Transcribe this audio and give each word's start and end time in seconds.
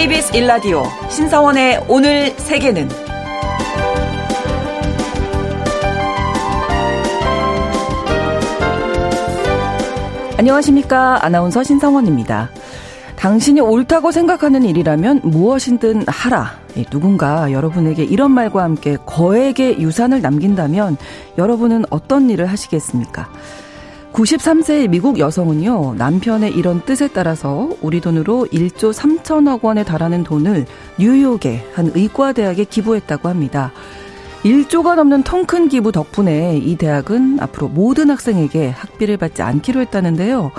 KBS 0.00 0.34
일라디오 0.34 0.84
신성원의 1.10 1.84
오늘 1.86 2.30
세계는 2.30 2.88
안녕하십니까. 10.38 11.22
아나운서 11.22 11.62
신성원입니다. 11.62 12.48
당신이 13.16 13.60
옳다고 13.60 14.10
생각하는 14.10 14.62
일이라면 14.64 15.20
무엇이든 15.22 16.04
하라. 16.06 16.52
누군가 16.88 17.52
여러분에게 17.52 18.02
이런 18.02 18.30
말과 18.30 18.62
함께 18.62 18.96
거액의 19.04 19.82
유산을 19.82 20.22
남긴다면 20.22 20.96
여러분은 21.36 21.84
어떤 21.90 22.30
일을 22.30 22.46
하시겠습니까? 22.46 23.28
93세의 24.20 24.88
미국 24.90 25.18
여성은요, 25.18 25.94
남편의 25.96 26.52
이런 26.52 26.82
뜻에 26.82 27.08
따라서 27.08 27.70
우리 27.80 28.02
돈으로 28.02 28.46
1조 28.52 28.92
3천억 28.92 29.62
원에 29.62 29.82
달하는 29.82 30.24
돈을 30.24 30.66
뉴욕의 30.98 31.64
한 31.72 31.90
의과대학에 31.94 32.64
기부했다고 32.64 33.30
합니다. 33.30 33.72
1조가 34.42 34.96
넘는 34.96 35.22
통 35.22 35.46
큰 35.46 35.68
기부 35.68 35.90
덕분에 35.90 36.58
이 36.58 36.76
대학은 36.76 37.38
앞으로 37.40 37.68
모든 37.68 38.10
학생에게 38.10 38.68
학비를 38.68 39.16
받지 39.16 39.40
않기로 39.40 39.80
했다는데요. 39.80 40.50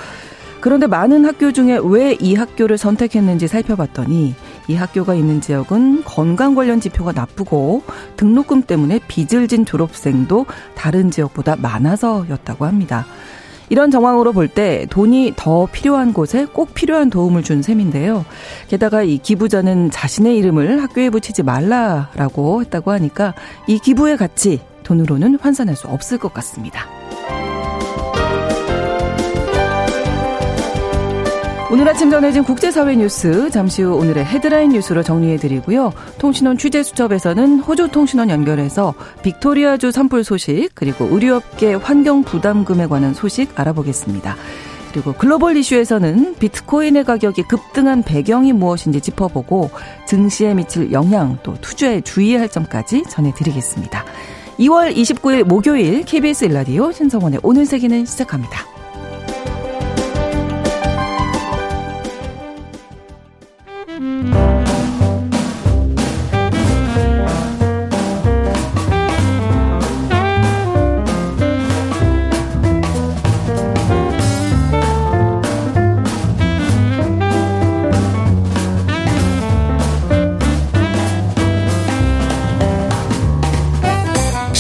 그런데 0.60 0.88
많은 0.88 1.26
학교 1.26 1.52
중에 1.52 1.80
왜 1.84 2.18
이 2.20 2.34
학교를 2.34 2.80
선택했는지 2.80 3.48
살펴봤더니 3.48 4.34
이 4.70 4.76
학교가 4.76 5.14
있는 5.14 5.40
지역은 5.40 6.04
건강 6.04 6.56
관련 6.56 6.80
지표가 6.80 7.12
나쁘고 7.12 7.84
등록금 8.18 8.64
때문에 8.64 9.00
빚을 9.08 9.48
진 9.48 9.66
졸업생도 9.66 10.48
다른 10.74 11.12
지역보다 11.12 11.58
많아서였다고 11.58 12.66
합니다. 12.66 13.06
이런 13.72 13.90
정황으로 13.90 14.34
볼 14.34 14.50
때 14.50 14.86
돈이 14.90 15.32
더 15.38 15.66
필요한 15.72 16.12
곳에 16.12 16.46
꼭 16.46 16.74
필요한 16.74 17.10
도움을 17.10 17.42
준 17.42 17.62
셈인데요. 17.62 18.26
게다가 18.68 19.02
이 19.02 19.18
기부자는 19.18 19.92
자신의 19.92 20.36
이름을 20.38 20.84
학교에 20.84 21.10
붙이지 21.10 21.42
말라라고 21.44 22.62
했다고 22.62 22.92
하니까 22.92 23.34
이 23.68 23.80
기부의 23.80 24.18
가치 24.18 24.60
돈으로는 24.84 25.40
환산할 25.40 25.78
수 25.78 25.88
없을 25.88 26.18
것 26.18 26.34
같습니다. 26.34 26.86
오늘 31.72 31.88
아침 31.88 32.12
전해진 32.12 32.44
국제사회 32.44 32.98
뉴스 32.98 33.50
잠시 33.50 33.82
후 33.82 33.96
오늘의 33.96 34.26
헤드라인 34.26 34.72
뉴스로 34.72 35.04
정리해드리고요. 35.04 35.94
통신원 36.18 36.58
취재수첩에서는 36.58 37.62
호주 37.62 37.88
통신원 37.88 38.30
연결해서 38.30 38.94
빅토리아주 39.24 39.92
산불 39.92 40.26
소식 40.26 40.72
그리고 40.76 41.06
의료업계 41.06 41.76
환경 41.76 42.24
부담금에 42.24 42.88
관한 42.88 43.14
소식 43.14 43.58
알아보겠습니다. 43.58 44.36
그리고 44.92 45.14
글로벌 45.14 45.56
이슈에서는 45.56 46.36
비트코인의 46.40 47.06
가격이 47.06 47.44
급등한 47.44 48.04
배경이 48.04 48.52
무엇인지 48.52 49.00
짚어보고 49.00 49.70
증시에 50.06 50.54
미칠 50.54 50.92
영향 50.92 51.38
또 51.42 51.54
투자에 51.62 52.02
주의할 52.02 52.50
점까지 52.50 53.04
전해드리겠습니다. 53.10 54.04
2월 54.60 54.94
29일 54.94 55.46
목요일 55.46 56.04
KBS 56.04 56.44
일라디오 56.44 56.92
신성원의 56.92 57.40
오늘 57.44 57.66
세계는 57.66 58.04
시작합니다. 58.04 58.81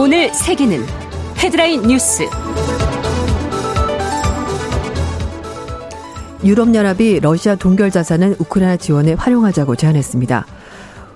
오늘 0.00 0.32
세계는 0.32 0.86
헤드라인 1.38 1.82
뉴스. 1.82 2.22
유럽연합이 6.44 7.18
러시아 7.18 7.56
동결 7.56 7.90
자산은 7.90 8.36
우크라이나 8.38 8.76
지원에 8.76 9.14
활용하자고 9.14 9.74
제안했습니다. 9.74 10.46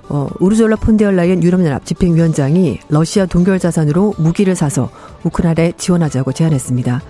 어, 0.09 0.29
우르졸라 0.41 0.75
폰데얼라이엔 0.75 1.45
유럽연합 1.45 1.87
집행위원장이 1.87 2.81
러시아 2.89 3.25
동결 3.25 3.61
자산으로 3.61 4.15
무기를 4.19 4.57
사서 4.57 4.91
우크라이나에 5.23 5.75
지원하자고 5.77 6.33
제안했습니다. 6.33 7.03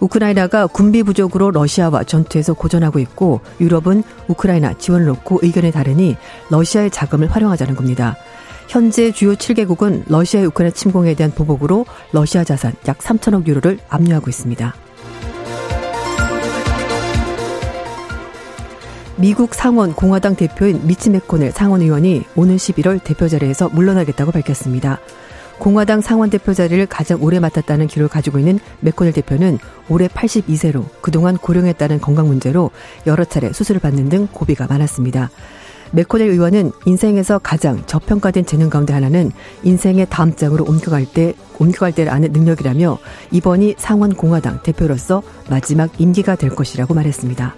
우크라이나가 0.00 0.66
군비 0.66 1.02
부족으로 1.02 1.50
러시아와 1.50 2.04
전투에서 2.04 2.54
고전하고 2.54 2.98
있고 2.98 3.42
유럽은 3.60 4.04
우크라이나 4.28 4.72
지원을 4.78 5.04
놓고 5.08 5.40
의견이 5.42 5.70
다르니 5.70 6.16
러시아의 6.48 6.90
자금을 6.90 7.30
활용하자는 7.30 7.76
겁니다. 7.76 8.16
현재 8.70 9.10
주요 9.10 9.34
7개국은 9.34 10.04
러시아의 10.06 10.46
우크라이나 10.46 10.72
침공에 10.72 11.14
대한 11.14 11.32
보복으로 11.32 11.86
러시아 12.12 12.44
자산 12.44 12.72
약 12.86 12.98
3천억 12.98 13.48
유로를 13.48 13.80
압류하고 13.88 14.30
있습니다. 14.30 14.72
미국 19.16 19.54
상원 19.56 19.92
공화당 19.92 20.36
대표인 20.36 20.86
미치 20.86 21.10
메코넬 21.10 21.50
상원 21.50 21.82
의원이 21.82 22.22
오늘 22.36 22.56
11월 22.58 23.02
대표 23.02 23.26
자리에서 23.26 23.70
물러나겠다고 23.70 24.30
밝혔습니다. 24.30 25.00
공화당 25.58 26.00
상원 26.00 26.30
대표 26.30 26.54
자리를 26.54 26.86
가장 26.86 27.20
오래 27.24 27.40
맡았다는 27.40 27.88
기록을 27.88 28.08
가지고 28.08 28.38
있는 28.38 28.60
메코넬 28.78 29.12
대표는 29.12 29.58
올해 29.88 30.06
82세로 30.06 30.84
그동안 31.00 31.36
고령했다는 31.36 32.00
건강 32.00 32.28
문제로 32.28 32.70
여러 33.04 33.24
차례 33.24 33.52
수술을 33.52 33.80
받는 33.80 34.10
등 34.10 34.28
고비가 34.30 34.68
많았습니다. 34.68 35.28
맥코넬 35.92 36.28
의원은 36.28 36.72
인생에서 36.84 37.38
가장 37.38 37.82
저평가된 37.86 38.46
재능 38.46 38.70
가운데 38.70 38.92
하나는 38.92 39.32
인생의 39.64 40.06
다음 40.10 40.34
장으로 40.34 40.64
옮겨갈 40.64 41.04
때 41.04 41.34
옮겨갈 41.58 41.92
때를 41.92 42.12
아는 42.12 42.32
능력이라며 42.32 42.98
이번이 43.32 43.74
상원 43.76 44.14
공화당 44.14 44.62
대표로서 44.62 45.22
마지막 45.48 45.90
임기가 46.00 46.36
될 46.36 46.50
것이라고 46.50 46.94
말했습니다. 46.94 47.54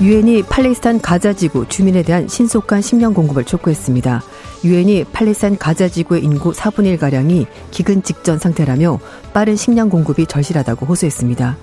유엔이 0.00 0.42
팔레스타인 0.44 1.00
가자 1.00 1.32
지구 1.32 1.68
주민에 1.68 2.02
대한 2.02 2.26
신속한 2.26 2.82
식량 2.82 3.14
공급을 3.14 3.44
촉구했습니다. 3.44 4.20
유엔이 4.64 5.04
팔레스타인 5.12 5.56
가자 5.56 5.88
지구의 5.88 6.24
인구 6.24 6.50
4분의 6.50 6.98
1가량이 6.98 7.46
기근 7.70 8.02
직전 8.02 8.40
상태라며 8.40 8.98
빠른 9.32 9.54
식량 9.54 9.88
공급이 9.90 10.26
절실하다고 10.26 10.86
호소했습니다. 10.86 11.56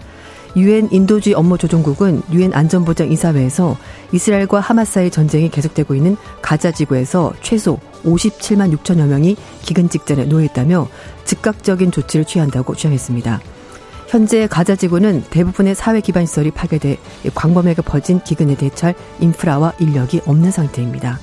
유엔 0.56 0.90
인도주의 0.92 1.34
업무 1.34 1.58
조정국은 1.58 2.22
유엔 2.32 2.54
안전보장 2.54 3.12
이사회에서 3.12 3.78
이스라엘과 4.12 4.60
하마스 4.60 4.94
사이 4.94 5.12
전쟁이 5.12 5.50
계속되고 5.50 5.96
있는 5.96 6.18
가자 6.42 6.72
지구에서 6.72 7.34
최소 7.42 7.80
57만 8.04 8.76
6천여 8.76 9.08
명이 9.08 9.36
기근 9.62 9.90
직전에 9.90 10.26
놓여있다며 10.26 10.88
즉각적인 11.26 11.92
조치를 11.92 12.26
취한다고 12.26 12.76
주장했습니다. 12.76 13.40
현재 14.08 14.48
가자 14.48 14.76
지구는 14.76 15.24
대부분의 15.30 15.76
사회 15.76 16.02
기반 16.02 16.26
시설이 16.26 16.50
파괴돼 16.50 16.98
광범위하게 17.36 17.84
퍼진 17.84 18.20
기근에 18.22 18.56
대처할 18.56 18.96
인프라와 19.20 19.74
인력이 19.80 20.22
없는 20.26 20.50
상태입니다. 20.50 21.20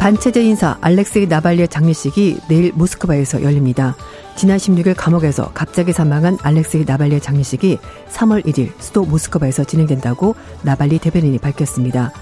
반체제 0.00 0.42
인사 0.42 0.78
알렉세이 0.80 1.26
나발리의 1.26 1.68
장례식이 1.68 2.40
내일 2.48 2.72
모스크바에서 2.72 3.42
열립니다. 3.42 3.94
지난 4.34 4.56
16일 4.56 4.94
감옥에서 4.96 5.50
갑자기 5.52 5.92
사망한 5.92 6.38
알렉세이 6.42 6.86
나발리의 6.86 7.20
장례식이 7.20 7.78
3월 8.08 8.46
1일 8.46 8.72
수도 8.80 9.04
모스크바에서 9.04 9.64
진행된다고 9.64 10.36
나발리 10.62 11.00
대변인이 11.00 11.36
밝혔습니다. 11.36 12.12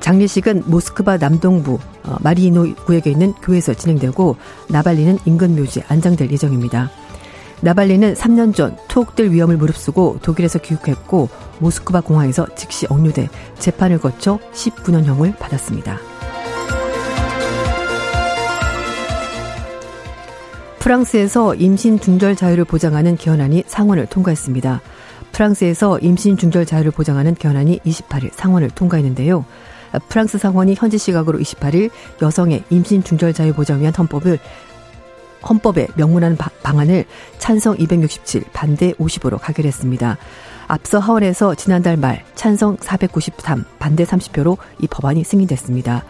장례식은 0.00 0.62
모스크바 0.66 1.16
남동부 1.16 1.80
어, 2.04 2.16
마리이노 2.20 2.76
구역에 2.86 3.10
있는 3.10 3.32
교회에서 3.42 3.74
진행되고 3.74 4.36
나발리는 4.68 5.18
인근 5.24 5.56
묘지에 5.56 5.82
안장될 5.88 6.30
예정입니다. 6.30 6.92
나발리는 7.60 8.14
3년 8.14 8.54
전 8.54 8.76
투옥될 8.86 9.32
위험을 9.32 9.56
무릅쓰고 9.56 10.20
독일에서 10.22 10.60
귀국했고 10.60 11.28
모스크바 11.58 12.02
공항에서 12.02 12.46
즉시 12.54 12.86
억류돼 12.88 13.28
재판을 13.58 13.98
거쳐 13.98 14.38
19년형을 14.54 15.36
받았습니다. 15.40 16.15
프랑스에서 20.86 21.56
임신 21.56 21.98
중절 21.98 22.36
자유를 22.36 22.64
보장하는 22.64 23.16
개헌안이 23.16 23.64
상원을 23.66 24.06
통과했습니다. 24.06 24.80
프랑스에서 25.32 25.98
임신 25.98 26.36
중절 26.36 26.64
자유를 26.64 26.92
보장하는 26.92 27.34
개헌안이 27.34 27.80
28일 27.80 28.30
상원을 28.32 28.70
통과했는데요. 28.70 29.44
프랑스 30.08 30.38
상원이 30.38 30.76
현지 30.78 30.96
시각으로 30.96 31.40
28일 31.40 31.90
여성의 32.22 32.62
임신 32.70 33.02
중절 33.02 33.32
자유 33.32 33.52
보장 33.52 33.80
위한 33.80 33.92
헌법을 33.92 34.38
헌법에 35.48 35.88
명문하는 35.96 36.38
방안을 36.62 37.04
찬성 37.38 37.74
267, 37.80 38.44
반대 38.52 38.92
50으로 38.92 39.40
가결했습니다. 39.40 40.18
앞서 40.68 41.00
하원에서 41.00 41.56
지난달 41.56 41.96
말 41.96 42.22
찬성 42.36 42.76
493, 42.80 43.64
반대 43.80 44.04
30표로 44.04 44.56
이 44.78 44.86
법안이 44.86 45.24
승인됐습니다. 45.24 46.04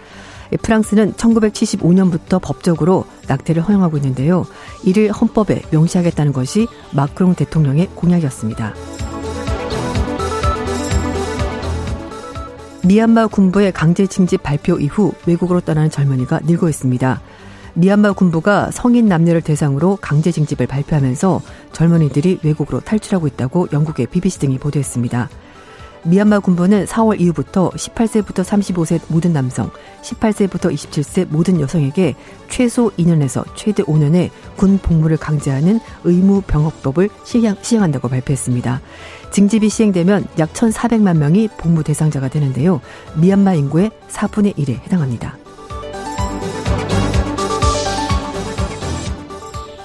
프랑스는 0.61 1.15
1975년부터 1.15 2.41
법적으로 2.41 3.05
낙태를 3.29 3.63
허용하고 3.63 3.97
있는데요. 3.99 4.45
이를 4.85 5.11
헌법에 5.11 5.63
명시하겠다는 5.71 6.33
것이 6.33 6.69
마크롱 6.93 7.35
대통령의 7.35 7.89
공약이었습니다. 7.95 8.75
미얀마 12.85 13.27
군부의 13.27 13.73
강제 13.73 14.07
징집 14.07 14.45
발표 14.45 14.79
이후 14.79 15.13
외국으로 15.27 15.61
떠나는 15.61 15.91
젊은이가 15.91 16.41
늘고 16.45 16.69
있습니다. 16.69 17.21
미얀마 17.75 18.13
군부가 18.13 18.71
성인 18.71 19.07
남녀를 19.07 19.43
대상으로 19.43 19.99
강제 20.01 20.31
징집을 20.31 20.67
발표하면서 20.67 21.43
젊은이들이 21.73 22.41
외국으로 22.43 22.81
탈출하고 22.81 23.27
있다고 23.27 23.69
영국의 23.73 24.07
BBC 24.07 24.39
등이 24.39 24.59
보도했습니다. 24.59 25.29
미얀마 26.05 26.41
군부는 26.41 26.85
4월 26.87 27.21
이후부터 27.21 27.71
18세부터 27.71 28.45
35세 28.45 29.01
모든 29.09 29.33
남성, 29.33 29.71
18세부터 30.03 30.73
27세 30.73 31.27
모든 31.29 31.61
여성에게 31.61 32.15
최소 32.49 32.91
2년에서 32.93 33.45
최대 33.55 33.83
5년의 33.83 34.31
군 34.57 34.79
복무를 34.79 35.17
강제하는 35.17 35.81
의무 36.05 36.43
병역법을 36.43 37.09
시행, 37.25 37.57
시행한다고 37.61 38.09
발표했습니다. 38.09 38.81
징집이 39.31 39.69
시행되면 39.69 40.27
약 40.39 40.53
1,400만 40.53 41.19
명이 41.19 41.49
복무 41.59 41.83
대상자가 41.83 42.29
되는데요. 42.29 42.81
미얀마 43.17 43.55
인구의 43.55 43.91
4분의 44.09 44.55
1에 44.57 44.81
해당합니다. 44.83 45.46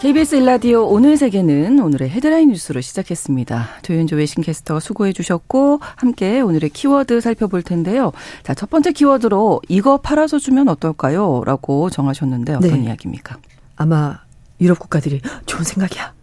KBS 0.01 0.33
일라디오 0.33 0.87
오늘 0.87 1.15
세계는 1.15 1.79
오늘의 1.79 2.09
헤드라인 2.09 2.49
뉴스로 2.49 2.81
시작했습니다. 2.81 3.67
조윤조 3.83 4.15
외신캐스터가 4.15 4.79
수고해 4.79 5.13
주셨고 5.13 5.79
함께 5.95 6.41
오늘의 6.41 6.71
키워드 6.71 7.21
살펴볼 7.21 7.61
텐데요. 7.61 8.11
자, 8.41 8.55
첫 8.55 8.71
번째 8.71 8.93
키워드로 8.93 9.61
이거 9.67 9.97
팔아서 9.97 10.39
주면 10.39 10.69
어떨까요? 10.69 11.43
라고 11.45 11.91
정하셨는데 11.91 12.55
어떤 12.55 12.71
네. 12.71 12.85
이야기입니까? 12.85 13.37
아마 13.75 14.21
유럽 14.59 14.79
국가들이 14.79 15.21
좋은 15.45 15.63
생각이야. 15.63 16.13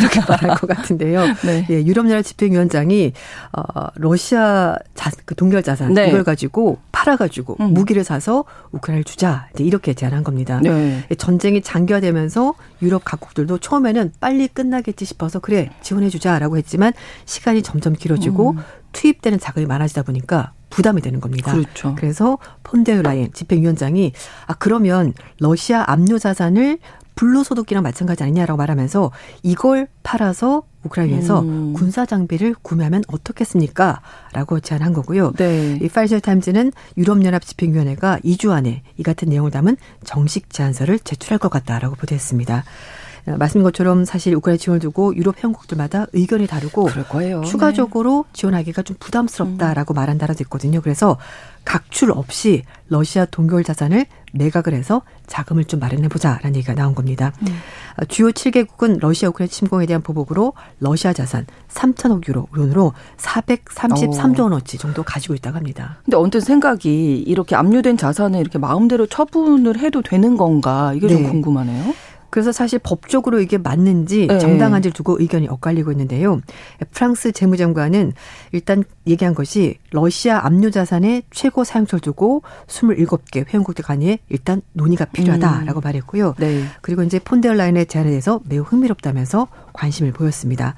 이렇게 0.00 0.20
말할 0.20 0.56
것 0.56 0.66
같은데요. 0.66 1.22
네. 1.44 1.66
예, 1.70 1.84
유럽연합 1.84 2.24
집행위원장이 2.24 3.12
어, 3.52 3.86
러시아 3.94 4.76
자, 4.94 5.10
그 5.24 5.34
동결 5.34 5.62
자산 5.62 5.94
네. 5.94 6.08
이걸 6.08 6.24
가지고 6.24 6.78
팔아가지고 6.92 7.56
음. 7.60 7.74
무기를 7.74 8.04
사서 8.04 8.44
우크라이나를 8.72 9.04
주자 9.04 9.48
이제 9.54 9.64
이렇게 9.64 9.94
제안한 9.94 10.24
겁니다. 10.24 10.60
네. 10.62 11.04
예, 11.10 11.14
전쟁이 11.14 11.62
장기화되면서 11.62 12.54
유럽 12.82 13.04
각국들도 13.04 13.58
처음에는 13.58 14.12
빨리 14.20 14.48
끝나겠지 14.48 15.04
싶어서 15.04 15.38
그래 15.38 15.70
지원해주자라고 15.82 16.56
했지만 16.56 16.92
시간이 17.24 17.62
점점 17.62 17.94
길어지고 17.94 18.52
음. 18.52 18.58
투입되는 18.92 19.38
자금이 19.38 19.66
많아지다 19.66 20.02
보니까 20.02 20.52
부담이 20.70 21.00
되는 21.00 21.20
겁니다. 21.20 21.52
그렇죠. 21.52 21.94
그래서 21.96 22.38
폰데어 22.62 23.02
라인 23.02 23.32
집행위원장이 23.32 24.12
아 24.46 24.54
그러면 24.54 25.14
러시아 25.40 25.84
압류 25.86 26.18
자산을 26.18 26.78
불로소득기랑 27.18 27.82
마찬가지 27.82 28.22
아니냐라고 28.22 28.56
말하면서 28.56 29.10
이걸 29.42 29.88
팔아서 30.04 30.62
우크라이나에서 30.84 31.40
음. 31.40 31.72
군사 31.72 32.06
장비를 32.06 32.54
구매하면 32.62 33.02
어떻겠습니까? 33.08 34.00
라고 34.32 34.60
제안한 34.60 34.92
거고요. 34.92 35.32
네. 35.32 35.80
이 35.82 35.88
파이저 35.88 36.20
타임즈는 36.20 36.72
유럽연합 36.96 37.44
집행위원회가 37.44 38.20
2주 38.24 38.52
안에 38.52 38.82
이 38.96 39.02
같은 39.02 39.30
내용을 39.30 39.50
담은 39.50 39.76
정식 40.04 40.50
제안서를 40.50 41.00
제출할 41.00 41.40
것 41.40 41.48
같다라고 41.48 41.96
보도했습니다. 41.96 42.62
어, 43.28 43.36
말씀인 43.36 43.64
것처럼 43.64 44.04
사실 44.04 44.34
우크라이나 44.34 44.58
지원을 44.58 44.80
두고 44.80 45.16
유럽 45.16 45.38
회원국들마다 45.38 46.06
의견이 46.12 46.46
다르고 46.46 46.88
추가적으로 47.44 48.24
네. 48.28 48.32
지원하기가 48.32 48.82
좀 48.82 48.96
부담스럽다라고 48.98 49.94
음. 49.94 49.96
말한 49.96 50.18
나라도 50.18 50.42
있거든요. 50.44 50.80
그래서 50.80 51.16
각출 51.64 52.10
없이 52.10 52.62
러시아 52.88 53.26
동결 53.26 53.62
자산을 53.64 54.06
매각을 54.32 54.72
해서 54.74 55.02
자금을 55.26 55.64
좀 55.64 55.80
마련해 55.80 56.08
보자라는 56.08 56.56
얘기가 56.56 56.74
나온 56.74 56.94
겁니다. 56.94 57.32
음. 57.42 57.48
주요 58.08 58.28
7개국은 58.28 59.00
러시아 59.00 59.28
우크라이나 59.28 59.50
침공에 59.50 59.86
대한 59.86 60.02
보복으로 60.02 60.54
러시아 60.80 61.12
자산 61.12 61.46
3천억 61.68 62.26
유로 62.28 62.46
돈으로 62.54 62.92
433조 63.18 64.42
원어치 64.42 64.78
정도 64.78 65.02
가지고 65.02 65.34
있다고 65.34 65.56
합니다. 65.56 65.98
근데 66.04 66.16
언뜻 66.16 66.40
생각이 66.40 67.18
이렇게 67.26 67.56
압류된 67.56 67.96
자산을 67.96 68.40
이렇게 68.40 68.58
마음대로 68.58 69.06
처분을 69.06 69.78
해도 69.78 70.02
되는 70.02 70.36
건가 70.36 70.92
이게 70.94 71.06
네. 71.06 71.14
좀 71.14 71.24
궁금하네요. 71.24 71.94
그래서 72.30 72.52
사실 72.52 72.78
법적으로 72.78 73.40
이게 73.40 73.58
맞는지 73.58 74.26
네. 74.26 74.38
정당한지를 74.38 74.92
두고 74.92 75.20
의견이 75.20 75.48
엇갈리고 75.48 75.90
있는데요. 75.92 76.40
프랑스 76.90 77.32
재무장관은 77.32 78.12
일단 78.52 78.84
얘기한 79.06 79.34
것이 79.34 79.78
러시아 79.90 80.44
압류 80.44 80.70
자산의 80.70 81.22
최고 81.30 81.64
사용처를 81.64 82.00
두고 82.00 82.42
27개 82.66 83.46
회원국들 83.48 83.84
간에 83.84 84.18
일단 84.28 84.62
논의가 84.72 85.06
필요하다라고 85.06 85.80
음. 85.80 85.82
말했고요. 85.82 86.34
네. 86.38 86.64
그리고 86.82 87.02
이제 87.02 87.18
폰데얼라인의 87.18 87.86
제안에 87.86 88.10
대해서 88.10 88.40
매우 88.44 88.62
흥미롭다면서 88.62 89.48
관심을 89.72 90.12
보였습니다. 90.12 90.74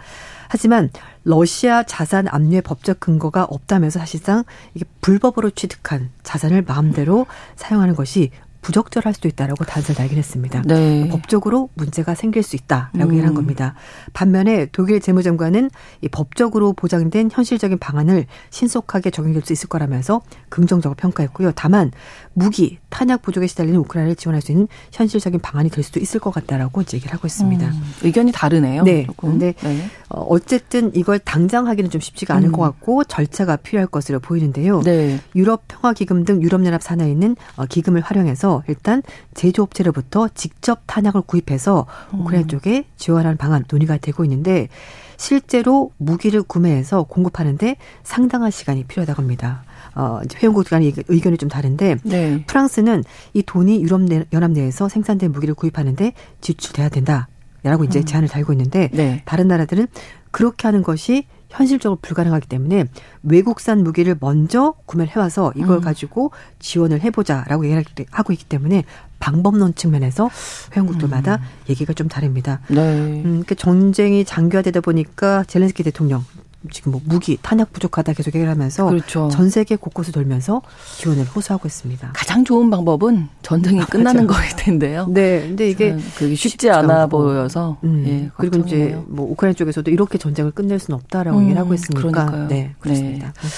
하지만 0.49 0.91
러시아 1.23 1.85
자산 1.85 2.26
압류의 2.29 2.62
법적 2.62 2.99
근거가 2.99 3.44
없다면서 3.44 4.00
사실상 4.00 4.44
이게 4.75 4.85
불법으로 5.00 5.50
취득한 5.50 6.11
자산을 6.23 6.62
마음대로 6.62 7.26
사용하는 7.56 7.94
것이 7.94 8.31
부적절할 8.62 9.14
수도 9.14 9.28
있다라고 9.28 9.64
단서를 9.64 9.96
달긴 9.96 10.18
했습니다. 10.18 10.62
네. 10.66 11.08
법적으로 11.08 11.70
문제가 11.74 12.14
생길 12.14 12.42
수 12.42 12.56
있다라고 12.56 13.10
음. 13.10 13.14
얘기한 13.14 13.34
겁니다. 13.34 13.74
반면에 14.12 14.66
독일 14.72 15.00
재무장관은 15.00 15.70
이 16.02 16.08
법적으로 16.08 16.72
보장된 16.72 17.30
현실적인 17.32 17.78
방안을 17.78 18.26
신속하게 18.50 19.10
적용될 19.10 19.42
수 19.42 19.52
있을 19.52 19.68
거라면서 19.68 20.22
긍정적으로 20.48 20.96
평가했고요. 20.96 21.52
다만 21.54 21.92
무기, 22.34 22.80
탄약 22.90 23.22
부족에 23.22 23.46
시달리는 23.46 23.78
우크라이나를 23.81 24.16
지원할 24.16 24.42
수 24.42 24.52
있는 24.52 24.69
현실적인 24.92 25.40
방안이 25.40 25.70
될 25.70 25.82
수도 25.82 26.00
있을 26.00 26.20
것 26.20 26.32
같다라고 26.32 26.82
얘기를 26.82 27.12
하고 27.12 27.26
있습니다. 27.26 27.67
음. 27.67 27.94
의견이 28.03 28.32
다르네요. 28.32 28.82
네. 28.82 29.06
그런데 29.17 29.55
네. 29.62 29.84
어, 30.08 30.20
어쨌든 30.22 30.91
이걸 30.94 31.19
당장 31.19 31.69
하기는 31.69 31.91
좀 31.91 32.00
쉽지가 32.00 32.34
않을 32.34 32.48
음. 32.48 32.53
것 32.53 32.62
같고 32.62 33.05
절차가 33.05 33.56
필요할 33.56 33.86
것으로 33.86 34.20
보이는데요. 34.20 34.82
네. 34.82 35.20
유럽 35.34 35.62
평화 35.69 35.93
기금 35.93 36.24
등 36.24 36.43
유럽 36.43 36.65
연합 36.67 36.82
산하에 36.82 37.10
있는 37.10 37.36
어, 37.56 37.65
기금을 37.67 38.00
활용해서 38.03 38.65
일단 38.69 39.03
제조업체로부터 39.34 40.29
직접 40.34 40.81
탄약을 40.86 41.22
구입해서 41.22 41.86
우크라이나 42.12 42.46
음. 42.46 42.48
쪽에 42.48 42.84
지원하는 42.96 43.36
방안 43.36 43.65
논의가 43.70 43.98
되고 43.98 44.24
있는데 44.24 44.69
실제로 45.17 45.93
무기를 45.98 46.43
구매해서 46.43 47.03
공급하는데 47.03 47.76
상당한 48.03 48.50
시간이 48.50 48.84
필요하다고 48.84 49.20
합니다. 49.20 49.62
어, 49.94 50.20
이제 50.25 50.39
회원국 50.39 50.69
간의 50.69 50.93
의견이 51.09 51.37
좀 51.37 51.49
다른데 51.49 51.99
네. 52.05 52.44
프랑스는 52.47 53.05
이 53.35 53.43
돈이 53.43 53.82
유럽 53.82 54.01
연합 54.32 54.51
내에서 54.53 54.89
생산된 54.89 55.32
무기를 55.32 55.55
구입하는데 55.55 56.13
지출돼야 56.41 56.89
된다. 56.89 57.29
라고 57.63 57.85
이제 57.85 57.99
음. 57.99 58.05
제안을 58.06 58.29
달고 58.29 58.55
있는데 58.55 58.89
네. 58.93 59.23
다른 59.27 59.47
나라들은 59.49 59.87
그렇게 60.31 60.67
하는 60.67 60.82
것이 60.82 61.27
현실적으로 61.51 61.99
불가능하기 62.01 62.49
때문에 62.49 62.85
외국산 63.23 63.82
무기를 63.82 64.17
먼저 64.19 64.75
구매를 64.87 65.15
해와서 65.15 65.53
이걸 65.56 65.79
음. 65.79 65.81
가지고 65.81 66.31
지원을 66.61 67.03
해보자라고 67.03 67.65
얘기를 67.67 67.85
하고 68.11 68.32
있기 68.32 68.44
때문에 68.44 68.85
방법론 69.19 69.75
측면에서 69.75 70.31
회원국들마다 70.75 71.35
음. 71.35 71.41
얘기가 71.69 71.93
좀 71.93 72.09
다릅니다. 72.09 72.61
네. 72.69 72.81
음, 73.25 73.43
그 73.47 73.55
전쟁이 73.55 74.25
장기화되다 74.25 74.81
보니까 74.81 75.44
젤렌스키 75.44 75.82
대통령 75.82 76.25
지금 76.70 76.93
뭐 76.93 77.00
무기 77.05 77.38
탄약 77.40 77.72
부족하다 77.72 78.12
계속 78.12 78.34
얘기를 78.34 78.50
하면서 78.50 78.86
그렇죠. 78.86 79.29
전 79.32 79.48
세계 79.48 79.76
곳곳을 79.76 80.12
돌면서 80.12 80.60
지원을 80.98 81.24
호소하고 81.24 81.67
있습니다. 81.67 82.12
가장 82.14 82.44
좋은 82.44 82.69
방법은 82.69 83.29
전쟁이 83.40 83.81
끝나는 83.81 84.26
거일 84.26 84.50
텐데요. 84.56 85.06
네, 85.08 85.40
근데 85.40 85.70
이게 85.70 85.96
그게 86.17 86.34
쉽지 86.34 86.70
않아 86.70 87.06
보여서 87.06 87.79
음. 87.84 88.05
예, 88.06 88.31
그리고 88.36 88.58
이제 88.67 88.98
뭐 89.06 89.31
우크라이나 89.31 89.55
쪽에서도 89.55 89.90
이렇게 89.90 90.19
전쟁을 90.19 90.50
끝낼 90.50 90.79
수는 90.79 90.96
없다라고 90.96 91.38
음, 91.38 91.44
얘기를 91.44 91.60
하고 91.60 91.72
있으니까 91.72 92.26
그러니까요. 92.26 92.48
네, 92.48 92.74
그렇습니다. 92.79 93.32
네. 93.32 93.48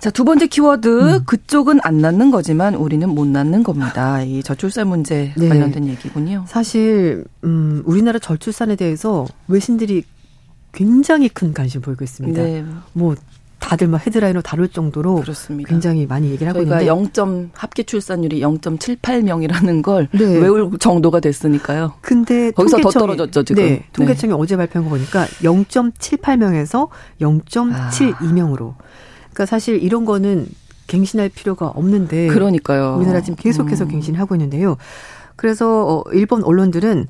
자, 0.00 0.10
두 0.10 0.24
번째 0.24 0.46
키워드 0.46 1.16
음. 1.16 1.24
그쪽은 1.24 1.80
안 1.82 1.98
낳는 1.98 2.30
거지만 2.30 2.74
우리는 2.74 3.08
못 3.08 3.26
낳는 3.26 3.62
겁니다. 3.62 4.22
이 4.22 4.42
저출산 4.42 4.88
문제 4.88 5.32
네. 5.36 5.48
관련된 5.48 5.86
얘기군요. 5.88 6.44
사실 6.46 7.24
음 7.44 7.82
우리나라 7.86 8.18
저출산에 8.18 8.76
대해서 8.76 9.26
외신들이 9.48 10.04
굉장히 10.72 11.28
큰 11.28 11.52
관심 11.52 11.78
을 11.78 11.82
보이고 11.82 12.04
있습니다. 12.04 12.42
네. 12.42 12.64
뭐 12.92 13.14
다들 13.60 13.86
막 13.88 14.04
헤드라인으로 14.04 14.42
다룰 14.42 14.68
정도로 14.68 15.16
그렇습니다. 15.16 15.68
굉장히 15.68 16.06
많이 16.06 16.30
얘기를 16.30 16.48
하고 16.48 16.62
있는데 16.62 16.86
0점 16.86 17.50
합계 17.52 17.82
출산율이 17.82 18.40
0.78명이라는 18.40 19.82
걸 19.82 20.08
네. 20.12 20.24
외울 20.24 20.76
정도가 20.78 21.20
됐으니까요. 21.20 21.92
근데 22.00 22.50
거기서 22.52 22.78
더 22.80 22.90
떨어졌죠 22.90 23.44
지금. 23.44 23.62
네, 23.62 23.84
통계청이 23.92 24.32
네. 24.32 24.38
어제 24.38 24.56
발표한 24.56 24.88
거 24.88 24.96
보니까 24.96 25.26
0.78명에서 25.42 26.88
0.72명으로. 27.20 28.74
그러니까 29.30 29.46
사실 29.46 29.80
이런 29.82 30.04
거는 30.04 30.48
갱신할 30.86 31.28
필요가 31.28 31.68
없는데. 31.68 32.28
그러니까요. 32.28 32.96
우리나라 32.96 33.20
지금 33.20 33.36
계속해서 33.36 33.84
음. 33.84 33.90
갱신하고 33.90 34.34
있는데요. 34.34 34.76
그래서 35.36 35.86
어, 35.86 36.04
일본 36.12 36.42
언론들은 36.42 37.06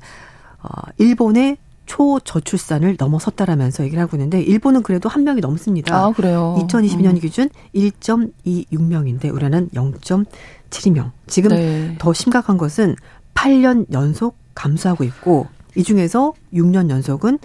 어, 0.63 0.69
일본의 0.97 1.57
초저출산을 1.91 2.95
넘어섰다라면서 2.97 3.83
얘기를 3.83 4.01
하고 4.01 4.15
있는데 4.15 4.41
일본은 4.41 4.81
그래도 4.81 5.09
한 5.09 5.25
명이 5.25 5.41
넘습니다. 5.41 6.05
아, 6.05 6.11
그래요. 6.11 6.55
2022년 6.61 7.15
음. 7.15 7.19
기준 7.19 7.49
1.26명인데 7.75 9.33
우리는 9.33 9.67
0.72명. 9.73 11.11
지금 11.27 11.49
네. 11.49 11.95
더 11.99 12.13
심각한 12.13 12.57
것은 12.57 12.95
8년 13.33 13.91
연속 13.91 14.37
감소하고 14.55 15.03
있고 15.03 15.47
이 15.75 15.83
중에서 15.83 16.33
6년 16.53 16.89
연속은 16.89 17.39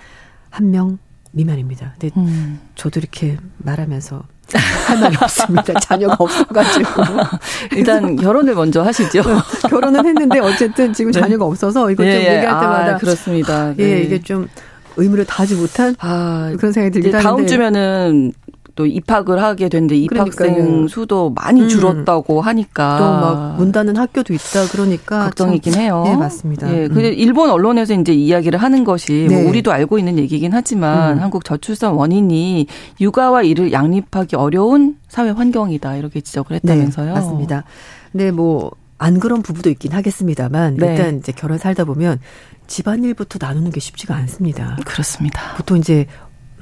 한 0.50 0.70
명 0.70 0.98
미만입니다. 1.32 1.94
근데 1.98 2.10
음. 2.16 2.60
저도 2.76 3.00
이렇게 3.00 3.36
말하면서 3.58 4.22
할 4.86 5.00
말이 5.00 5.16
없습니다. 5.20 5.74
자녀가 5.80 6.16
없어가지고. 6.18 7.02
일단 7.76 8.16
결혼을 8.16 8.54
먼저 8.54 8.82
하시죠. 8.82 9.22
결혼은 9.68 10.06
했는데 10.06 10.38
어쨌든 10.38 10.92
지금 10.92 11.10
네. 11.10 11.20
자녀가 11.20 11.44
없어서 11.44 11.90
이거 11.90 12.04
좀 12.04 12.12
예, 12.12 12.16
예. 12.16 12.36
얘기할 12.36 12.60
때마다. 12.60 12.94
아, 12.94 12.96
그렇습니다. 12.98 13.74
예, 13.78 13.94
네. 13.94 14.02
이게 14.02 14.20
좀 14.20 14.48
의무를 14.96 15.24
다하지 15.24 15.56
못한 15.56 15.94
아, 15.98 16.52
그런 16.56 16.72
생각이 16.72 16.92
들긴 16.92 17.14
하는데. 17.14 17.28
다음 17.28 17.46
주면은 17.46 18.32
또 18.76 18.84
입학을 18.84 19.42
하게 19.42 19.70
됐는데 19.70 19.96
입학생 19.96 20.54
그러니까요. 20.54 20.88
수도 20.88 21.30
많이 21.30 21.62
음. 21.62 21.68
줄었다고 21.68 22.40
음. 22.40 22.46
하니까 22.46 22.98
또 22.98 23.04
막문 23.04 23.72
닫는 23.72 23.96
학교도 23.96 24.34
있다 24.34 24.66
그러니까 24.70 25.24
걱정이긴 25.24 25.72
참, 25.72 25.82
해요. 25.82 26.02
네, 26.04 26.14
맞습니다. 26.14 26.72
예, 26.72 26.84
음. 26.84 26.98
일본 26.98 27.48
언론에서 27.50 27.94
이제 27.94 28.12
이야기를 28.12 28.62
하는 28.62 28.84
것이 28.84 29.26
뭐 29.28 29.28
네. 29.28 29.42
뭐 29.42 29.50
우리도 29.50 29.72
알고 29.72 29.98
있는 29.98 30.18
얘기긴 30.18 30.52
하지만 30.52 31.16
음. 31.16 31.22
한국 31.22 31.44
저출산 31.46 31.94
원인이 31.94 32.66
육아와 33.00 33.42
일을 33.42 33.72
양립하기 33.72 34.36
어려운 34.36 34.98
사회 35.08 35.30
환경이다 35.30 35.96
이렇게 35.96 36.20
지적을 36.20 36.56
했다면서요. 36.56 37.06
네, 37.06 37.12
맞습니다. 37.12 37.64
근데 38.12 38.30
뭐안 38.30 39.18
그런 39.20 39.40
부부도 39.40 39.70
있긴 39.70 39.92
하겠습니다만 39.92 40.76
네. 40.76 40.88
일단 40.88 41.16
이제 41.16 41.32
결혼 41.32 41.56
살다 41.56 41.84
보면 41.84 42.20
집안일부터 42.66 43.38
나누는 43.40 43.70
게 43.70 43.80
쉽지가 43.80 44.14
않습니다. 44.16 44.76
그렇습니다. 44.84 45.40
보통 45.56 45.78
이제 45.78 46.06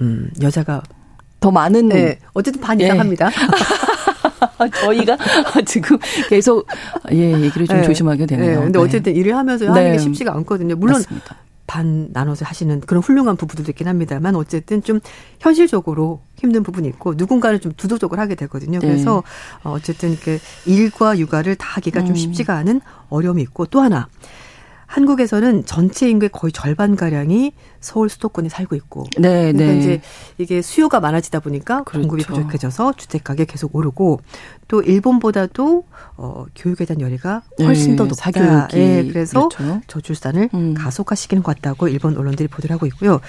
음, 0.00 0.30
여자가 0.40 0.80
더 1.44 1.50
많은 1.50 1.90
네. 1.90 2.18
어쨌든 2.32 2.62
반 2.62 2.80
이상 2.80 2.96
예. 2.96 2.98
합니다. 2.98 3.30
저희가 4.80 5.18
지금 5.66 5.98
계속 6.30 6.66
예 7.12 7.32
얘기를 7.38 7.66
좀 7.66 7.76
네. 7.76 7.82
조심하게 7.82 8.24
되네요. 8.24 8.60
네. 8.60 8.64
근데 8.64 8.78
어쨌든 8.78 9.14
일을 9.14 9.36
하면서 9.36 9.66
하는 9.66 9.84
게 9.84 9.90
네. 9.90 9.98
쉽지가 9.98 10.34
않거든요. 10.36 10.74
물론 10.76 10.94
맞습니다. 10.94 11.36
반 11.66 12.08
나눠서 12.14 12.46
하시는 12.46 12.80
그런 12.80 13.02
훌륭한 13.02 13.36
부부들도 13.36 13.72
있긴 13.72 13.88
합니다만 13.88 14.36
어쨌든 14.36 14.82
좀 14.82 15.00
현실적으로 15.38 16.22
힘든 16.36 16.62
부분이 16.62 16.88
있고 16.88 17.12
누군가는 17.14 17.60
좀 17.60 17.72
두도적으로 17.76 18.22
하게 18.22 18.36
되거든요. 18.36 18.78
네. 18.78 18.86
그래서 18.86 19.22
어, 19.64 19.72
어쨌든 19.72 20.16
그 20.16 20.38
일과 20.64 21.18
육아를 21.18 21.56
다 21.56 21.68
하기가 21.72 22.00
음. 22.00 22.06
좀 22.06 22.16
쉽지가 22.16 22.56
않은 22.56 22.80
어려움이 23.10 23.42
있고 23.42 23.66
또 23.66 23.82
하나 23.82 24.08
한국에서는 24.94 25.66
전체 25.66 26.08
인구의 26.08 26.28
거의 26.30 26.52
절반 26.52 26.94
가량이 26.94 27.52
서울 27.80 28.08
수도권에 28.08 28.48
살고 28.48 28.76
있고, 28.76 29.02
네, 29.18 29.50
그러니까 29.50 29.64
네. 29.72 29.78
이제 29.80 30.00
이게 30.38 30.62
수요가 30.62 31.00
많아지다 31.00 31.40
보니까 31.40 31.82
그렇죠. 31.82 32.06
공급이 32.06 32.22
부족해져서 32.22 32.92
주택 32.92 33.24
가격 33.24 33.48
계속 33.48 33.74
오르고 33.74 34.20
또 34.68 34.82
일본보다도 34.82 35.84
어 36.16 36.44
교육에 36.54 36.84
대한 36.84 37.00
열의가 37.00 37.42
훨씬 37.62 37.90
네, 37.90 37.96
더 37.96 38.04
높다. 38.04 38.30
사교육이. 38.30 38.76
예, 38.78 39.04
그래서 39.08 39.48
그렇죠. 39.48 39.80
저출산을 39.88 40.50
음. 40.54 40.74
가속화시키는 40.74 41.42
것 41.42 41.56
같다고 41.56 41.88
일본 41.88 42.16
언론들이 42.16 42.46
보도를 42.46 42.72
하고 42.74 42.86
있고요. 42.86 43.20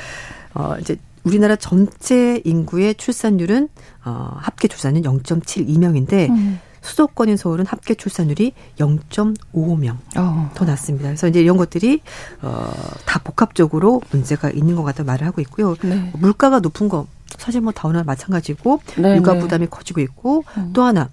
어 0.53 0.75
이제 0.79 0.97
우리나라 1.23 1.55
전체 1.55 2.41
인구의 2.45 2.93
출산율은 2.93 3.69
어 4.05 4.37
합계 4.37 4.67
출산은 4.67 5.01
0.72명인데 5.01 6.29
음. 6.29 6.59
수도권인 6.85 7.37
서울은 7.37 7.65
합계 7.65 7.95
출산율이 7.95 8.53
0.55명 8.77 9.97
어. 10.17 10.51
더 10.53 10.65
낮습니다. 10.65 11.07
그래서 11.07 11.27
이제 11.27 11.41
이런 11.41 11.57
것들이 11.57 12.01
어, 12.41 12.71
다 13.05 13.19
복합적으로 13.23 14.01
문제가 14.11 14.49
있는 14.49 14.75
것 14.75 14.83
같다 14.83 15.03
말을 15.03 15.25
하고 15.25 15.41
있고요. 15.41 15.75
네. 15.81 16.11
물가가 16.13 16.59
높은 16.59 16.87
거 16.87 17.07
사실 17.37 17.61
뭐 17.61 17.73
다우나 17.73 18.03
마찬가지고 18.03 18.81
네, 18.97 19.17
육아 19.17 19.33
네. 19.33 19.39
부담이 19.39 19.67
커지고 19.67 20.01
있고 20.01 20.43
음. 20.57 20.71
또 20.73 20.83
하나 20.83 21.09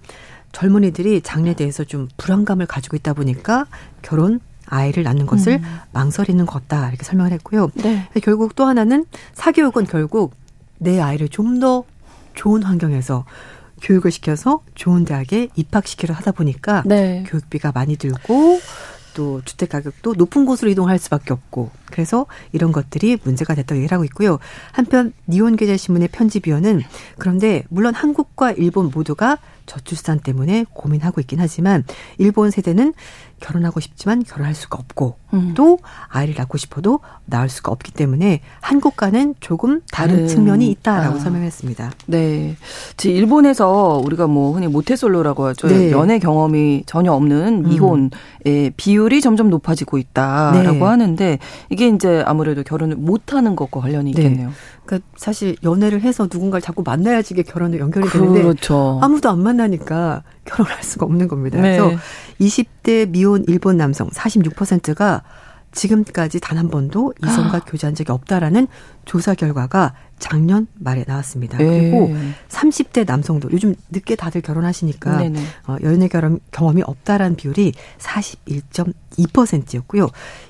젊은이들이 0.51 1.21
장래에 1.21 1.55
대해서 1.55 1.83
좀 1.83 2.07
불안감을 2.17 2.67
가지고 2.67 2.95
있다 2.95 3.13
보니까 3.13 3.65
결혼 4.01 4.39
아이를 4.67 5.03
낳는 5.03 5.25
것을 5.25 5.53
음. 5.53 5.79
망설이는 5.91 6.45
것 6.45 6.67
같다 6.67 6.89
이렇게 6.89 7.03
설명을 7.03 7.31
했고요. 7.33 7.71
네. 7.75 8.07
결국 8.21 8.55
또 8.55 8.65
하나는 8.65 9.05
사교육은 9.33 9.85
결국 9.87 10.35
내 10.77 11.01
아이를 11.01 11.29
좀 11.29 11.59
더 11.59 11.83
좋은 12.35 12.63
환경에서 12.63 13.25
교육을 13.81 14.11
시켜서 14.11 14.61
좋은 14.75 15.05
대학에 15.05 15.49
입학시키려 15.55 16.13
하다 16.13 16.31
보니까 16.31 16.83
네. 16.85 17.23
교육비가 17.27 17.71
많이 17.73 17.97
들고 17.97 18.59
또 19.13 19.41
주택 19.45 19.69
가격도 19.69 20.15
높은 20.15 20.45
곳으로 20.45 20.69
이동할 20.71 20.99
수밖에 20.99 21.33
없고 21.33 21.71
그래서 21.85 22.25
이런 22.51 22.71
것들이 22.71 23.17
문제가 23.23 23.55
됐다고 23.55 23.77
얘기를 23.77 23.93
하고 23.93 24.03
있고요. 24.05 24.39
한편 24.71 25.13
니온계좌신문의 25.27 26.09
편집위원은 26.09 26.81
그런데 27.17 27.63
물론 27.69 27.93
한국과 27.93 28.51
일본 28.53 28.89
모두가 28.93 29.37
저출산 29.65 30.19
때문에 30.19 30.65
고민하고 30.73 31.21
있긴 31.21 31.39
하지만 31.39 31.83
일본 32.17 32.51
세대는 32.51 32.93
결혼하고 33.43 33.81
싶지만 33.81 34.23
결혼할 34.23 34.55
수가 34.55 34.77
없고 34.79 35.17
음. 35.33 35.53
또 35.55 35.79
아이를 36.07 36.35
낳고 36.37 36.57
싶어도 36.57 36.99
낳을 37.25 37.49
수가 37.49 37.71
없기 37.71 37.91
때문에 37.91 38.39
한국과는 38.61 39.35
조금 39.41 39.81
다른 39.91 40.23
네. 40.23 40.27
측면이 40.27 40.69
있다라고 40.71 41.17
아. 41.17 41.19
설명했습니다. 41.19 41.91
네. 42.07 42.55
지 42.95 43.11
일본에서 43.11 44.01
우리가 44.03 44.27
뭐 44.27 44.53
흔히 44.53 44.67
모태솔로라고 44.67 45.45
하죠. 45.47 45.67
네. 45.67 45.91
연애 45.91 46.19
경험이 46.19 46.83
전혀 46.85 47.11
없는 47.11 47.65
음. 47.65 47.69
미혼의 47.69 48.09
음. 48.45 48.71
비율이 48.77 49.19
점점 49.21 49.49
높아지고 49.49 49.97
있다라고 49.97 50.71
네. 50.71 50.79
하는데 50.79 51.39
이게 51.69 51.89
이제 51.89 52.23
아무래도 52.25 52.63
결혼을 52.63 52.95
못 52.95 53.33
하는 53.33 53.55
것과 53.57 53.81
관련이 53.81 54.13
네. 54.13 54.21
있겠네요. 54.21 54.51
그러니까 54.85 55.07
사실 55.15 55.55
연애를 55.63 56.01
해서 56.01 56.27
누군가를 56.31 56.61
자꾸 56.61 56.83
만나야지 56.83 57.33
이게 57.33 57.43
결혼에 57.43 57.79
연결이 57.79 58.09
되는데 58.09 58.41
그렇죠. 58.41 58.99
아무도 59.01 59.29
안 59.29 59.41
만나니까 59.41 60.23
결혼할 60.45 60.83
수가 60.83 61.05
없는 61.05 61.27
겁니다. 61.27 61.61
네. 61.61 61.77
그래서 61.77 61.97
20대 62.39 63.09
미혼 63.09 63.43
일본 63.47 63.77
남성 63.77 64.09
46%가 64.09 65.23
지금까지 65.73 66.39
단 66.39 66.57
한 66.57 66.69
번도 66.69 67.13
이성과 67.23 67.57
아. 67.57 67.59
교제한 67.61 67.95
적이 67.95 68.11
없다라는 68.11 68.67
조사 69.05 69.33
결과가 69.33 69.93
작년 70.19 70.67
말에 70.75 71.03
나왔습니다. 71.07 71.57
네. 71.57 71.89
그리고 71.89 72.13
30대 72.47 73.07
남성도 73.07 73.49
요즘 73.51 73.73
늦게 73.89 74.15
다들 74.15 74.41
결혼하시니까 74.41 75.17
네네. 75.17 75.39
어, 75.67 75.77
연애 75.83 76.07
결혼 76.07 76.39
경험이 76.51 76.83
없다라는 76.83 77.35
비율이 77.35 77.73
41.2%였고요. 77.97 80.07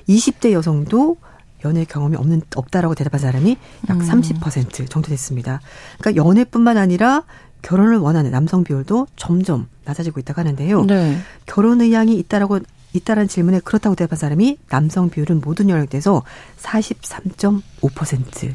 20대 0.08 0.52
여성도 0.52 1.16
연애 1.64 1.84
경험이 1.84 2.16
없는 2.16 2.42
없다라고 2.54 2.94
대답한 2.94 3.20
사람이 3.20 3.56
약 3.88 3.96
음. 4.00 4.06
30% 4.08 4.88
정도 4.90 5.08
됐습니다. 5.08 5.60
그러니까 5.98 6.22
연애뿐만 6.24 6.76
아니라 6.76 7.22
결혼을 7.62 7.96
원하는 7.96 8.30
남성 8.30 8.62
비율도 8.64 9.06
점점 9.16 9.66
낮아지고 9.84 10.20
있다고 10.20 10.40
하는데요. 10.40 10.84
네. 10.84 11.18
결혼 11.46 11.80
의향이 11.80 12.14
있다라고 12.18 12.60
있다라는 12.92 13.26
질문에 13.28 13.60
그렇다고 13.60 13.96
대답한 13.96 14.18
사람이 14.18 14.58
남성 14.68 15.10
비율은 15.10 15.40
모든 15.44 15.68
연령대에서 15.70 16.22
43.5% 16.60 18.52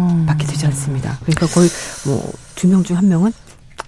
음. 0.00 0.26
밖에 0.26 0.46
되지 0.46 0.66
않습니다. 0.66 1.18
그러니까 1.22 1.46
거의 1.46 1.68
뭐 2.06 2.32
두 2.54 2.66
명 2.68 2.82
중 2.82 2.96
한 2.96 3.08
명은 3.08 3.32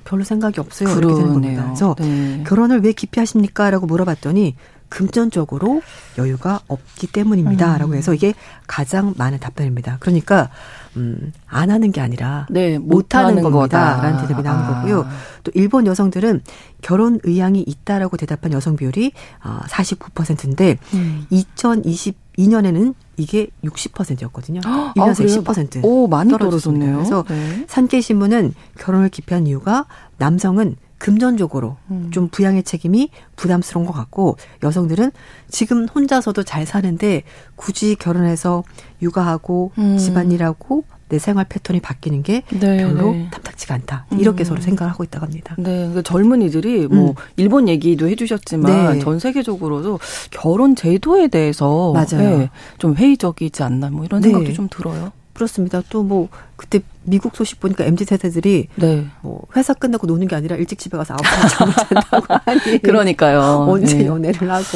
별로 0.05 0.25
생각이 0.25 0.61
없어요. 0.61 0.89
그러네요. 0.95 1.09
이렇게 1.09 1.21
되는 1.23 1.33
겁니다. 1.35 1.65
그래서 1.67 1.97
네. 1.99 2.45
결혼을 2.47 2.81
왜 2.83 2.93
기피 2.93 3.21
하십니까? 3.21 3.71
라고 3.71 3.87
물어봤더니 3.87 4.57
금전적으로 4.91 5.81
여유가 6.19 6.61
없기 6.69 7.07
때문입니다라고 7.07 7.93
음. 7.93 7.97
해서 7.97 8.13
이게 8.13 8.35
가장 8.67 9.15
많은 9.17 9.39
답변입니다. 9.39 9.97
그러니까 10.01 10.51
음, 10.97 11.33
안 11.47 11.71
하는 11.71 11.93
게 11.93 12.01
아니라 12.01 12.47
네, 12.51 12.79
못 12.79 13.15
하는 13.15 13.43
겁니다라는 13.43 14.21
대답이 14.21 14.43
나온 14.43 14.65
아. 14.65 14.75
거고요. 14.75 15.07
또 15.45 15.53
일본 15.55 15.87
여성들은 15.87 16.43
결혼 16.83 17.21
의향이 17.23 17.65
있다라고 17.67 18.17
대답한 18.17 18.53
여성 18.53 18.77
비율이 18.77 19.13
49%인데 19.41 20.73
어, 20.73 20.97
음. 20.97 21.27
2022년에는 21.31 22.95
이게 23.17 23.49
60%였거든요. 23.65 24.61
1년 24.61 25.15
새 25.15 25.25
아, 25.25 25.27
10%. 25.27 25.85
오, 25.85 26.09
많이 26.09 26.31
떨어졌네요. 26.37 26.97
그래서 26.97 27.25
네. 27.29 27.65
산케 27.69 28.01
신문은 28.01 28.55
결혼을 28.79 29.09
기피한 29.09 29.47
이유가 29.47 29.87
남성은 30.19 30.77
금전적으로 31.01 31.79
음. 31.91 32.11
좀 32.13 32.29
부양의 32.29 32.63
책임이 32.63 33.09
부담스러운 33.35 33.87
것 33.87 33.93
같고 33.93 34.37
여성들은 34.63 35.11
지금 35.49 35.89
혼자서도 35.89 36.43
잘 36.45 36.67
사는데 36.67 37.23
굳이 37.57 37.97
결혼해서 37.97 38.63
육아하고 39.03 39.73
음. 39.79 39.97
집안일하고 39.97 40.85
내 41.09 41.19
생활 41.19 41.47
패턴이 41.49 41.81
바뀌는 41.81 42.23
게 42.23 42.43
네, 42.51 42.77
별로 42.77 43.13
네. 43.13 43.29
탐탁지가 43.33 43.75
않다. 43.75 44.07
이렇게 44.13 44.45
음. 44.45 44.45
서로 44.45 44.61
생각을 44.61 44.93
하고 44.93 45.03
있다고 45.03 45.27
합니다. 45.27 45.57
네. 45.59 45.91
그 45.93 46.03
젊은이들이 46.03 46.87
뭐 46.87 47.11
음. 47.11 47.15
일본 47.37 47.67
얘기도 47.67 48.07
해주셨지만 48.09 48.93
네. 48.93 48.99
전 49.01 49.19
세계적으로도 49.19 49.99
결혼 50.31 50.77
제도에 50.77 51.29
대해서 51.29 51.93
맞아요. 51.93 52.39
네, 52.39 52.51
좀 52.79 52.95
회의적이지 52.95 53.63
않나 53.63 53.91
뭐 53.91 54.05
이런 54.05 54.23
생각도 54.23 54.49
네. 54.49 54.53
좀 54.53 54.69
들어요. 54.71 55.13
그렇습니다. 55.35 55.83
또 55.89 56.03
뭐 56.03 56.29
그때 56.57 56.81
미국 57.05 57.37
소식 57.37 57.61
보니까 57.61 57.85
mz 57.85 58.05
세대들이 58.05 58.69
네. 58.75 59.07
뭐 59.23 59.43
회사 59.57 59.73
끝나고 59.73 60.07
노는 60.07 60.27
게 60.29 60.37
아니라 60.37 60.57
일찍 60.57 60.79
집에 60.79 60.99
가서 60.99 61.15
아홉 61.15 61.25
시에 61.25 61.49
잠을 61.49 61.75
잔다고 61.75 62.27
하니 62.45 62.79
그러니까요. 62.83 63.67
언제 63.69 63.99
네. 63.99 64.07
연애를 64.07 64.51
하고 64.51 64.67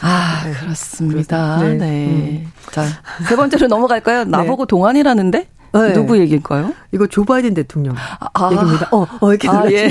아 0.00 0.42
네. 0.46 0.52
그렇습니다. 0.52 1.58
네. 1.58 1.74
네. 1.74 2.06
음. 2.06 2.52
자세 2.70 3.36
번째로 3.36 3.66
넘어갈까요? 3.66 4.24
네. 4.24 4.30
나보고 4.30 4.66
동안이라는데 4.66 5.48
네. 5.72 5.92
누구 5.92 6.18
얘기일까요? 6.18 6.72
이거 6.92 7.06
조 7.06 7.24
바이든 7.24 7.54
대통령 7.54 7.94
아, 7.96 8.50
얘기입니다. 8.52 8.88
어, 8.92 9.06
어 9.20 9.30
이렇게 9.30 9.48
아, 9.48 9.64
예. 9.70 9.88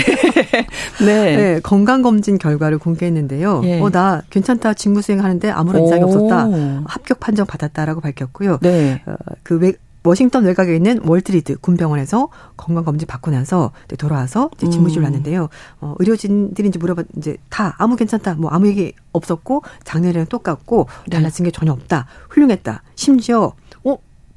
네. 1.00 1.36
네. 1.36 1.60
건강 1.62 2.01
검진 2.01 2.38
결과를 2.38 2.79
공개했는데요. 2.79 3.62
예. 3.65 3.79
어, 3.82 3.89
나 3.89 4.22
괜찮다. 4.29 4.74
직무 4.74 5.01
수행하는데 5.01 5.50
아무런 5.51 5.86
이상이 5.86 6.03
없었다. 6.03 6.50
합격 6.86 7.20
판정 7.20 7.46
받았다라고 7.46 8.01
밝혔고요. 8.01 8.58
네. 8.62 9.01
어, 9.06 9.13
그 9.44 9.58
외, 9.60 9.74
워싱턴 10.03 10.46
외곽에 10.46 10.75
있는 10.75 11.00
월트리드 11.03 11.58
군병원에서 11.60 12.29
건강 12.56 12.86
검진 12.86 13.08
받고 13.08 13.32
나서 13.32 13.72
돌아와서 13.98 14.50
이제 14.56 14.70
집무실을 14.70 15.01
음. 15.01 15.06
왔는데요. 15.06 15.50
어, 15.82 15.96
의료진들이 16.00 16.70
이제 16.70 16.79
물어봤 16.79 17.08
이제 17.18 17.38
다 17.50 17.75
아무 17.77 17.96
괜찮다. 17.96 18.36
뭐 18.36 18.50
아무 18.51 18.68
얘기 18.68 18.94
없었고 19.12 19.63
작년이랑 19.84 20.27
똑같고 20.27 20.88
네. 21.08 21.18
달라진 21.18 21.46
게 21.46 21.51
전혀 21.51 21.72
없다. 21.74 22.06
훌륭했다. 22.29 22.84
심지어 22.96 23.53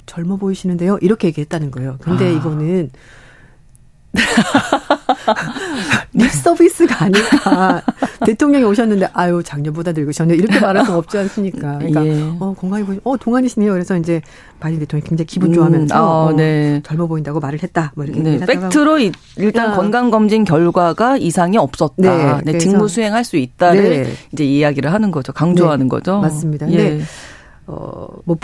젊어 0.06 0.36
보이시는데요. 0.36 0.98
이렇게 1.00 1.28
얘기했다는 1.28 1.70
거예요. 1.70 1.96
근데 2.00 2.26
아. 2.26 2.28
이거는 2.28 2.90
립 6.12 6.30
서비스가 6.30 7.04
아닐까. 7.04 7.82
대통령이 8.26 8.64
오셨는데, 8.64 9.08
아유, 9.12 9.42
작년보다 9.42 9.92
늙으셨네. 9.92 10.34
이렇게 10.34 10.60
말할 10.60 10.84
수 10.84 10.94
없지 10.94 11.18
않습니까? 11.18 11.78
그러니까, 11.78 12.06
예. 12.06 12.22
어, 12.38 12.54
건강해 12.58 12.84
보이, 12.84 12.98
어, 13.04 13.16
동안이시네요. 13.16 13.72
그래서 13.72 13.96
이제 13.96 14.20
바이든 14.60 14.80
대통령이 14.80 15.08
굉장히 15.08 15.26
기분 15.26 15.50
음, 15.50 15.54
좋아하면서, 15.54 15.94
음, 15.94 15.98
아, 15.98 16.02
어, 16.02 16.32
네. 16.32 16.80
젊어 16.84 17.06
보인다고 17.06 17.40
말을 17.40 17.62
했다. 17.62 17.92
뭐 17.94 18.04
이렇게. 18.04 18.20
네, 18.20 18.38
팩트로 18.38 18.98
일단 19.36 19.72
아. 19.72 19.76
건강검진 19.76 20.44
결과가 20.44 21.16
이상이 21.16 21.56
없었다. 21.56 22.42
네, 22.42 22.52
네 22.52 22.58
직무 22.58 22.88
수행할 22.88 23.24
수 23.24 23.36
있다를 23.36 24.02
네. 24.02 24.12
이제 24.32 24.44
이야기를 24.44 24.92
하는 24.92 25.10
거죠. 25.10 25.32
강조하는 25.32 25.86
네, 25.86 25.88
거죠. 25.88 26.20
맞습니다. 26.20 26.66
근데, 26.66 26.98
예. 26.98 27.02
어, 27.66 28.06
뭐, 28.24 28.36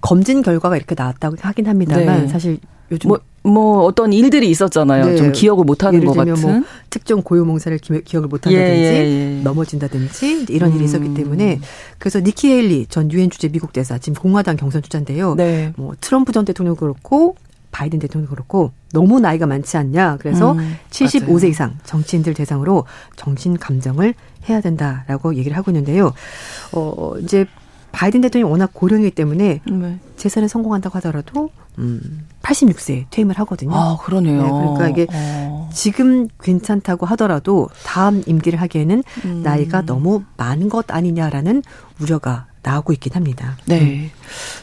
검진 0.00 0.42
결과가 0.42 0.76
이렇게 0.76 0.94
나왔다고 0.96 1.36
하긴 1.40 1.66
합니다만 1.66 2.22
네. 2.22 2.28
사실 2.28 2.58
요즘 2.90 3.08
뭐, 3.08 3.20
뭐 3.42 3.84
어떤 3.84 4.12
일들이 4.12 4.48
있었잖아요. 4.50 5.04
네. 5.04 5.16
좀 5.16 5.32
기억을 5.32 5.64
못하는 5.64 6.04
것 6.04 6.14
같은. 6.14 6.40
뭐 6.40 6.62
특정 6.90 7.22
고유몽사를 7.22 7.78
기 7.78 8.16
억을 8.16 8.28
못한다든지 8.28 8.82
예, 8.82 9.04
예, 9.04 9.38
예. 9.38 9.42
넘어진다든지 9.42 10.46
이런 10.48 10.70
음. 10.70 10.76
일이 10.76 10.84
있었기 10.84 11.08
음. 11.08 11.14
때문에 11.14 11.60
그래서 11.98 12.20
니키 12.20 12.48
헤일리 12.48 12.86
전 12.88 13.10
유엔 13.12 13.30
주재 13.30 13.48
미국 13.48 13.72
대사 13.72 13.98
지금 13.98 14.20
공화당 14.20 14.56
경선 14.56 14.82
주자인데요. 14.82 15.34
네. 15.34 15.72
뭐 15.76 15.94
트럼프 16.00 16.32
전 16.32 16.44
대통령 16.44 16.76
그렇고 16.76 17.36
바이든 17.72 17.98
대통령 17.98 18.30
그렇고 18.30 18.70
너무 18.92 19.18
나이가 19.18 19.46
많지 19.46 19.76
않냐. 19.76 20.18
그래서 20.20 20.52
음, 20.52 20.76
75세 20.90 21.26
맞아요. 21.26 21.46
이상 21.48 21.78
정치인들 21.84 22.32
대상으로 22.34 22.84
정신 23.16 23.58
감정을 23.58 24.14
해야 24.48 24.60
된다라고 24.60 25.34
얘기를 25.34 25.56
하고 25.56 25.72
있는데요. 25.72 26.12
어 26.72 27.14
이제 27.20 27.46
바이든 27.90 28.20
대통령이 28.20 28.50
워낙 28.50 28.70
고령이기 28.72 29.10
때문에 29.10 29.60
네. 29.68 29.98
재선에 30.16 30.46
성공한다고 30.46 30.96
하더라도 30.98 31.50
음, 31.78 32.26
86세 32.42 33.06
퇴임을 33.10 33.38
하거든요. 33.40 33.74
아, 33.74 33.96
그러네요. 34.00 34.42
네, 34.42 34.48
그러니까 34.48 34.88
이게 34.88 35.06
어. 35.12 35.70
지금 35.72 36.28
괜찮다고 36.42 37.06
하더라도 37.06 37.68
다음 37.84 38.22
임기를 38.26 38.60
하기에는 38.60 39.02
음. 39.24 39.42
나이가 39.42 39.82
너무 39.82 40.22
많은 40.36 40.68
것 40.68 40.90
아니냐라는 40.90 41.62
우려가 42.00 42.46
나오고 42.62 42.92
있긴 42.94 43.12
합니다. 43.14 43.56
네. 43.66 44.10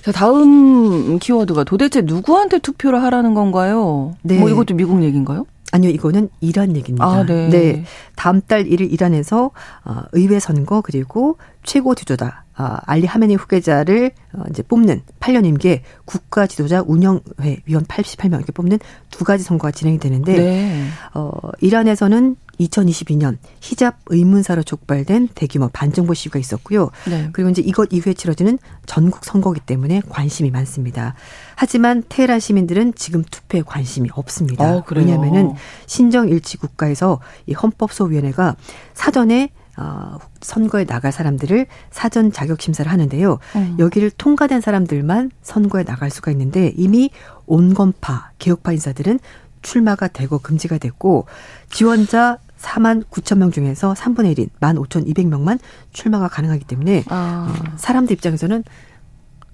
자, 0.03 0.11
다음 0.11 1.19
키워드가 1.19 1.63
도대체 1.63 2.01
누구한테 2.01 2.59
투표를 2.59 3.01
하라는 3.03 3.33
건가요? 3.33 4.15
네. 4.23 4.39
뭐 4.39 4.49
이것도 4.49 4.73
미국 4.75 5.03
얘기인가요? 5.03 5.45
아니요, 5.71 5.89
이거는 5.91 6.29
이란 6.41 6.75
얘기입니다. 6.75 7.05
아, 7.05 7.25
네. 7.25 7.49
네. 7.49 7.83
다음 8.15 8.41
달 8.41 8.65
1일 8.65 8.91
이란에서 8.91 9.51
어, 9.85 10.01
의회 10.11 10.39
선거 10.39 10.81
그리고 10.81 11.37
최고 11.63 11.95
지도자 11.95 12.43
어, 12.57 12.77
알리 12.85 13.07
하메니 13.07 13.35
후계자를 13.35 14.11
어, 14.33 14.43
이제 14.49 14.61
뽑는 14.63 15.01
8년 15.19 15.45
임기에 15.45 15.83
국가 16.05 16.45
지도자 16.45 16.83
운영회 16.85 17.61
위원 17.65 17.85
88명 17.85 18.35
이렇게 18.35 18.51
뽑는 18.51 18.79
두 19.09 19.23
가지 19.23 19.43
선거가 19.43 19.71
진행이 19.71 19.99
되는데 19.99 20.35
네. 20.35 20.87
어, 21.13 21.31
이란에서는 21.61 22.35
2022년 22.59 23.37
히잡 23.61 23.95
의문사로 24.07 24.63
촉발된 24.63 25.29
대규모 25.33 25.69
반정부 25.69 26.13
시위가 26.13 26.39
있었고요. 26.39 26.89
네. 27.09 27.29
그리고 27.33 27.49
이제 27.49 27.61
이것 27.61 27.89
이후에 27.91 28.13
치러지는 28.13 28.59
전국 28.85 29.25
선거기 29.25 29.59
때문에 29.59 30.01
관심이 30.09 30.51
많습니다. 30.51 31.15
하지만 31.55 32.03
테헤란 32.07 32.39
시민들은 32.39 32.93
지금 32.95 33.23
투표에 33.23 33.63
관심이 33.65 34.09
없습니다. 34.13 34.77
어, 34.77 34.83
왜냐하면은 34.95 35.53
신정 35.85 36.29
일치 36.29 36.57
국가에서 36.57 37.19
이 37.47 37.53
헌법소위원회가 37.53 38.55
사전에 38.93 39.49
어, 39.77 40.17
선거에 40.41 40.85
나갈 40.85 41.11
사람들을 41.11 41.65
사전 41.91 42.31
자격 42.31 42.61
심사를 42.61 42.91
하는데요. 42.91 43.39
음. 43.55 43.75
여기를 43.79 44.11
통과된 44.11 44.61
사람들만 44.61 45.31
선거에 45.41 45.83
나갈 45.83 46.09
수가 46.09 46.31
있는데 46.31 46.73
이미 46.75 47.09
온건파 47.45 48.31
개혁파 48.37 48.73
인사들은 48.73 49.19
출마가 49.61 50.07
되고 50.07 50.39
금지가 50.39 50.77
됐고 50.77 51.25
지원자 51.69 52.37
4만 52.59 53.03
9천 53.09 53.37
명 53.39 53.51
중에서 53.51 53.93
3분의 53.93 54.37
1인 54.37 54.49
1만 54.59 54.77
5,200명만 54.87 55.59
출마가 55.93 56.27
가능하기 56.27 56.65
때문에 56.65 57.03
아. 57.09 57.51
사람들 57.77 58.13
입장에서는 58.13 58.63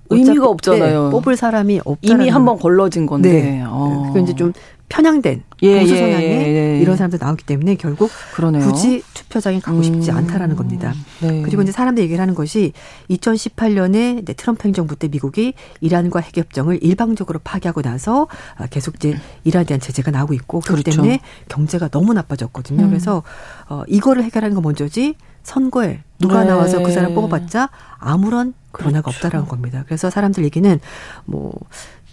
의미가 0.10 0.48
없잖아요. 0.48 1.06
네, 1.06 1.12
뽑을 1.12 1.36
사람이 1.36 1.82
없다. 1.84 2.00
이미 2.02 2.30
한 2.30 2.46
번 2.46 2.58
걸러진 2.58 3.06
건데. 3.06 3.30
네. 3.41 3.63
어. 3.67 4.12
그 4.13 4.20
이제 4.22 4.34
좀 4.36 4.54
편향된 4.89 5.43
예, 5.63 5.80
보수 5.82 5.93
예, 5.95 6.00
성향의 6.00 6.32
예, 6.32 6.76
예, 6.76 6.80
이런 6.82 6.95
사람들 6.95 7.19
나오기 7.21 7.43
때문에 7.45 7.76
결국 7.76 8.10
그러네요. 8.34 8.65
굳이 8.65 9.04
투표장에 9.13 9.60
가고 9.60 9.82
싶지 9.84 10.12
음, 10.12 10.17
않다라는 10.17 10.56
겁니다. 10.56 10.93
네. 11.21 11.41
그리고 11.41 11.62
이제 11.62 11.71
사람들이 11.71 12.06
얘기를 12.06 12.21
하는 12.21 12.36
것이 12.36 12.71
2018년에 13.10 14.21
이제 14.21 14.34
트럼프 14.34 14.63
행정부 14.65 14.95
때 14.95 15.08
미국이 15.10 15.54
이란과 15.82 16.21
핵협정을 16.21 16.80
일방적으로 16.82 17.39
파기하고 17.43 17.82
나서 17.82 18.28
아, 18.56 18.67
계속 18.67 18.95
이제 18.95 19.17
이란에 19.43 19.65
대한 19.65 19.82
제재가 19.82 20.12
나오고 20.12 20.34
있고 20.36 20.62
그렇기 20.62 20.84
그렇죠. 20.84 21.02
때문에 21.02 21.19
경제가 21.50 21.89
너무 21.89 22.13
나빠졌거든요. 22.13 22.84
음. 22.84 22.89
그래서 22.89 23.23
어 23.67 23.84
이거를 23.88 24.23
해결하는 24.23 24.56
건 24.56 24.63
먼저지 24.63 25.15
선거에 25.43 26.02
누가 26.19 26.43
네. 26.43 26.50
나와서 26.50 26.82
그 26.82 26.91
사람 26.91 27.13
뽑아봤자 27.13 27.69
아무런 27.97 28.54
변화가 28.78 29.02
그렇죠. 29.12 29.28
없다라는 29.28 29.47
겁니다. 29.47 29.84
그래서 29.86 30.10
사람들 30.10 30.43
얘기는 30.45 30.80
뭐 31.26 31.54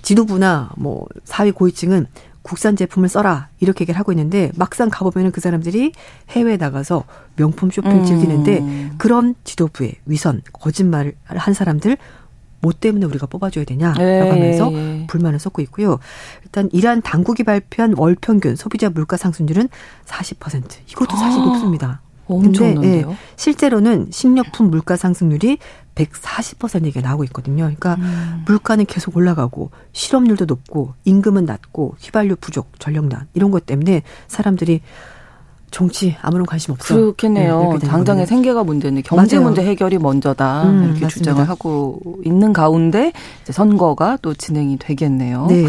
지도부나 0.02 0.70
뭐 0.76 1.06
사회 1.24 1.50
고위층은 1.50 2.06
국산 2.44 2.76
제품을 2.76 3.08
써라 3.08 3.48
이렇게 3.58 3.82
얘기를 3.82 3.98
하고 3.98 4.12
있는데 4.12 4.52
막상 4.54 4.90
가보면은 4.90 5.32
그 5.32 5.40
사람들이 5.40 5.92
해외에 6.28 6.58
나가서 6.58 7.04
명품 7.36 7.70
쇼핑 7.70 7.90
음. 7.90 8.04
즐기는데 8.04 8.90
그런 8.98 9.34
지도부의 9.44 9.96
위선 10.04 10.42
거짓말을 10.52 11.14
한 11.24 11.54
사람들 11.54 11.96
뭐 12.60 12.72
때문에 12.72 13.06
우리가 13.06 13.26
뽑아줘야 13.26 13.64
되냐라고 13.64 14.02
네. 14.02 14.30
하면서 14.30 14.70
불만을 15.06 15.38
쏟고 15.38 15.60
있고요. 15.62 15.98
일단 16.44 16.68
이란 16.72 17.02
당국이 17.02 17.44
발표한 17.44 17.94
월 17.96 18.14
평균 18.18 18.56
소비자 18.56 18.90
물가 18.90 19.16
상승률은 19.16 19.68
40% 20.04 20.90
이것도 20.90 21.16
사실 21.16 21.40
아. 21.40 21.44
높습니다. 21.46 22.00
엄청난데요. 22.26 23.10
예, 23.10 23.16
실제로는 23.36 24.08
식료품 24.10 24.70
물가 24.70 24.96
상승률이 24.96 25.58
140% 25.94 26.84
얘기가 26.86 27.06
나오고 27.06 27.24
있거든요. 27.24 27.64
그러니까 27.64 27.94
음. 27.94 28.42
물가는 28.46 28.84
계속 28.84 29.16
올라가고 29.16 29.70
실업률도 29.92 30.46
높고 30.46 30.94
임금은 31.04 31.44
낮고 31.44 31.96
휘발유 32.00 32.36
부족, 32.36 32.78
전력난 32.80 33.28
이런 33.34 33.50
것 33.50 33.66
때문에 33.66 34.02
사람들이 34.26 34.80
정치 35.70 36.16
아무런 36.22 36.46
관심 36.46 36.72
없어. 36.72 36.94
그렇겠네요. 36.94 37.78
네, 37.80 37.88
당장의 37.88 38.26
생계가 38.28 38.62
문제는 38.62 39.02
경제 39.02 39.36
맞아요. 39.36 39.46
문제 39.46 39.64
해결이 39.64 39.98
먼저다 39.98 40.62
음, 40.64 40.84
이렇게 40.84 41.00
맞습니다. 41.00 41.08
주장을 41.08 41.48
하고 41.48 42.00
있는 42.24 42.52
가운데 42.52 43.12
이제 43.42 43.52
선거가 43.52 44.18
또 44.22 44.34
진행이 44.34 44.78
되겠네요. 44.78 45.46
네. 45.48 45.66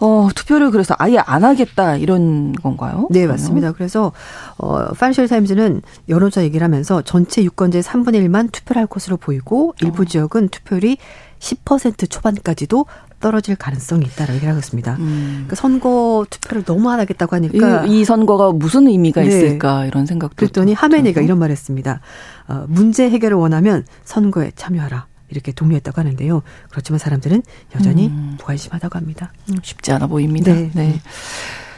어, 0.00 0.28
투표를 0.34 0.70
그래서 0.70 0.94
아예 0.98 1.18
안 1.18 1.44
하겠다 1.44 1.96
이런 1.96 2.52
건가요? 2.52 3.08
네, 3.10 3.26
맞습니다. 3.26 3.72
그래서 3.72 4.12
어, 4.56 4.92
파이낸셜 4.92 5.28
타임즈는 5.28 5.82
여론조사 6.08 6.44
얘기를 6.44 6.64
하면서 6.64 7.02
전체 7.02 7.42
유권자의 7.42 7.82
3분의 7.82 8.26
1만 8.26 8.52
투표를 8.52 8.80
할 8.80 8.86
것으로 8.86 9.16
보이고 9.16 9.74
일부 9.82 10.02
어. 10.02 10.04
지역은 10.04 10.48
투표율이 10.48 10.98
10% 11.40 12.10
초반까지도 12.10 12.86
떨어질 13.20 13.56
가능성이 13.56 14.06
있다라고 14.06 14.34
얘기하고 14.36 14.58
있습니다. 14.58 14.96
음. 14.98 15.30
그러니까 15.32 15.56
선거 15.56 16.24
투표를 16.30 16.64
너무 16.64 16.90
안 16.90 17.00
하겠다고 17.00 17.34
하니까 17.36 17.84
이, 17.86 18.00
이 18.00 18.04
선거가 18.04 18.52
무슨 18.52 18.86
의미가 18.86 19.22
네. 19.22 19.26
있을까 19.26 19.86
이런 19.86 20.06
생각도 20.06 20.36
그랬더니 20.36 20.72
하메네이가 20.74 21.20
이런 21.20 21.38
말했습니다. 21.38 22.00
어, 22.48 22.64
문제 22.68 23.10
해결을 23.10 23.36
원하면 23.36 23.84
선거에 24.04 24.52
참여하라. 24.54 25.06
이렇게 25.30 25.52
동의했다고 25.52 26.00
하는데요. 26.00 26.42
그렇지만 26.70 26.98
사람들은 26.98 27.42
여전히 27.74 28.08
음. 28.08 28.36
무관심하다고 28.38 28.96
합니다. 28.98 29.32
음, 29.50 29.56
쉽지 29.62 29.92
않아 29.92 30.06
보입니다. 30.06 30.52
네. 30.52 30.70
네. 30.74 31.00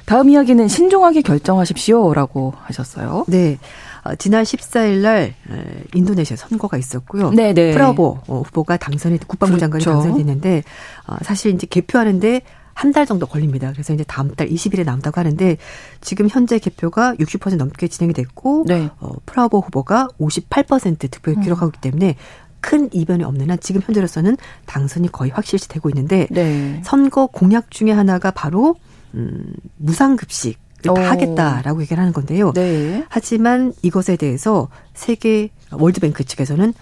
다음 0.06 0.28
이야기는 0.28 0.66
신중하게 0.68 1.22
결정하십시오라고 1.22 2.54
하셨어요. 2.62 3.24
네. 3.28 3.58
어, 4.02 4.14
지난 4.16 4.44
14일 4.44 5.02
날 5.02 5.34
인도네시아 5.94 6.36
선거가 6.36 6.78
있었고요. 6.78 7.30
네네. 7.30 7.52
네. 7.54 7.72
프라보 7.72 8.18
어, 8.26 8.42
후보가 8.46 8.76
당선이 8.78 9.18
국방부 9.26 9.56
그렇죠. 9.56 9.60
장관이 9.60 9.84
당선됐는데 9.84 10.62
어, 11.06 11.16
사실 11.22 11.54
이제 11.54 11.66
개표하는데 11.68 12.42
한 12.72 12.92
달 12.92 13.04
정도 13.04 13.26
걸립니다. 13.26 13.72
그래서 13.72 13.92
이제 13.92 14.04
다음 14.04 14.34
달 14.34 14.48
20일에 14.48 14.86
남다고 14.86 15.20
하는데 15.20 15.58
지금 16.00 16.28
현재 16.30 16.58
개표가 16.58 17.14
60% 17.16 17.56
넘게 17.56 17.88
진행이 17.88 18.14
됐고 18.14 18.64
네. 18.66 18.88
어, 19.00 19.12
프라보 19.26 19.60
후보가 19.60 20.08
58% 20.18 21.10
득표를 21.10 21.38
음. 21.38 21.42
기록하고 21.42 21.68
있기 21.74 21.80
때문에 21.82 22.16
큰 22.60 22.88
이변이 22.92 23.24
없는 23.24 23.50
한 23.50 23.58
지금 23.60 23.80
현재로서는 23.82 24.36
당선이 24.66 25.12
거의 25.12 25.30
확실시 25.30 25.68
되고 25.68 25.88
있는데 25.90 26.26
네. 26.30 26.80
선거 26.84 27.26
공약 27.26 27.70
중에 27.70 27.92
하나가 27.92 28.30
바로 28.30 28.76
음, 29.14 29.52
무상급식 29.76 30.58
다 30.82 30.92
하겠다라고 30.94 31.82
얘기를 31.82 31.98
하는 32.00 32.12
건데요. 32.12 32.52
네. 32.52 33.04
하지만 33.08 33.72
이것에 33.82 34.16
대해서 34.16 34.68
세계 34.94 35.50
월드뱅크 35.70 36.24
측에서는 36.24 36.72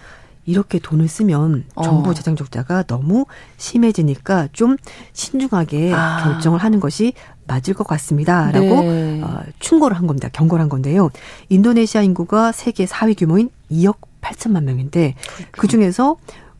이렇게 0.46 0.78
돈을 0.78 1.08
쓰면 1.08 1.64
어. 1.74 1.82
정부 1.82 2.14
재정 2.14 2.34
적자가 2.34 2.84
너무 2.84 3.26
심해지니까 3.58 4.48
좀 4.52 4.76
신중하게 5.12 5.92
아. 5.92 6.24
결정을 6.24 6.58
하는 6.58 6.80
것이 6.80 7.12
맞을 7.46 7.74
것 7.74 7.86
같습니다라고 7.86 8.66
네. 8.82 9.20
어, 9.22 9.42
충고를 9.58 9.96
한 9.96 10.06
겁니다. 10.06 10.30
경고를 10.32 10.62
한 10.62 10.70
건데요. 10.70 11.10
인도네시아 11.50 12.02
인구가 12.02 12.52
세계 12.52 12.86
4위 12.86 13.18
규모인 13.18 13.50
2억 13.70 13.96
8천만 14.28 14.64
명인데 14.64 15.14
그러니까. 15.16 15.60
그 15.60 15.68
중에서 15.68 16.16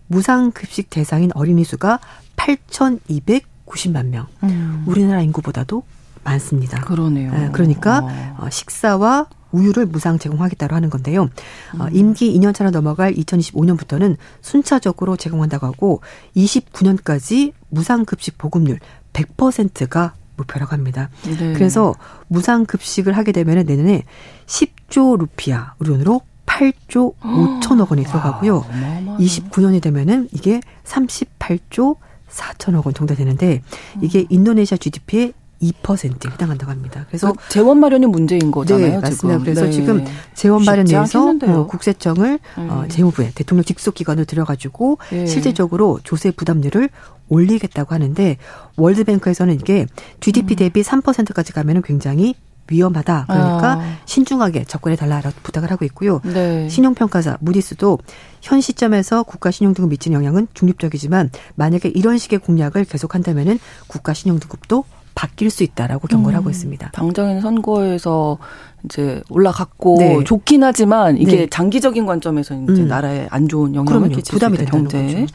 무상급식 0.09 0.91
대상인 0.91 1.31
어린이 1.35 1.65
수가 1.65 2.01
8,290만 2.37 4.07
명. 4.07 4.27
음. 4.43 4.85
우리나라 4.87 5.21
인구보다도 5.21 5.83
많습니다. 6.25 6.81
그러네요. 6.81 7.33
네, 7.33 7.49
그러니까 7.53 8.35
어. 8.39 8.49
식사와 8.51 9.27
우유를 9.53 9.87
무상 9.87 10.19
제공하겠다고 10.19 10.75
하는 10.75 10.91
건데요. 10.91 11.31
어, 11.79 11.85
음. 11.85 11.89
임기 11.93 12.39
2년 12.39 12.55
차로 12.55 12.71
넘어갈 12.71 13.15
2025년부터는 13.15 14.17
순차적으로 14.43 15.17
제공한다고 15.17 15.67
하고 15.67 16.01
29년까지 16.37 17.53
무상급식 17.71 18.37
보급률 18.37 18.79
100%가 19.13 20.15
목표라고 20.37 20.73
합니다. 20.73 21.11
네. 21.25 21.53
그래서 21.55 21.95
무상급식을 22.29 23.17
하게 23.17 23.33
되면 23.33 23.65
내년에 23.67 24.05
10조 24.47 25.19
루피아, 25.19 25.75
우리 25.79 25.91
돈으로 25.91 26.21
8조 26.59 27.15
5천억 27.21 27.91
원이 27.91 28.05
들어가고요. 28.09 28.65
아, 28.69 29.17
29년이 29.19 29.81
되면은 29.81 30.29
이게 30.33 30.61
38조 30.85 31.97
4천억 32.29 32.85
원 32.87 32.95
정도 32.95 33.15
되는데 33.15 33.63
이게 34.01 34.27
인도네시아 34.29 34.77
GDP의 34.79 35.33
2%에 35.63 36.31
해당한다고 36.33 36.71
합니다. 36.71 37.05
그래서 37.09 37.33
그 37.33 37.49
재원 37.49 37.81
마련이 37.81 38.07
문제인 38.07 38.51
거잖아요. 38.51 38.87
네, 38.87 38.99
맞습니다. 38.99 39.39
지금. 39.39 39.41
그래서 39.41 39.65
네. 39.65 39.71
지금 39.73 40.05
재원 40.35 40.65
마련에 40.65 40.89
대해서 40.89 41.31
어, 41.31 41.67
국세청을 41.67 42.39
네. 42.57 42.69
어, 42.69 42.85
재무부에 42.89 43.33
대통령 43.35 43.65
직속 43.65 43.95
기관을 43.95 44.25
들여가지고 44.25 44.99
네. 45.11 45.27
실질적으로 45.27 45.99
조세 46.05 46.31
부담률을 46.31 46.91
올리겠다고 47.29 47.95
하는데 47.95 48.37
월드뱅크에서는 48.77 49.55
이게 49.55 49.87
GDP 50.21 50.55
음. 50.55 50.57
대비 50.57 50.83
3%까지 50.83 51.53
가면은 51.53 51.83
굉장히 51.83 52.35
위험하다. 52.71 53.27
그러니까 53.29 53.73
아. 53.75 53.97
신중하게 54.05 54.65
접근해 54.65 54.97
달라라고 54.97 55.37
부탁을 55.43 55.71
하고 55.71 55.85
있고요. 55.87 56.21
네. 56.25 56.69
신용평가사 56.69 57.39
무디스도 57.41 57.99
현 58.41 58.61
시점에서 58.61 59.23
국가 59.23 59.51
신용등급 59.51 59.91
미치는 59.91 60.17
영향은 60.17 60.49
중립적이지만 60.55 61.31
만약에 61.55 61.89
이런 61.89 62.19
식의 62.19 62.41
공약을 62.41 62.85
계속한다면은 62.85 63.59
국가 63.87 64.15
신용등급도 64.15 64.85
바뀔 65.15 65.51
수 65.51 65.65
있다라고 65.65 66.07
경고를 66.07 66.37
음, 66.37 66.39
하고 66.39 66.51
있습니다. 66.51 66.91
당장에는 66.93 67.41
선거에서 67.41 68.39
이제 68.85 69.23
올라갔고 69.29 69.97
네. 69.99 70.25
좋긴 70.25 70.65
하지만 70.65 71.19
이게 71.19 71.37
네. 71.37 71.47
장기적인 71.49 72.07
관점에서 72.07 72.55
이제 72.55 72.83
음. 72.83 72.89
나라에 72.89 73.27
안 73.31 73.49
좋은 73.49 73.75
영향을 73.75 74.11
끼칠 74.11 74.33
부담이 74.33 74.57
된다 74.57 74.73
경제. 74.73 74.99
음. 74.99 75.27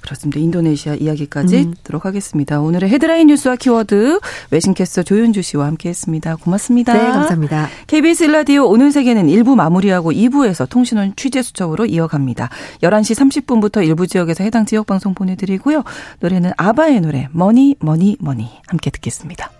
그렇습니다. 0.00 0.40
인도네시아 0.40 0.94
이야기까지 0.94 1.58
음. 1.58 1.74
듣도록 1.74 2.06
하겠습니다. 2.06 2.60
오늘의 2.60 2.90
헤드라인 2.90 3.26
뉴스와 3.28 3.56
키워드 3.56 4.20
외신캐스터 4.50 5.02
조윤주 5.02 5.42
씨와 5.42 5.66
함께했습니다. 5.66 6.36
고맙습니다. 6.36 6.94
네, 6.94 7.00
감사합니다. 7.00 7.68
KBS 7.86 8.24
일라디오 8.24 8.66
오늘 8.66 8.92
세계는 8.92 9.26
1부 9.26 9.54
마무리하고 9.54 10.12
2부에서 10.12 10.68
통신원 10.68 11.14
취재 11.16 11.42
수첩으로 11.42 11.86
이어갑니다. 11.86 12.48
11시 12.82 13.44
30분부터 13.44 13.84
일부 13.84 14.06
지역에서 14.06 14.42
해당 14.44 14.64
지역 14.64 14.86
방송 14.86 15.14
보내드리고요. 15.14 15.84
노래는 16.20 16.52
아바의 16.56 17.00
노래 17.00 17.28
Money 17.32 17.76
Money 17.80 18.16
Money 18.20 18.48
함께 18.68 18.90
듣겠습니다. 18.90 19.59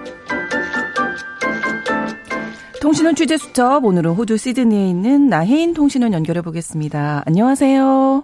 통신원 2.81 3.13
취재 3.13 3.37
수첩 3.37 3.85
오늘은 3.85 4.11
호주 4.11 4.37
시드니에 4.37 4.89
있는 4.89 5.27
나혜인 5.27 5.75
통신원 5.75 6.13
연결해 6.13 6.41
보겠습니다. 6.41 7.21
안녕하세요. 7.27 8.23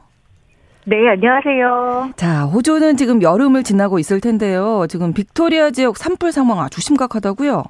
네, 0.85 1.09
안녕하세요. 1.09 2.13
자, 2.15 2.45
호주는 2.45 2.97
지금 2.97 3.21
여름을 3.21 3.61
지나고 3.61 3.99
있을 3.99 4.19
텐데요. 4.19 4.87
지금 4.89 5.13
빅토리아 5.13 5.69
지역 5.69 5.97
산불 5.97 6.31
상황 6.31 6.59
아주 6.59 6.81
심각하다고요? 6.81 7.65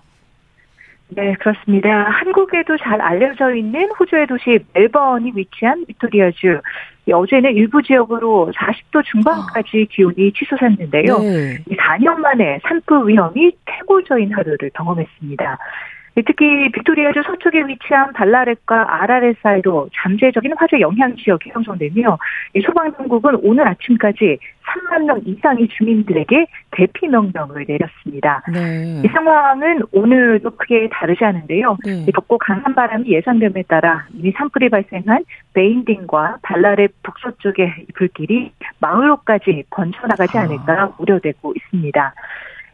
네, 1.10 1.34
그렇습니다. 1.42 1.90
한국에도 1.90 2.78
잘 2.78 3.02
알려져 3.02 3.54
있는 3.54 3.90
호주의 4.00 4.26
도시 4.26 4.60
멜번이 4.74 5.34
위치한 5.36 5.86
빅토리아주. 5.88 6.62
어제는 7.12 7.54
일부 7.54 7.82
지역으로 7.84 8.52
40도 8.56 9.04
중반까지 9.04 9.88
기온이 9.92 10.32
치솟았는데요. 10.34 11.20
네. 11.20 11.58
4년 11.70 12.16
만에 12.20 12.60
산불 12.64 13.10
위험이 13.10 13.52
최고조인 13.66 14.34
하루를 14.34 14.70
경험했습니다. 14.74 15.58
특히 16.26 16.72
빅토리아주 16.72 17.22
서쪽에 17.24 17.68
위치한 17.68 18.12
발라렛과 18.14 19.02
아라렛 19.04 19.38
사이로 19.42 19.90
잠재적인 20.02 20.54
화재 20.58 20.80
영향 20.80 21.16
지역이 21.16 21.52
형성되며 21.52 22.18
소방당국은 22.66 23.40
오늘 23.44 23.68
아침까지 23.68 24.40
3만 24.68 25.06
명 25.06 25.22
이상의 25.26 25.68
주민들에게 25.70 26.46
대피 26.72 27.08
명령을 27.08 27.66
내렸습니다. 27.68 28.42
네. 28.52 29.02
이 29.04 29.08
상황은 29.08 29.84
오늘도 29.92 30.52
크게 30.52 30.90
다르지 30.92 31.24
않은데요. 31.24 31.78
네. 31.86 32.06
덥고 32.14 32.38
강한 32.38 32.76
바람이 32.76 33.10
예상됨에 33.10 33.64
따라 33.68 34.06
이미 34.14 34.32
산불이 34.32 34.70
발생한 34.70 35.24
베인딩과 35.54 36.40
발라렛 36.42 36.92
북서쪽의 37.04 37.86
불길이 37.96 38.52
마을로까지 38.80 39.64
번져나가지 39.70 40.38
아. 40.38 40.42
않을까 40.42 40.94
우려되고 40.98 41.54
있습니다. 41.56 42.14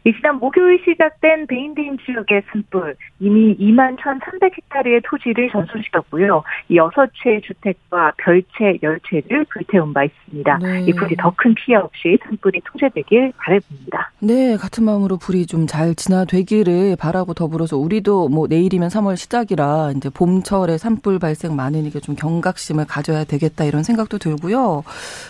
이 0.06 0.12
지난 0.12 0.38
목요일 0.38 0.78
시작된 0.84 1.46
베인딘 1.46 1.96
지역의 2.04 2.42
산불 2.52 2.94
이미 3.20 3.56
2만 3.56 3.96
1,300헥타르의 3.96 5.00
토지를 5.04 5.48
전소시켰고요. 5.50 6.42
6채의 6.70 7.42
주택과 7.42 8.12
별채 8.18 8.78
10채를 8.82 9.48
불태운 9.48 9.94
바 9.94 10.04
있습니다. 10.04 10.58
네. 10.58 10.82
이 10.82 10.92
불이 10.92 11.16
더 11.16 11.32
큰 11.36 11.54
피해 11.54 11.76
없이 11.78 12.18
산불이 12.22 12.60
통제되길 12.66 13.32
바라봅니다. 13.38 14.12
네, 14.20 14.56
같은 14.56 14.84
마음으로 14.84 15.16
불이 15.16 15.46
좀 15.46 15.66
잘 15.66 15.94
진화되기를 15.94 16.96
바라고 16.96 17.32
더불어서 17.32 17.78
우리도 17.78 18.28
뭐 18.28 18.46
내일이면 18.46 18.90
3월 18.90 19.16
시작이라 19.16 19.92
이제 19.96 20.10
봄철에 20.10 20.76
산불 20.78 21.18
발생 21.18 21.56
많으니까 21.56 22.00
좀 22.00 22.14
경각심을 22.14 22.84
가져야 22.86 23.24
되겠다 23.24 23.64
이런 23.64 23.82
생각도 23.82 24.18
들고요. 24.18 24.84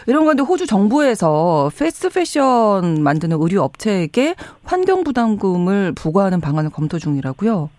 이런 0.08 0.24
건데 0.24 0.42
호주 0.42 0.66
정부에서 0.66 1.70
패스트 1.78 2.10
패션 2.10 3.02
만드는 3.02 3.38
의류 3.40 3.62
업체에게 3.62 4.34
환경부담금을 4.64 5.92
부과하는 5.94 6.40
방안을 6.40 6.70
검토 6.70 6.98
중이라고요? 6.98 7.70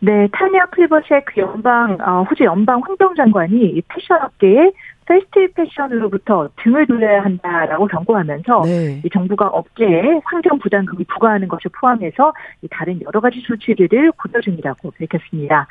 네, 0.00 0.26
타니아 0.32 0.66
그 0.66 1.40
연방 1.40 1.96
어, 2.00 2.24
호주 2.24 2.42
연방 2.42 2.80
환경장관이 2.80 3.82
패션 3.88 4.20
업계에 4.22 4.72
패스트 5.06 5.52
패션으로부터 5.54 6.48
등을 6.56 6.86
돌려야 6.86 7.22
한다라고 7.22 7.86
경고하면서 7.86 8.62
네. 8.64 9.00
이 9.04 9.10
정부가 9.10 9.46
업계에 9.46 10.20
환경 10.24 10.58
부담금을 10.58 11.04
부과하는 11.08 11.48
것을 11.48 11.70
포함해서 11.78 12.32
다른 12.70 13.00
여러 13.02 13.20
가지 13.20 13.42
조치들을 13.42 14.12
고려 14.12 14.40
중이라고 14.40 14.92
밝혔습니다. 14.98 15.68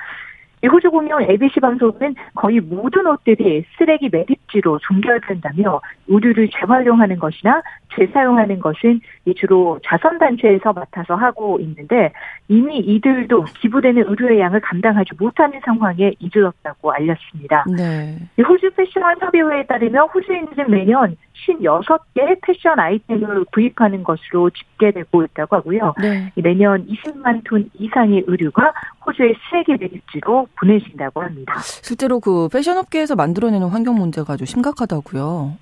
호주 0.67 0.91
공영 0.91 1.23
ABC 1.23 1.60
방송은 1.60 2.15
거의 2.36 2.60
모든 2.60 3.08
옷들이 3.08 3.65
쓰레기 3.77 4.10
매립지로 4.12 4.80
종결된다며 4.80 5.82
의류를 6.08 6.49
재활용하는 6.49 7.17
것이나 7.17 7.63
재사용하는 7.95 8.60
것은 8.60 9.01
주로 9.36 9.79
자선 9.86 10.17
단체에서 10.17 10.73
맡아서 10.73 11.15
하고 11.15 11.60
있는데 11.60 12.12
이미 12.47 12.79
이들도 12.79 13.45
기부되는 13.62 14.03
의류의 14.07 14.39
양을 14.39 14.62
감당하지 14.62 15.12
못하는 15.19 15.60
상황에 15.63 16.13
이르렀다고 16.19 16.91
알렸습니다. 16.91 17.65
네. 17.77 18.17
호주 18.38 18.71
패션 18.75 19.19
협의회에 19.19 19.65
따르면 19.67 20.07
호주인들은 20.13 20.71
매년 20.71 21.15
56개 21.47 22.39
패션 22.41 22.79
아이템을 22.79 23.45
구입하는 23.53 24.03
것으로 24.03 24.49
집계되고 24.49 25.23
있다고 25.23 25.55
하고요. 25.57 25.93
네. 26.01 26.31
매년 26.36 26.86
20만 26.88 27.41
톤 27.43 27.69
이상의 27.79 28.23
의류가 28.27 28.73
호주의 29.05 29.36
쓰레기 29.49 29.71
매립지로 29.73 30.47
보내진다고 30.60 31.21
합니다. 31.21 31.60
실제로 31.60 32.19
그 32.19 32.47
패션업계에서 32.51 33.15
만들어내는 33.15 33.67
환경 33.69 33.95
문제가 33.95 34.34
아주 34.34 34.45
심각하다고요. 34.45 35.57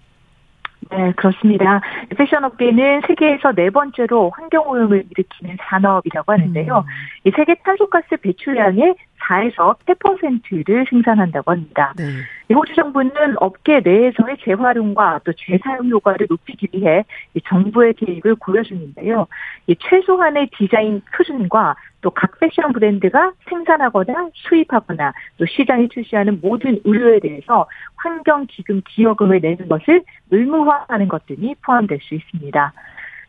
네, 0.92 1.12
그렇습니다. 1.16 1.82
패션 2.18 2.44
업계는 2.44 3.02
세계에서 3.08 3.52
네 3.52 3.70
번째로 3.70 4.32
환경오염을 4.36 5.06
일으키는 5.12 5.58
산업이라고 5.62 6.32
하는데요. 6.32 6.78
음. 6.78 6.84
이 7.26 7.32
세계 7.36 7.56
탄소가스 7.56 8.18
배출량의 8.18 8.96
4에서 9.20 9.78
8%를 9.86 10.86
생산한다고 10.90 11.52
합니다. 11.52 11.94
네. 11.98 12.06
호주 12.54 12.74
정부는 12.74 13.36
업계 13.38 13.82
내에서의 13.82 14.38
재활용과 14.44 15.20
또 15.24 15.34
재사용 15.34 15.90
효과를 15.90 16.26
높이기 16.30 16.70
위해 16.74 17.04
정부의 17.48 17.94
개입을 17.94 18.36
고려 18.36 18.64
중인데요. 18.64 19.28
최소한의 19.68 20.50
디자인 20.58 21.02
표준과 21.16 21.76
또 22.02 22.10
각 22.12 22.40
패션 22.40 22.72
브랜드가 22.72 23.34
생산하거나 23.50 24.30
수입하거나 24.34 25.14
또 25.38 25.46
시장에 25.46 25.88
출시하는 25.88 26.40
모든 26.42 26.80
의류에 26.84 27.20
대해서 27.20 27.68
환경기금 27.96 28.82
기여금을 28.88 29.40
내는 29.42 29.68
것을 29.68 30.04
의무화하는 30.32 31.08
것들이 31.08 31.56
포함될 31.62 32.00
수 32.02 32.16
있습니다. 32.16 32.74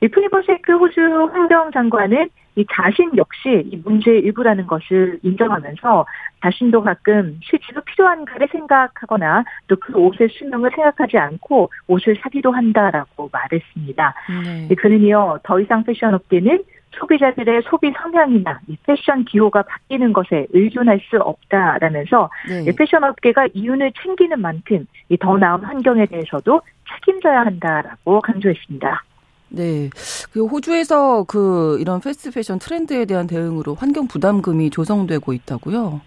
이 0.02 0.08
플리버셰크 0.08 0.72
호주 0.78 1.30
환경장관은 1.32 2.30
이 2.56 2.66
자신 2.72 3.10
역시 3.16 3.62
이 3.70 3.76
문제의 3.84 4.20
일부라는 4.20 4.66
것을 4.66 5.20
인정하면서 5.22 6.06
자신도 6.42 6.82
가끔 6.82 7.38
실제로 7.42 7.80
필요한가를 7.82 8.48
생각하거나 8.50 9.44
또 9.68 9.76
그 9.76 9.94
옷의 9.94 10.28
수명을 10.30 10.70
생각하지 10.74 11.16
않고 11.16 11.70
옷을 11.86 12.16
사기도 12.20 12.50
한다라고 12.52 13.30
말했습니다. 13.32 14.14
네. 14.68 14.74
그러니요 14.74 15.38
더 15.42 15.60
이상 15.60 15.84
패션 15.84 16.14
업계는 16.14 16.64
소비자들의 16.92 17.62
소비 17.68 17.92
성향이나 17.92 18.60
이 18.66 18.76
패션 18.86 19.24
기호가 19.24 19.62
바뀌는 19.62 20.12
것에 20.12 20.46
의존할 20.50 21.00
수 21.08 21.16
없다라면서 21.18 22.30
네. 22.48 22.72
패션 22.76 23.04
업계가 23.04 23.48
이윤을 23.54 23.92
챙기는 24.02 24.40
만큼 24.40 24.86
더 25.20 25.38
나은 25.38 25.60
환경에 25.60 26.06
대해서도 26.06 26.60
책임져야 26.92 27.40
한다라고 27.40 28.20
강조했습니다. 28.20 29.04
네. 29.50 29.90
그 30.32 30.46
호주에서 30.46 31.24
그 31.24 31.78
이런 31.80 32.00
패스트 32.00 32.30
패션 32.32 32.58
트렌드에 32.58 33.04
대한 33.04 33.26
대응으로 33.26 33.74
환경 33.74 34.06
부담금이 34.06 34.70
조성되고 34.70 35.32
있다고요? 35.32 36.00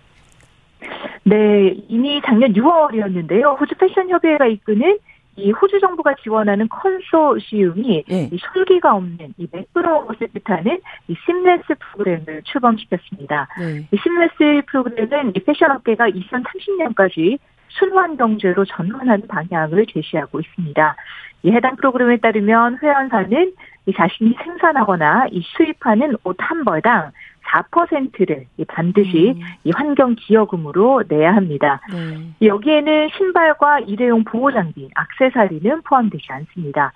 네, 1.26 1.74
이미 1.88 2.22
작년 2.26 2.54
6월이었는데요. 2.54 3.60
호주 3.60 3.76
패션 3.76 4.10
협의회가 4.10 4.46
이끄는 4.48 4.98
이 5.36 5.52
호주 5.52 5.80
정부가 5.80 6.14
지원하는 6.22 6.68
컨소시움이 6.70 8.04
네. 8.08 8.30
이 8.32 8.38
설기가 8.54 8.96
없는 8.96 9.34
이 9.38 9.48
매끄러운 9.52 10.08
것을 10.08 10.28
뜻하는 10.34 10.80
이 11.08 11.16
심레스 11.26 11.74
프로그램을 11.80 12.44
출범시켰습니다. 12.44 13.48
네. 13.60 13.88
이 13.92 13.98
심레스 13.98 14.62
프로그램은 14.68 15.34
이 15.36 15.40
패션 15.40 15.72
업계가 15.72 16.10
2030년까지 16.10 17.40
순환 17.70 18.18
경제로 18.18 18.64
전환하는 18.66 19.28
방향을 19.28 19.88
제시하고 19.88 20.40
있습니다. 20.40 20.96
이 21.44 21.52
해당 21.52 21.76
프로그램에 21.76 22.18
따르면 22.18 22.80
회원사는 22.82 23.54
이 23.86 23.94
자신이 23.94 24.36
생산하거나 24.44 25.28
이 25.32 25.42
수입하는 25.58 26.16
옷 26.24 26.38
한 26.40 26.64
벌당 26.64 27.12
4%를 27.46 28.46
반드시 28.68 29.36
음. 29.36 29.42
이 29.64 29.72
환경 29.76 30.16
기여금으로 30.16 31.04
내야 31.08 31.36
합니다. 31.36 31.82
네. 31.92 32.48
여기에는 32.48 33.10
신발과 33.18 33.82
일회용 33.82 34.24
보호 34.24 34.52
장비, 34.52 34.90
악세사리는 34.96 35.82
포함되지 35.84 36.26
않습니다. 36.30 36.92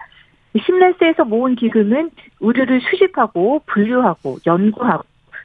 심레스에서 0.60 1.26
모은 1.26 1.56
기금은 1.56 2.10
의류를 2.40 2.82
수집하고 2.82 3.62
분류하고 3.68 4.38
연구하고 4.46 5.04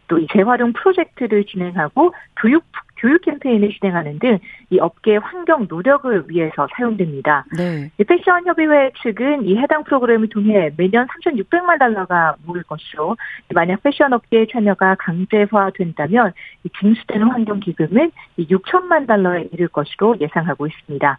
또 0.08 0.26
재활용 0.32 0.72
프로젝트를 0.72 1.44
진행하고 1.44 2.14
교육 2.40 2.64
교육 3.02 3.22
캠페인을 3.22 3.70
진행하는 3.78 4.18
등 4.18 4.38
이 4.72 4.78
업계의 4.80 5.18
환경 5.18 5.66
노력을 5.68 6.24
위해서 6.28 6.66
사용됩니다. 6.74 7.44
네. 7.56 7.90
패션 8.06 8.46
협의회 8.46 8.90
측은 9.02 9.44
이 9.44 9.58
해당 9.58 9.84
프로그램을 9.84 10.30
통해 10.30 10.70
매년 10.78 11.06
3,600만 11.06 11.78
달러가 11.78 12.36
모일 12.46 12.62
것으로 12.62 13.16
만약 13.52 13.82
패션 13.82 14.14
업계의 14.14 14.48
참여가 14.50 14.94
강제화된다면 14.94 16.32
징수되는 16.80 17.28
환경 17.28 17.60
기금은 17.60 18.12
6천만 18.38 19.06
달러에 19.06 19.48
이를 19.52 19.68
것으로 19.68 20.16
예상하고 20.20 20.66
있습니다. 20.66 21.18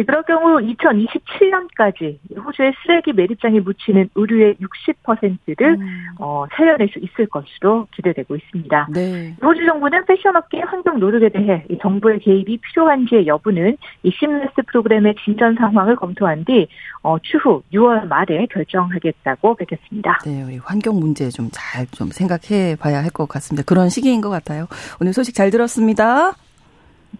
네, 0.00 0.04
그럴 0.04 0.22
경우 0.22 0.58
2027년까지 0.60 2.18
호주의 2.44 2.72
쓰레기 2.82 3.12
매립장에 3.12 3.60
묻히는 3.60 4.08
의류의 4.14 4.56
60%를 4.56 5.76
음. 5.78 6.06
어, 6.18 6.46
살려낼 6.56 6.88
수 6.88 6.98
있을 6.98 7.26
것으로 7.26 7.86
기대되고 7.94 8.34
있습니다. 8.34 8.88
네. 8.94 9.36
호주 9.42 9.66
정부는 9.66 10.06
패션업계의 10.06 10.64
환경 10.64 10.98
노력에 10.98 11.28
대해 11.28 11.64
정부의 11.82 12.20
개입이 12.20 12.58
필요한지의 12.58 13.26
여부는 13.26 13.76
이 14.02 14.10
심레스 14.18 14.54
프로그램의 14.68 15.16
진전 15.22 15.56
상황을 15.56 15.96
검토한 15.96 16.46
뒤 16.46 16.66
어, 17.02 17.18
추후 17.20 17.62
6월 17.72 18.06
말에 18.08 18.46
결정하겠다고 18.50 19.54
밝혔습니다. 19.54 20.18
네, 20.24 20.58
환경 20.64 20.98
문제 20.98 21.28
좀 21.28 21.48
잘좀 21.52 22.00
좀 22.00 22.08
생각해 22.08 22.76
봐야 22.76 23.02
할 23.02 23.10
것 23.10 23.28
같습니다. 23.28 23.64
그런 23.66 23.88
시기인 23.88 24.20
것 24.20 24.30
같아요. 24.30 24.66
오늘 25.00 25.12
소식 25.12 25.34
잘 25.34 25.50
들었습니다. 25.50 26.32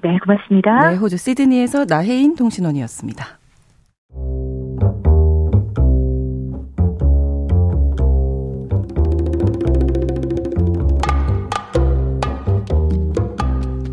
네, 0.02 0.18
고맙습니다. 0.18 0.90
네, 0.90 0.96
호주 0.96 1.16
시드니에서 1.16 1.84
나혜인 1.84 2.36
통신원이었습니다. 2.36 3.38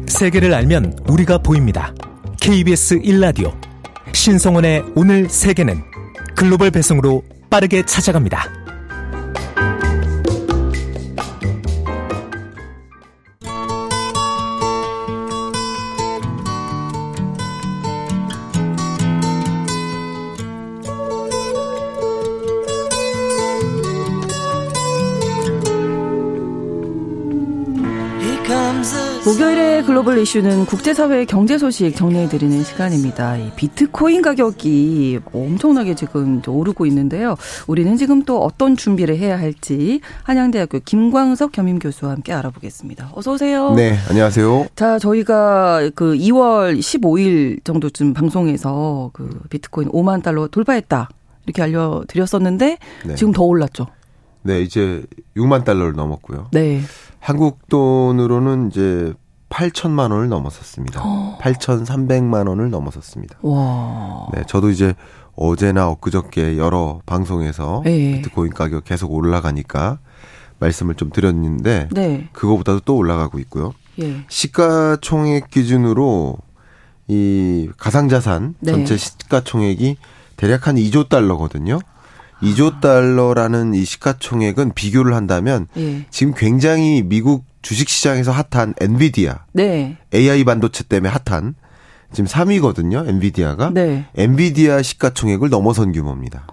세계를 0.07 0.53
알면 0.53 0.97
우리가 1.07 1.38
보입니다. 1.38 1.93
KBS 2.41 2.99
1라디오 3.01 3.53
신성원의 4.13 4.83
오늘 4.95 5.29
세계는 5.29 5.75
글로벌 6.36 6.71
배송으로 6.71 7.21
빠르게 7.49 7.86
찾아갑니다. 7.86 8.57
글로벌 29.88 30.17
이슈는 30.17 30.65
국제사회의 30.65 31.26
경제 31.26 31.58
소식 31.58 31.95
정리해드리는 31.95 32.62
시간입니다. 32.62 33.38
이 33.38 33.52
비트코인 33.56 34.21
가격이 34.21 35.21
엄청나게 35.32 35.95
지금 35.95 36.41
오르고 36.45 36.86
있는데요. 36.88 37.38
우리는 37.67 37.95
지금 37.95 38.21
또 38.23 38.43
어떤 38.43 38.76
준비를 38.76 39.17
해야 39.17 39.39
할지 39.39 40.02
한양대학교 40.23 40.82
김광석 40.84 41.54
겸임 41.54 41.80
교수와 41.80 42.12
함께 42.12 42.34
알아보겠습니다. 42.34 43.12
어서 43.15 43.32
오세요. 43.32 43.76
네, 43.76 43.95
안녕하세요. 44.10 44.67
자, 44.76 45.00
저희가 45.00 45.89
그 45.95 46.15
2월 46.15 46.78
15일 46.78 47.63
정도쯤 47.63 48.13
방송에서 48.13 49.12
그 49.13 49.39
비트코인 49.50 49.88
5만 49.91 50.21
달러 50.21 50.47
돌파했다 50.47 51.08
이렇게 51.45 51.62
알려드렸었는데 51.62 52.78
네. 53.06 53.15
지금 53.15 53.32
더 53.32 53.43
올랐죠. 53.43 53.88
네, 54.43 54.62
이제 54.62 55.06
6만 55.38 55.63
달러를 55.63 55.93
넘었고요. 55.93 56.50
네. 56.52 56.82
한국 57.19 57.69
돈으로는 57.69 58.67
이제 58.67 59.13
8천만 59.49 60.12
원을 60.12 60.29
넘어섰습니다. 60.29 61.01
어. 61.03 61.38
8,300만 61.41 62.47
원을 62.47 62.69
넘어섰습니다. 62.69 63.38
와. 63.41 64.27
네, 64.33 64.43
저도 64.47 64.69
이제 64.69 64.93
어제나 65.36 65.88
엊그저께 65.89 66.57
여러 66.57 67.01
방송에서 67.05 67.81
네. 67.86 68.15
비트코인 68.15 68.53
가격 68.53 68.83
계속 68.83 69.12
올라가니까 69.13 69.99
말씀을 70.60 70.95
좀 70.95 71.12
드렸는데 71.12 71.89
네. 71.91 72.27
그거보다도 72.33 72.81
또 72.81 72.95
올라가고 72.95 73.39
있고요. 73.39 73.73
예. 74.01 74.23
시가총액 74.27 75.49
기준으로 75.49 76.38
이 77.07 77.69
가상자산 77.77 78.55
네. 78.60 78.71
전체 78.71 78.97
시가총액이 78.97 79.97
대략 80.36 80.67
한 80.67 80.75
2조 80.75 81.10
달러거든요. 81.10 81.79
2조 82.41 82.81
달러라는 82.81 83.73
이 83.73 83.86
시가총액은 83.86 84.73
비교를 84.73 85.13
한다면 85.13 85.67
예. 85.77 86.05
지금 86.10 86.33
굉장히 86.36 87.03
미국 87.03 87.45
주식시장에서 87.67 88.32
핫한 88.32 88.75
엔비디아, 88.80 89.39
네. 89.51 89.97
AI 90.13 90.45
반도체 90.45 90.86
때문에 90.86 91.13
핫한 91.25 91.56
지금 92.13 92.25
3위거든요. 92.25 93.06
엔비디아가 93.10 93.71
네. 93.73 94.06
엔비디아 94.15 94.82
시가총액을 94.82 95.49
넘어선 95.49 95.91
규모입니다. 95.91 96.47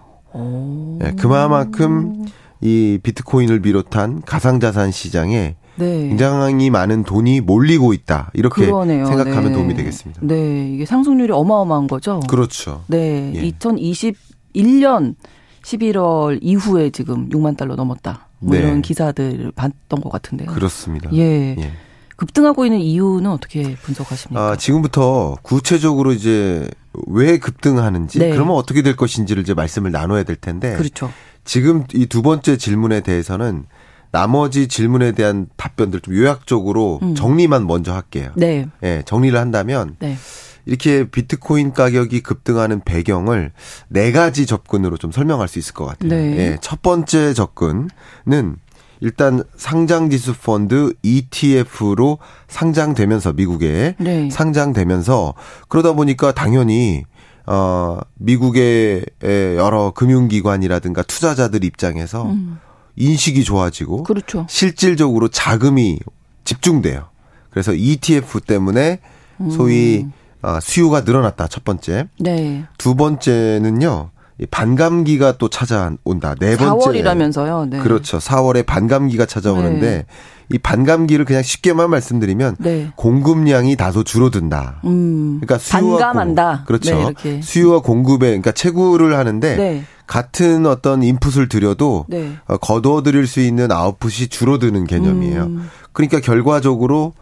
네, 0.98 1.12
그만큼 1.16 2.24
이 2.61 2.98
비트코인을 3.00 3.61
비롯한 3.61 4.22
가상자산 4.22 4.90
시장에 4.90 5.55
네. 5.77 6.09
굉장히 6.09 6.70
많은 6.70 7.05
돈이 7.05 7.42
몰리고 7.42 7.92
있다. 7.92 8.33
이렇게 8.35 8.66
그러네요. 8.66 9.07
생각하면 9.07 9.44
네. 9.44 9.53
도움이 9.53 9.74
되겠습니다. 9.74 10.20
네, 10.24 10.72
이게 10.74 10.85
상승률이 10.85 11.33
어마어마한 11.33 11.87
거죠. 11.87 12.18
그렇죠. 12.29 12.83
네, 12.88 13.31
예. 13.37 13.50
2021년 13.53 15.14
11월 15.62 16.40
이후에 16.42 16.90
지금 16.90 17.29
6만 17.29 17.57
달러 17.57 17.77
넘었다. 17.77 18.27
뭐 18.38 18.55
네. 18.57 18.62
이런 18.62 18.83
기사들을 18.83 19.53
봤던 19.53 20.01
것 20.01 20.11
같은데요. 20.11 20.51
그렇습니다. 20.51 21.11
예. 21.14 21.57
예. 21.59 21.73
급등하고 22.16 22.64
있는 22.64 22.79
이유는 22.79 23.29
어떻게 23.31 23.75
분석하십니까? 23.77 24.40
아, 24.53 24.57
지금부터 24.57 25.37
구체적으로 25.42 26.12
이제 26.12 26.68
왜 27.09 27.38
급등하는지 27.38 28.20
네. 28.20 28.31
그러면 28.31 28.55
어떻게 28.55 28.83
될 28.83 28.94
것인지를 28.94 29.42
이제 29.42 29.53
말씀을 29.55 29.90
나눠야 29.90 30.23
될 30.23 30.37
텐데. 30.37 30.77
그렇죠. 30.77 31.11
지금 31.44 31.85
이 31.92 32.07
두 32.07 32.23
번째 32.23 32.57
질문에 32.57 33.01
대해서는 33.01 33.64
나머지 34.12 34.68
질문에 34.68 35.11
대한 35.12 35.49
답변들 35.57 36.01
좀 36.01 36.14
요약적으로 36.14 37.01
음. 37.03 37.16
정리만 37.16 37.66
먼저 37.66 37.92
할게요. 37.92 38.31
네. 38.37 38.68
예, 38.85 39.03
정리를 39.05 39.37
한다면 39.37 39.97
네. 39.99 40.16
이렇게 40.66 41.09
비트코인 41.09 41.72
가격이 41.72 42.20
급등하는 42.20 42.81
배경을 42.85 43.53
네 43.88 44.12
가지 44.12 44.46
접근으로 44.46 44.96
좀 44.96 45.12
설명할 45.12 45.48
수 45.48 45.59
있을 45.59 45.74
것 45.74 45.85
같아요. 45.85 46.11
네. 46.11 46.37
예, 46.38 46.59
첫 46.61 46.83
번째 46.83 47.35
접근은 47.35 47.88
일단 49.00 49.42
상장 49.57 50.09
지수 50.09 50.35
펀드 50.35 50.94
ETF로 51.03 52.18
상장되면서 52.48 53.35
미국에 53.35 53.96
네. 53.98 54.31
상장되면서 54.31 55.35
그러다 55.68 55.92
보니까 55.92 56.33
당연히 56.33 57.05
어 57.46 58.00
미국의 58.14 59.05
여러 59.22 59.90
금융기관이라든가 59.90 61.03
투자자들 61.03 61.64
입장에서 61.64 62.24
음. 62.31 62.59
인식이 62.96 63.44
좋아지고 63.44 64.05
그렇죠. 64.05 64.46
실질적으로 64.48 65.29
자금이 65.29 65.98
집중돼요. 66.44 67.09
그래서 67.50 67.74
ETF 67.74 68.40
때문에 68.40 69.00
소위 69.50 70.05
음. 70.05 70.12
어, 70.44 70.61
수요가 70.61 71.00
늘어났다. 71.00 71.48
첫 71.48 71.64
번째. 71.64 72.07
네. 72.20 72.64
두 72.76 72.94
번째는요. 72.94 74.11
반감기가 74.50 75.38
또 75.38 75.48
찾아온다. 75.48 76.35
네 76.38 76.57
번째. 76.57 76.90
4월이라면서요. 76.90 77.68
네. 77.70 77.78
그렇죠. 77.78 78.18
4월에 78.18 78.66
반감기가 78.66 79.26
찾아오는데 79.26 79.80
네. 79.80 80.07
이 80.52 80.59
반감기를 80.59 81.24
그냥 81.24 81.42
쉽게만 81.42 81.88
말씀드리면 81.88 82.57
네. 82.59 82.90
공급량이 82.96 83.76
다소 83.76 84.04
줄어든다. 84.04 84.83
음. 84.85 85.40
그러니까 85.40 85.59
수요와 85.59 85.98
반감한다. 85.98 86.57
공, 86.57 86.64
그렇죠. 86.66 87.12
네, 87.22 87.40
수요와 87.40 87.80
공급에 87.80 88.26
그러니까 88.26 88.52
채굴을 88.52 89.16
하는데 89.16 89.57
네. 89.57 89.85
같은 90.07 90.66
어떤 90.66 91.02
인풋을 91.02 91.48
들여도 91.48 92.04
네. 92.09 92.35
어, 92.46 92.59
거둬들일 92.59 93.26
수 93.26 93.40
있는 93.40 93.72
아웃풋이 93.72 94.28
줄어드는 94.28 94.85
개념이에요. 94.87 95.44
음. 95.44 95.70
그러니까 95.92 96.20
결과적으로 96.20 97.14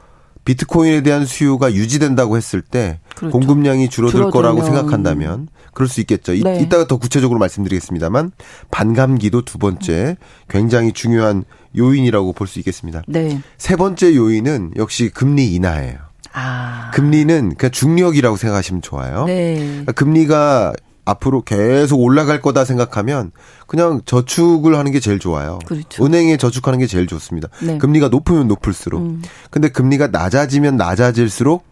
비트코인에 0.45 1.03
대한 1.03 1.25
수요가 1.25 1.73
유지된다고 1.73 2.37
했을 2.37 2.63
때 2.63 2.99
그렇죠. 3.17 3.39
공급량이 3.39 3.89
줄어들 3.89 4.13
줄어들면. 4.19 4.31
거라고 4.33 4.65
생각한다면 4.65 5.49
그럴 5.73 5.89
수 5.89 6.01
있겠죠. 6.01 6.33
네. 6.35 6.61
이따가 6.61 6.87
더 6.87 6.97
구체적으로 6.97 7.39
말씀드리겠습니다만 7.39 8.33
반감기도 8.71 9.43
두 9.45 9.59
번째 9.59 10.17
굉장히 10.49 10.93
중요한 10.93 11.45
요인이라고 11.77 12.33
볼 12.33 12.47
수 12.49 12.59
있겠습니다. 12.59 13.03
네. 13.07 13.41
세 13.57 13.77
번째 13.77 14.15
요인은 14.15 14.73
역시 14.77 15.09
금리 15.09 15.55
인하예요. 15.55 15.97
아. 16.35 16.91
금리는 16.93 17.55
그냥 17.57 17.71
중력이라고 17.71 18.37
생각하시면 18.37 18.83
좋아요. 18.83 19.25
네. 19.27 19.57
그러니까 19.59 19.93
금리가 19.93 20.73
앞으로 21.05 21.43
계속 21.43 22.01
올라갈 22.01 22.41
거다 22.41 22.65
생각하면 22.65 23.33
그냥 23.67 24.01
저축을 24.05 24.77
하는 24.77 24.93
게 24.93 25.01
제일 25.01 25.19
좋아요. 25.19 25.59
그렇죠. 25.67 26.05
은행에 26.05 26.37
저축하는 26.37 26.79
게 26.79 26.87
제일 26.87 27.07
좋습니다. 27.07 27.49
네. 27.63 27.79
금리가 27.79 28.09
높으면 28.09 28.47
높을수록. 28.49 29.03
음. 29.03 29.23
근데 29.51 29.69
금리가 29.69 30.09
낮아지면 30.09 30.77
낮아질수록 30.77 31.65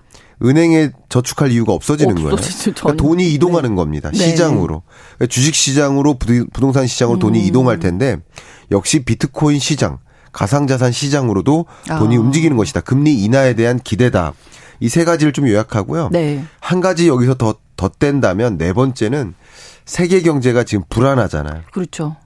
은행에 0.42 0.90
저축할 1.10 1.52
이유가 1.52 1.72
없어지는 1.74 2.14
거예요. 2.14 2.36
그러니까 2.36 2.92
돈이 2.94 3.32
이동하는 3.34 3.70
네. 3.70 3.76
겁니다. 3.76 4.10
네. 4.10 4.18
시장으로. 4.18 4.82
그러니까 5.16 5.26
주식 5.28 5.54
시장으로 5.54 6.18
부동산 6.52 6.86
시장으로 6.86 7.18
음. 7.18 7.20
돈이 7.20 7.46
이동할 7.46 7.78
텐데 7.78 8.16
역시 8.70 9.04
비트코인 9.04 9.58
시장, 9.58 9.98
가상자산 10.32 10.92
시장으로도 10.92 11.66
돈이 11.86 12.16
아. 12.16 12.20
움직이는 12.20 12.56
것이다. 12.56 12.80
금리 12.80 13.22
인하에 13.22 13.54
대한 13.54 13.78
기대다. 13.78 14.32
이 14.80 14.88
세 14.88 15.04
가지를 15.04 15.34
좀 15.34 15.46
요약하고요. 15.46 16.08
네. 16.10 16.42
한 16.58 16.80
가지 16.80 17.06
여기서 17.06 17.34
더 17.34 17.54
덧댄다면 17.80 18.58
네 18.58 18.74
번째는 18.74 19.32
세계 19.86 20.20
경제가 20.20 20.64
지금 20.64 20.84
불안하잖아요. 20.90 21.62
그렇죠. 21.72 22.16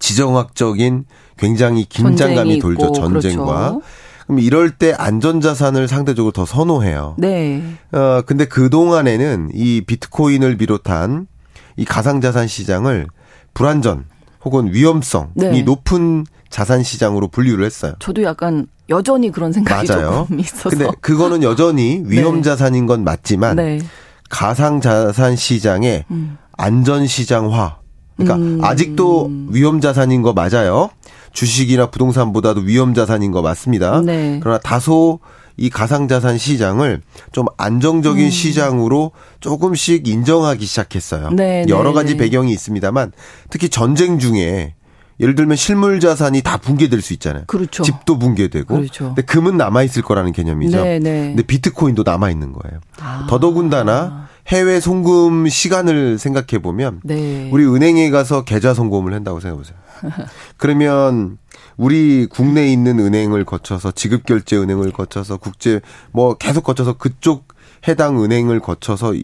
지정학적인 0.00 1.04
굉장히 1.38 1.84
긴장감이 1.84 2.58
돌죠. 2.58 2.90
전쟁과. 2.92 3.44
그렇죠. 3.44 3.82
그럼 4.26 4.40
이럴 4.40 4.70
때 4.70 4.92
안전자산을 4.92 5.86
상대적으로 5.86 6.32
더 6.32 6.44
선호해요. 6.44 7.14
네. 7.18 7.62
어, 7.92 8.22
근데 8.26 8.44
그동안에는 8.46 9.50
이 9.54 9.82
비트코인을 9.86 10.56
비롯한 10.56 11.28
이 11.76 11.84
가상자산 11.84 12.48
시장을 12.48 13.06
불안전 13.54 14.04
혹은 14.44 14.72
위험성이 14.72 15.28
네. 15.34 15.62
높은 15.62 16.26
자산 16.48 16.82
시장으로 16.82 17.28
분류를 17.28 17.64
했어요. 17.64 17.94
저도 18.00 18.22
약간 18.24 18.66
여전히 18.88 19.30
그런 19.30 19.52
생각이 19.52 19.86
맞아요. 19.86 20.10
조금 20.10 20.40
있어서. 20.40 20.70
근데 20.70 20.90
그거는 21.00 21.42
여전히 21.44 22.02
위험 22.06 22.36
네. 22.36 22.42
자산인 22.42 22.86
건 22.86 23.04
맞지만 23.04 23.56
네. 23.56 23.80
가상자산 24.30 25.36
시장의 25.36 26.04
음. 26.10 26.38
안전시장화. 26.56 27.78
그러니까 28.16 28.36
음. 28.36 28.60
아직도 28.62 29.30
위험자산인 29.50 30.22
거 30.22 30.32
맞아요. 30.32 30.90
주식이나 31.32 31.90
부동산보다도 31.90 32.62
위험자산인 32.62 33.30
거 33.32 33.42
맞습니다. 33.42 34.00
네. 34.00 34.40
그러나 34.42 34.58
다소 34.58 35.20
이 35.56 35.68
가상자산 35.68 36.38
시장을 36.38 37.02
좀 37.32 37.46
안정적인 37.58 38.24
음. 38.24 38.30
시장으로 38.30 39.12
조금씩 39.40 40.08
인정하기 40.08 40.64
시작했어요. 40.64 41.30
네, 41.30 41.64
네 41.66 41.72
여러 41.72 41.92
가지 41.92 42.12
네. 42.12 42.24
배경이 42.24 42.52
있습니다만 42.52 43.12
특히 43.50 43.68
전쟁 43.68 44.18
중에 44.18 44.74
예를 45.20 45.34
들면 45.34 45.56
실물 45.56 46.00
자산이 46.00 46.40
다 46.42 46.56
붕괴될 46.56 47.02
수 47.02 47.12
있잖아요. 47.12 47.44
그렇죠. 47.46 47.82
집도 47.82 48.18
붕괴되고. 48.18 48.74
그렇죠. 48.74 49.06
근데 49.08 49.22
금은 49.22 49.56
남아 49.56 49.82
있을 49.82 50.02
거라는 50.02 50.32
개념이죠. 50.32 50.82
네, 50.82 50.98
네. 50.98 51.28
근데 51.28 51.42
비트코인도 51.42 52.02
남아 52.04 52.30
있는 52.30 52.52
거예요. 52.52 52.80
아. 53.00 53.26
더더군다나 53.28 54.28
해외 54.48 54.80
송금 54.80 55.48
시간을 55.48 56.18
생각해 56.18 56.62
보면 56.62 57.00
네. 57.04 57.50
우리 57.52 57.64
은행에 57.64 58.10
가서 58.10 58.44
계좌 58.44 58.72
송금을 58.72 59.12
한다고 59.12 59.40
생각해 59.40 59.58
보세요. 59.58 59.76
그러면 60.56 61.38
우리 61.76 62.26
국내에 62.26 62.72
있는 62.72 62.98
은행을 62.98 63.44
거쳐서 63.44 63.92
지급 63.92 64.24
결제 64.24 64.56
은행을 64.56 64.92
거쳐서 64.92 65.36
국제 65.36 65.80
뭐 66.12 66.34
계속 66.34 66.64
거쳐서 66.64 66.94
그쪽 66.94 67.48
해당 67.86 68.22
은행을 68.22 68.60
거쳐서 68.60 69.14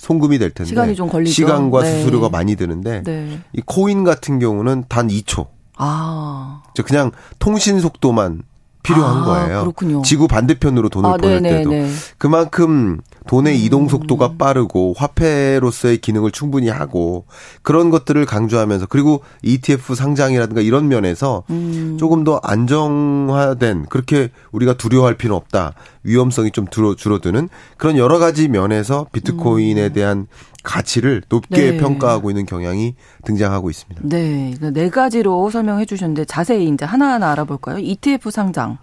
송금이 0.00 0.38
될 0.38 0.50
텐데 0.50 0.68
시간이 0.68 0.94
좀 0.94 1.08
걸리죠. 1.08 1.32
시간과 1.32 1.82
네. 1.82 1.98
수수료가 1.98 2.30
많이 2.30 2.56
드는데 2.56 3.02
네. 3.02 3.40
이 3.52 3.60
코인 3.64 4.02
같은 4.02 4.38
경우는 4.38 4.84
단 4.88 5.08
2초. 5.08 5.48
아. 5.76 6.62
저 6.74 6.82
그냥 6.82 7.10
통신 7.38 7.80
속도만 7.80 8.42
필요한 8.82 9.18
아, 9.18 9.24
거예요. 9.24 9.60
그렇군요. 9.60 10.00
지구 10.00 10.26
반대편으로 10.26 10.88
돈을 10.88 11.10
아, 11.10 11.16
보낼 11.18 11.42
네네, 11.42 11.58
때도 11.58 11.70
네. 11.70 11.90
그만큼 12.16 13.00
돈의 13.30 13.54
음. 13.54 13.60
이동 13.60 13.88
속도가 13.88 14.32
빠르고 14.38 14.94
화폐로서의 14.96 15.98
기능을 15.98 16.32
충분히 16.32 16.68
하고 16.68 17.26
그런 17.62 17.88
것들을 17.90 18.26
강조하면서 18.26 18.86
그리고 18.86 19.22
ETF 19.44 19.94
상장이라든가 19.94 20.60
이런 20.60 20.88
면에서 20.88 21.44
음. 21.48 21.96
조금 21.96 22.24
더 22.24 22.40
안정화된 22.42 23.86
그렇게 23.88 24.30
우리가 24.50 24.74
두려워할 24.74 25.14
필요는 25.14 25.36
없다. 25.36 25.74
위험성이 26.02 26.50
좀 26.50 26.66
줄어, 26.66 26.96
줄어드는 26.96 27.48
그런 27.76 27.96
여러 27.96 28.18
가지 28.18 28.48
면에서 28.48 29.06
비트코인에 29.12 29.86
음. 29.86 29.92
대한 29.92 30.26
가치를 30.64 31.22
높게 31.28 31.70
네. 31.70 31.76
평가하고 31.76 32.30
있는 32.30 32.46
경향이 32.46 32.96
등장하고 33.24 33.70
있습니다. 33.70 34.02
네. 34.06 34.54
네 34.72 34.90
가지로 34.90 35.50
설명해 35.50 35.84
주셨는데 35.84 36.24
자세히 36.24 36.68
이제 36.68 36.84
하나하나 36.84 37.30
알아볼까요? 37.30 37.78
ETF 37.78 38.32
상장. 38.32 38.78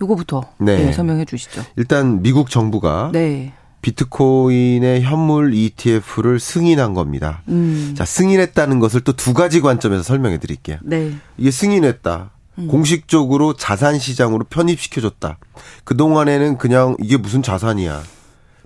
요거부터 0.00 0.42
네. 0.58 0.76
네, 0.76 0.92
설명해 0.92 1.24
주시죠. 1.24 1.62
일단 1.76 2.22
미국 2.22 2.50
정부가 2.50 3.10
네. 3.12 3.54
비트코인의 3.82 5.02
현물 5.02 5.54
ETF를 5.54 6.40
승인한 6.40 6.94
겁니다. 6.94 7.42
음. 7.48 7.94
자, 7.96 8.04
승인했다는 8.04 8.80
것을 8.80 9.00
또 9.02 9.12
두 9.12 9.34
가지 9.34 9.60
관점에서 9.60 10.02
설명해 10.02 10.38
드릴게요. 10.38 10.78
네. 10.82 11.12
이게 11.36 11.50
승인했다. 11.50 12.30
음. 12.58 12.68
공식적으로 12.68 13.54
자산 13.54 13.98
시장으로 13.98 14.44
편입시켜줬다. 14.48 15.38
그 15.84 15.96
동안에는 15.96 16.58
그냥 16.58 16.96
이게 17.00 17.16
무슨 17.16 17.42
자산이야. 17.42 18.02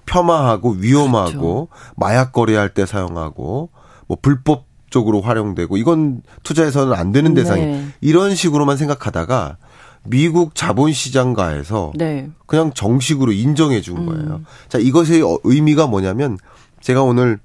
폄하하고 0.06 0.70
위험하고 0.78 1.68
그렇죠. 1.68 1.94
마약 1.96 2.32
거래할 2.32 2.68
때 2.74 2.86
사용하고 2.86 3.70
뭐 4.08 4.18
불법 4.20 4.66
적으로 4.90 5.20
활용되고 5.22 5.76
이건 5.78 6.22
투자해서는 6.42 6.92
안 6.94 7.12
되는 7.12 7.32
대상이 7.34 7.64
네. 7.64 7.86
이런 8.02 8.34
식으로만 8.34 8.76
생각하다가 8.76 9.56
미국 10.04 10.54
자본시장가에서 10.54 11.92
네. 11.94 12.28
그냥 12.46 12.72
정식으로 12.74 13.32
인정해 13.32 13.80
준 13.80 13.98
음. 13.98 14.06
거예요. 14.06 14.34
음. 14.36 14.46
자, 14.68 14.78
이것의 14.78 15.22
의미가 15.44 15.86
뭐냐면 15.86 16.38
제가 16.80 17.02
오늘 17.02 17.38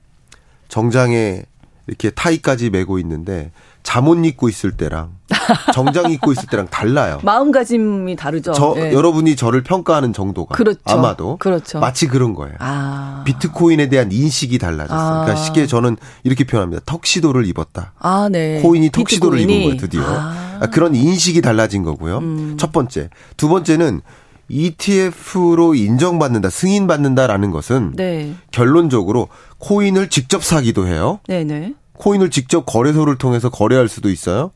정장에 0.67 1.43
이렇게 1.85 2.09
타이까지 2.09 2.69
메고 2.69 2.99
있는데 2.99 3.51
잠옷 3.83 4.25
입고 4.25 4.49
있을 4.49 4.71
때랑 4.71 5.11
정장 5.73 6.11
입고 6.11 6.33
있을 6.33 6.47
때랑 6.49 6.67
달라요. 6.67 7.19
마음가짐이 7.23 8.17
다르죠. 8.17 8.51
저 8.51 8.73
네. 8.75 8.91
여러분이 8.91 9.37
저를 9.37 9.63
평가하는 9.63 10.11
정도가 10.11 10.55
그렇죠. 10.55 10.81
아마도 10.85 11.37
그렇죠. 11.37 11.79
마치 11.79 12.07
그런 12.07 12.33
거예요. 12.33 12.55
아. 12.59 13.21
비트코인에 13.25 13.87
대한 13.87 14.11
인식이 14.11 14.57
달라졌어요. 14.57 14.99
아. 14.99 15.21
그러니까 15.23 15.35
쉽게 15.41 15.67
저는 15.67 15.95
이렇게 16.25 16.43
표현합니다. 16.43 16.81
턱시도를 16.85 17.45
입었다. 17.45 17.93
아, 17.99 18.27
네. 18.29 18.59
코인이 18.61 18.89
턱시도를 18.89 19.37
비트코인이. 19.37 19.63
입은 19.65 19.77
거예요, 19.77 19.81
드디어. 19.81 20.46
아. 20.59 20.63
아. 20.63 20.67
그런 20.67 20.95
인식이 20.95 21.41
달라진 21.41 21.83
거고요. 21.83 22.17
음. 22.19 22.55
첫 22.57 22.71
번째. 22.71 23.09
두 23.37 23.49
번째는 23.49 24.01
ETF로 24.49 25.75
인정받는다, 25.75 26.49
승인받는다라는 26.49 27.51
것은 27.51 27.93
네. 27.95 28.33
결론적으로 28.51 29.27
코인을 29.57 30.09
직접 30.09 30.43
사기도 30.43 30.87
해요. 30.87 31.19
네네. 31.27 31.73
코인을 31.93 32.29
직접 32.29 32.65
거래소를 32.65 33.17
통해서 33.17 33.49
거래할 33.49 33.87
수도 33.87 34.09
있어요. 34.09 34.51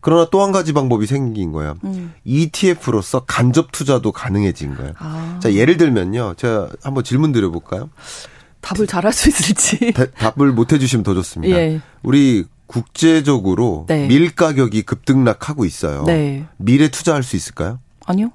그러나 0.00 0.28
또 0.30 0.42
한 0.44 0.52
가지 0.52 0.72
방법이 0.72 1.06
생긴 1.06 1.50
거예요. 1.52 1.74
음. 1.84 2.14
ETF로서 2.24 3.24
간접 3.26 3.72
투자도 3.72 4.12
가능해진 4.12 4.76
거예요. 4.76 4.92
아. 4.98 5.40
자, 5.42 5.52
예를 5.52 5.76
들면요. 5.76 6.34
제가 6.36 6.68
한번 6.82 7.02
질문 7.04 7.32
드려볼까요? 7.32 7.90
답을 8.60 8.86
잘할 8.86 9.12
수 9.12 9.28
있을지. 9.28 9.92
대, 9.92 10.10
답을 10.12 10.52
못 10.52 10.72
해주시면 10.72 11.02
더 11.02 11.14
좋습니다. 11.14 11.56
예. 11.56 11.80
우리 12.02 12.44
국제적으로 12.68 13.86
네. 13.88 14.06
밀 14.06 14.34
가격이 14.34 14.82
급등락하고 14.82 15.64
있어요. 15.64 16.04
네. 16.04 16.44
밀에 16.58 16.88
투자할 16.88 17.22
수 17.24 17.34
있을까요? 17.34 17.80
아니요. 18.06 18.30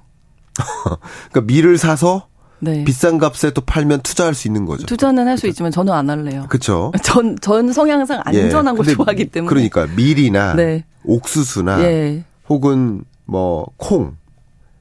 그러니까 1.30 1.40
밀을 1.40 1.78
사서 1.78 2.26
네. 2.60 2.84
비싼 2.84 3.18
값에 3.18 3.50
또 3.52 3.60
팔면 3.60 4.00
투자할 4.02 4.34
수 4.34 4.48
있는 4.48 4.64
거죠. 4.66 4.86
투자는 4.86 5.26
할 5.26 5.38
수 5.38 5.46
있지만 5.48 5.70
저는 5.70 5.92
안 5.92 6.10
할래요. 6.10 6.46
그렇죠. 6.48 6.92
전, 7.02 7.36
전 7.40 7.72
성향상 7.72 8.22
안전한 8.24 8.74
예. 8.74 8.78
거 8.78 8.84
좋아하기 8.84 9.26
때문에. 9.30 9.48
그러니까 9.48 9.86
밀이나 9.94 10.54
네. 10.54 10.84
옥수수나 11.04 11.82
예. 11.82 12.24
혹은 12.48 13.04
뭐 13.26 13.66
콩, 13.76 14.16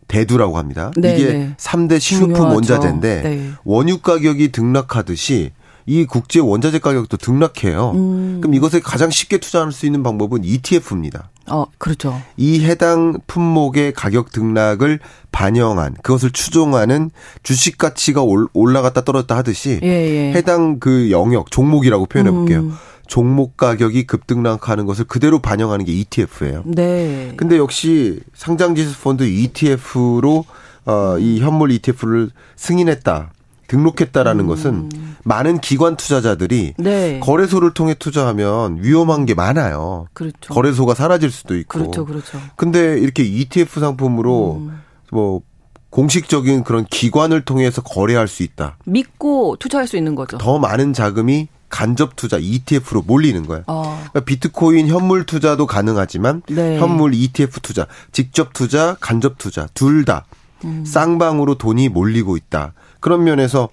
대두라고 0.07 0.57
합니다. 0.57 0.91
네, 0.97 1.15
이게 1.15 1.33
네. 1.33 1.53
3대 1.57 1.99
식료품 1.99 2.35
중요하죠. 2.35 2.55
원자재인데 2.55 3.21
네. 3.21 3.49
원유 3.63 3.99
가격이 3.99 4.51
등락하듯이 4.51 5.51
이 5.85 6.05
국제 6.05 6.39
원자재 6.39 6.79
가격도 6.79 7.17
등락해요. 7.17 7.91
음. 7.91 8.37
그럼 8.41 8.53
이것에 8.53 8.79
가장 8.79 9.09
쉽게 9.09 9.37
투자할 9.39 9.71
수 9.71 9.85
있는 9.85 10.03
방법은 10.03 10.43
ETF입니다. 10.43 11.29
어, 11.47 11.65
그렇죠. 11.77 12.21
이 12.37 12.63
해당 12.63 13.17
품목의 13.27 13.93
가격 13.93 14.31
등락을 14.31 14.99
반영한 15.31 15.95
그것을 16.01 16.31
추종하는 16.31 17.11
주식 17.43 17.77
가치가 17.77 18.23
올라갔다 18.53 19.01
떨어졌다 19.01 19.35
하듯이 19.35 19.79
예, 19.83 19.87
예. 19.87 20.33
해당 20.33 20.79
그 20.79 21.11
영역 21.11 21.51
종목이라고 21.51 22.05
표현해 22.05 22.31
볼게요. 22.31 22.59
음. 22.61 22.73
종목 23.07 23.57
가격이 23.57 24.07
급등락하는 24.07 24.85
것을 24.85 25.05
그대로 25.05 25.39
반영하는 25.39 25.85
게 25.85 25.91
ETF예요. 25.91 26.63
네. 26.65 27.33
근데 27.35 27.57
역시 27.57 28.21
상장 28.33 28.75
지수 28.75 28.99
펀드 29.01 29.23
ETF로 29.23 30.45
어, 30.85 31.17
이 31.19 31.39
현물 31.39 31.71
ETF를 31.71 32.29
승인했다. 32.55 33.31
등록했다라는 33.67 34.45
음. 34.45 34.47
것은 34.47 34.89
많은 35.23 35.59
기관 35.59 35.95
투자자들이 35.95 36.73
네. 36.77 37.19
거래소를 37.21 37.73
통해 37.73 37.93
투자하면 37.93 38.79
위험한 38.81 39.25
게 39.25 39.33
많아요. 39.33 40.07
그렇죠. 40.13 40.53
거래소가 40.53 40.93
사라질 40.93 41.31
수도 41.31 41.55
있고. 41.57 41.79
그렇죠, 41.79 42.05
그렇죠. 42.05 42.39
근데 42.55 42.99
이렇게 42.99 43.23
ETF 43.23 43.79
상품으로 43.79 44.57
음. 44.61 44.81
뭐 45.11 45.41
공식적인 45.89 46.63
그런 46.63 46.85
기관을 46.85 47.45
통해서 47.45 47.81
거래할 47.81 48.27
수 48.27 48.43
있다. 48.43 48.77
믿고 48.85 49.57
투자할 49.59 49.87
수 49.87 49.95
있는 49.95 50.15
거죠. 50.15 50.37
더 50.39 50.57
많은 50.57 50.91
자금이 50.91 51.47
간접 51.69 52.15
투자 52.15 52.37
ETF로 52.39 53.01
몰리는 53.01 53.45
거예요. 53.47 53.63
어. 53.67 53.97
그러니까 53.97 54.19
비트코인 54.21 54.87
현물 54.87 55.25
투자도 55.25 55.65
가능하지만 55.65 56.43
네. 56.49 56.79
현물 56.79 57.13
ETF 57.13 57.61
투자, 57.61 57.87
직접 58.11 58.53
투자, 58.53 58.95
간접 58.99 59.37
투자 59.37 59.67
둘다 59.73 60.25
음. 60.65 60.83
쌍방으로 60.85 61.55
돈이 61.55 61.89
몰리고 61.89 62.37
있다. 62.37 62.73
그런 63.03 63.25
면에서 63.25 63.67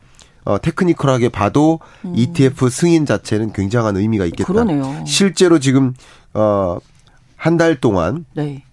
어, 0.45 0.59
테크니컬하게 0.61 1.29
봐도 1.29 1.79
음. 2.05 2.15
ETF 2.17 2.69
승인 2.69 3.07
자체는 3.07 3.53
굉장한 3.53 3.97
의미가 3.97 4.25
있겠다. 4.27 4.53
그러네요. 4.53 5.05
실제로 5.07 5.61
지금 5.61 5.95
어, 6.35 6.79
한 7.37 7.57
달 7.57 7.81
동안 7.81 8.25
네. 8.35 8.65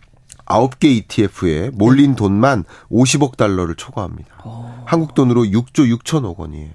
9개 0.47 0.85
ETF에 0.85 1.69
몰린 1.73 2.11
네. 2.11 2.15
돈만 2.15 2.63
50억 2.91 3.37
달러를 3.37 3.75
초과합니다. 3.75 4.29
오. 4.45 4.49
어. 4.49 4.83
한국 4.87 5.13
돈으로 5.13 5.43
6조 5.43 5.95
6천억 5.99 6.37
원이에요. 6.37 6.71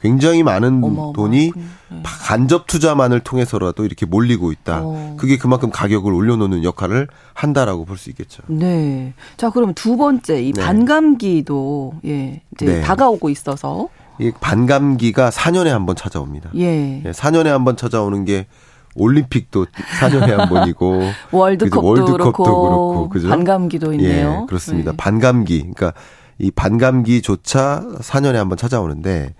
굉장히 0.00 0.42
많은 0.42 0.82
어마어마. 0.82 1.12
돈이 1.12 1.52
네. 1.54 2.02
간접 2.02 2.66
투자만을 2.66 3.20
통해서라도 3.20 3.84
이렇게 3.84 4.06
몰리고 4.06 4.50
있다. 4.52 4.80
어. 4.82 5.16
그게 5.18 5.36
그만큼 5.36 5.70
가격을 5.70 6.12
올려놓는 6.12 6.64
역할을 6.64 7.08
한다라고 7.34 7.84
볼 7.84 7.98
수 7.98 8.08
있겠죠. 8.10 8.42
네. 8.46 9.12
자, 9.36 9.50
그럼 9.50 9.74
두 9.74 9.96
번째 9.96 10.42
이 10.42 10.52
네. 10.52 10.62
반감기도 10.62 11.94
예, 12.06 12.40
이제 12.54 12.66
네. 12.66 12.80
다가오고 12.80 13.28
있어서 13.30 13.88
이 14.18 14.32
반감기가 14.40 15.30
4년에 15.30 15.68
한 15.68 15.84
번 15.86 15.96
찾아옵니다. 15.96 16.50
예. 16.56 17.02
예. 17.04 17.10
4년에 17.10 17.46
한 17.46 17.64
번 17.64 17.76
찾아오는 17.76 18.24
게 18.24 18.46
올림픽도 18.94 19.66
4년에 20.00 20.30
한 20.36 20.48
번이고 20.48 21.00
월드컵도, 21.30 21.86
월드컵도 21.86 22.12
그렇고, 22.16 22.42
그렇고 22.44 23.08
그죠? 23.10 23.28
반감기도 23.28 23.92
있네요. 23.94 24.40
예, 24.42 24.46
그렇습니다. 24.46 24.92
네. 24.92 24.96
반감기. 24.96 25.58
그러니까 25.60 25.92
이 26.38 26.50
반감기조차 26.50 27.84
4년에 28.00 28.34
한 28.34 28.48
번 28.48 28.56
찾아오는데 28.58 29.34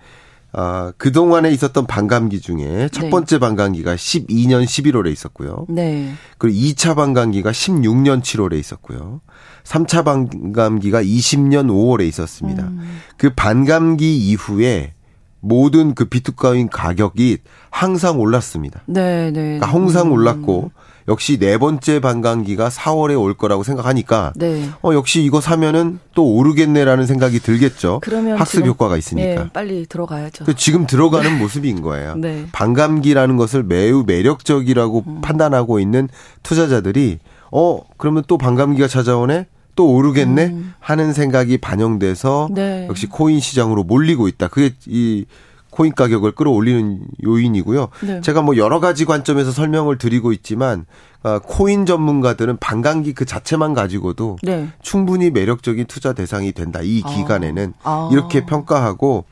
아, 0.53 0.91
그동안에 0.97 1.49
있었던 1.51 1.87
반감기 1.87 2.41
중에 2.41 2.89
첫 2.91 3.03
네. 3.03 3.09
번째 3.09 3.39
반감기가 3.39 3.95
12년 3.95 4.65
11월에 4.65 5.11
있었고요. 5.11 5.65
네. 5.69 6.13
그리고 6.37 6.57
2차 6.57 6.95
반감기가 6.95 7.51
16년 7.51 8.21
7월에 8.21 8.59
있었고요. 8.59 9.21
3차 9.63 10.03
반감기가 10.03 11.01
20년 11.01 11.67
5월에 11.67 12.07
있었습니다. 12.07 12.63
음. 12.63 12.99
그 13.17 13.29
반감기 13.33 14.17
이후에 14.17 14.93
모든 15.39 15.95
그 15.95 16.05
비트코인 16.05 16.69
가격이 16.69 17.39
항상 17.69 18.19
올랐습니다. 18.19 18.83
네, 18.87 19.31
네. 19.31 19.57
그러니까 19.57 19.67
항상 19.67 20.07
음. 20.07 20.11
올랐고 20.13 20.71
역시 21.07 21.37
네 21.37 21.57
번째 21.57 21.99
반감기가 21.99 22.69
4월에 22.69 23.19
올 23.19 23.33
거라고 23.33 23.63
생각하니까 23.63 24.33
네. 24.35 24.69
어 24.83 24.93
역시 24.93 25.23
이거 25.23 25.41
사면은 25.41 25.99
또 26.13 26.25
오르겠네라는 26.35 27.05
생각이 27.05 27.39
들겠죠. 27.39 27.99
그러면 28.03 28.37
학습 28.37 28.65
효과가 28.65 28.97
있으니까. 28.97 29.43
네, 29.43 29.49
빨리 29.51 29.85
들어가야죠. 29.85 30.45
그 30.45 30.55
지금 30.55 30.85
들어가는 30.85 31.37
모습인 31.39 31.81
거예요. 31.81 32.15
네. 32.15 32.45
반감기라는 32.51 33.37
것을 33.37 33.63
매우 33.63 34.03
매력적이라고 34.05 35.03
음. 35.07 35.21
판단하고 35.21 35.79
있는 35.79 36.09
투자자들이 36.43 37.19
어 37.51 37.81
그러면 37.97 38.23
또 38.27 38.37
반감기가 38.37 38.87
찾아오네. 38.87 39.47
또 39.75 39.87
오르겠네 39.93 40.47
음. 40.47 40.73
하는 40.79 41.13
생각이 41.13 41.57
반영돼서 41.57 42.49
네. 42.51 42.87
역시 42.89 43.07
코인 43.07 43.39
시장으로 43.39 43.83
몰리고 43.83 44.27
있다. 44.27 44.49
그게 44.49 44.75
이 44.85 45.25
코인 45.71 45.93
가격을 45.95 46.33
끌어올리는 46.33 46.99
요인이고요. 47.23 47.87
네. 48.05 48.21
제가 48.21 48.41
뭐 48.41 48.57
여러 48.57 48.79
가지 48.79 49.05
관점에서 49.05 49.51
설명을 49.51 49.97
드리고 49.97 50.31
있지만 50.33 50.85
아, 51.23 51.39
코인 51.39 51.85
전문가들은 51.85 52.57
반감기 52.57 53.13
그 53.13 53.25
자체만 53.25 53.73
가지고도 53.73 54.37
네. 54.43 54.69
충분히 54.81 55.31
매력적인 55.31 55.85
투자 55.85 56.13
대상이 56.13 56.51
된다. 56.51 56.81
이 56.83 57.01
아. 57.05 57.09
기간에는 57.09 57.73
아. 57.83 57.91
아. 57.91 58.09
이렇게 58.11 58.45
평가하고 58.45 59.17
어, 59.17 59.23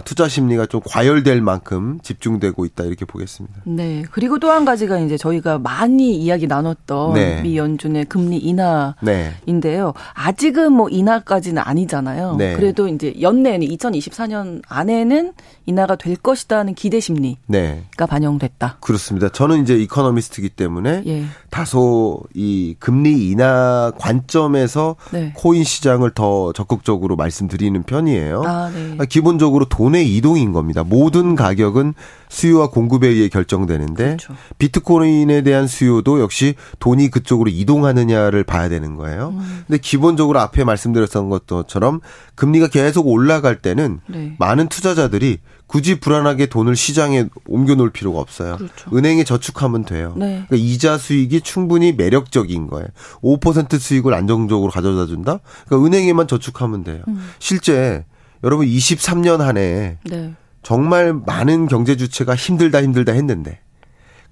투자 0.00 0.28
심리가 0.28 0.66
좀 0.66 0.80
과열될 0.84 1.40
만큼 1.42 1.98
집중되고 2.02 2.64
있다 2.64 2.84
이렇게 2.84 3.04
보겠습니다. 3.04 3.62
네. 3.64 4.04
그리고 4.10 4.38
또 4.38 4.52
한 4.52 4.64
가지가 4.66 4.98
이제 4.98 5.16
저희가 5.16 5.58
많이 5.58 6.14
이야기 6.14 6.46
나눴던 6.46 7.14
네. 7.14 7.40
미 7.40 7.56
연준의 7.56 8.04
금리 8.04 8.36
인하인데요. 8.36 9.86
네. 9.86 9.92
아직은 10.14 10.72
뭐 10.72 10.88
인하까지는 10.90 11.62
아니잖아요. 11.64 12.36
네. 12.36 12.54
그래도 12.54 12.86
이제 12.86 13.14
연내에는 13.20 13.66
2024년 13.66 14.62
안에는 14.68 15.32
인하가 15.64 15.96
될 15.96 16.16
것이다는 16.16 16.74
기대 16.74 17.00
심리가 17.00 17.38
네. 17.46 17.82
반영됐다. 17.96 18.76
그렇습니다. 18.80 19.30
저는 19.30 19.62
이제 19.62 19.74
이코노미스트이기 19.76 20.50
때문에 20.50 21.02
예. 21.06 21.24
다소 21.50 22.22
이 22.34 22.76
금리 22.78 23.30
인하 23.30 23.92
관점에서 23.98 24.96
네. 25.12 25.32
코인 25.34 25.64
시장을 25.64 26.10
더 26.10 26.52
적극적으로 26.52 27.16
말씀드리는 27.16 27.82
편이에요. 27.84 28.42
아, 28.44 28.70
네. 28.70 28.98
기본적으로 29.08 29.64
돈 29.64 29.81
돈의 29.82 30.14
이동인 30.14 30.52
겁니다. 30.52 30.84
모든 30.84 31.34
가격은 31.34 31.94
수요와 32.28 32.70
공급에 32.70 33.08
의해 33.08 33.28
결정되는데 33.28 34.04
그렇죠. 34.04 34.36
비트코인에 34.58 35.42
대한 35.42 35.66
수요도 35.66 36.20
역시 36.20 36.54
돈이 36.78 37.10
그쪽으로 37.10 37.50
이동하느냐를 37.50 38.44
봐야 38.44 38.68
되는 38.68 38.94
거예요. 38.94 39.34
음. 39.34 39.64
근데 39.66 39.80
기본적으로 39.80 40.38
앞에 40.38 40.62
말씀드렸던 40.62 41.30
것처럼 41.30 41.98
금리가 42.36 42.68
계속 42.68 43.08
올라갈 43.08 43.60
때는 43.60 43.98
네. 44.06 44.36
많은 44.38 44.68
투자자들이 44.68 45.38
굳이 45.66 45.98
불안하게 45.98 46.46
돈을 46.46 46.76
시장에 46.76 47.26
옮겨 47.48 47.74
놓을 47.74 47.90
필요가 47.90 48.20
없어요. 48.20 48.58
그렇죠. 48.58 48.96
은행에 48.96 49.24
저축하면 49.24 49.84
돼요. 49.84 50.14
네. 50.16 50.44
그러니까 50.46 50.56
이자 50.56 50.96
수익이 50.96 51.40
충분히 51.40 51.92
매력적인 51.92 52.68
거예요. 52.68 52.86
5% 53.22 53.80
수익을 53.80 54.14
안정적으로 54.14 54.70
가져다 54.70 55.06
준다? 55.06 55.40
그러니까 55.66 55.86
은행에만 55.86 56.28
저축하면 56.28 56.84
돼요. 56.84 57.02
음. 57.08 57.30
실제 57.40 58.04
여러분 58.44 58.66
23년 58.66 59.38
한해 59.38 59.98
네. 60.04 60.34
정말 60.62 61.12
많은 61.12 61.66
경제 61.66 61.96
주체가 61.96 62.34
힘들다 62.34 62.82
힘들다 62.82 63.12
했는데 63.12 63.60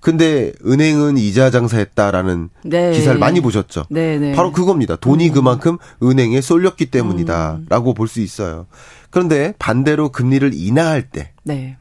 근데 0.01 0.53
은행은 0.65 1.19
이자 1.19 1.51
장사했다라는 1.51 2.49
네. 2.65 2.93
기사를 2.93 3.19
많이 3.19 3.41
보셨죠. 3.41 3.85
네, 3.91 4.19
네. 4.19 4.35
바로 4.35 4.51
그겁니다. 4.51 4.97
돈이 4.97 5.29
음. 5.29 5.35
그만큼 5.35 5.77
은행에 6.03 6.41
쏠렸기 6.41 6.87
때문이다라고 6.87 7.93
음. 7.93 7.95
볼수 7.95 8.21
있어요. 8.21 8.67
그런데 9.11 9.53
반대로 9.59 10.09
금리를 10.09 10.53
인하할 10.55 11.03
때 11.11 11.33
네. 11.45 11.77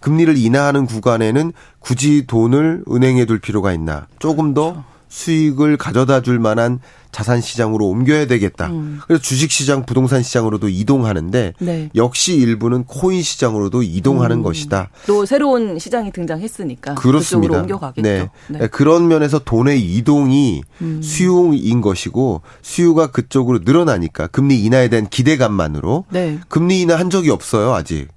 금리를 0.00 0.36
인하하는 0.36 0.84
구간에는 0.84 1.52
굳이 1.78 2.26
돈을 2.26 2.84
은행에 2.90 3.24
둘 3.24 3.38
필요가 3.38 3.72
있나? 3.72 4.06
조금 4.18 4.52
더 4.52 4.72
그렇죠. 4.72 4.91
수익을 5.12 5.76
가져다 5.76 6.22
줄 6.22 6.38
만한 6.38 6.80
자산 7.12 7.42
시장으로 7.42 7.86
옮겨야 7.86 8.26
되겠다. 8.26 8.68
음. 8.68 9.00
그래서 9.06 9.22
주식 9.22 9.50
시장, 9.50 9.84
부동산 9.84 10.22
시장으로도 10.22 10.70
이동하는데 10.70 11.52
네. 11.58 11.90
역시 11.94 12.34
일부는 12.34 12.84
코인 12.84 13.20
시장으로도 13.20 13.82
이동하는 13.82 14.38
음. 14.38 14.42
것이다. 14.42 14.88
또 15.06 15.26
새로운 15.26 15.78
시장이 15.78 16.10
등장했으니까 16.12 16.94
그렇습니다. 16.94 17.60
옮겨가겠죠. 17.60 18.02
네. 18.02 18.30
네. 18.48 18.66
그런 18.68 19.08
면에서 19.08 19.38
돈의 19.38 19.82
이동이 19.82 20.62
음. 20.80 21.02
수용인 21.02 21.82
것이고 21.82 22.40
수요가 22.62 23.10
그쪽으로 23.10 23.60
늘어나니까 23.62 24.28
금리 24.28 24.64
인하에 24.64 24.88
대한 24.88 25.06
기대감만으로 25.06 26.06
네. 26.08 26.38
금리 26.48 26.80
인하 26.80 26.98
한 26.98 27.10
적이 27.10 27.30
없어요 27.30 27.74
아직. 27.74 28.08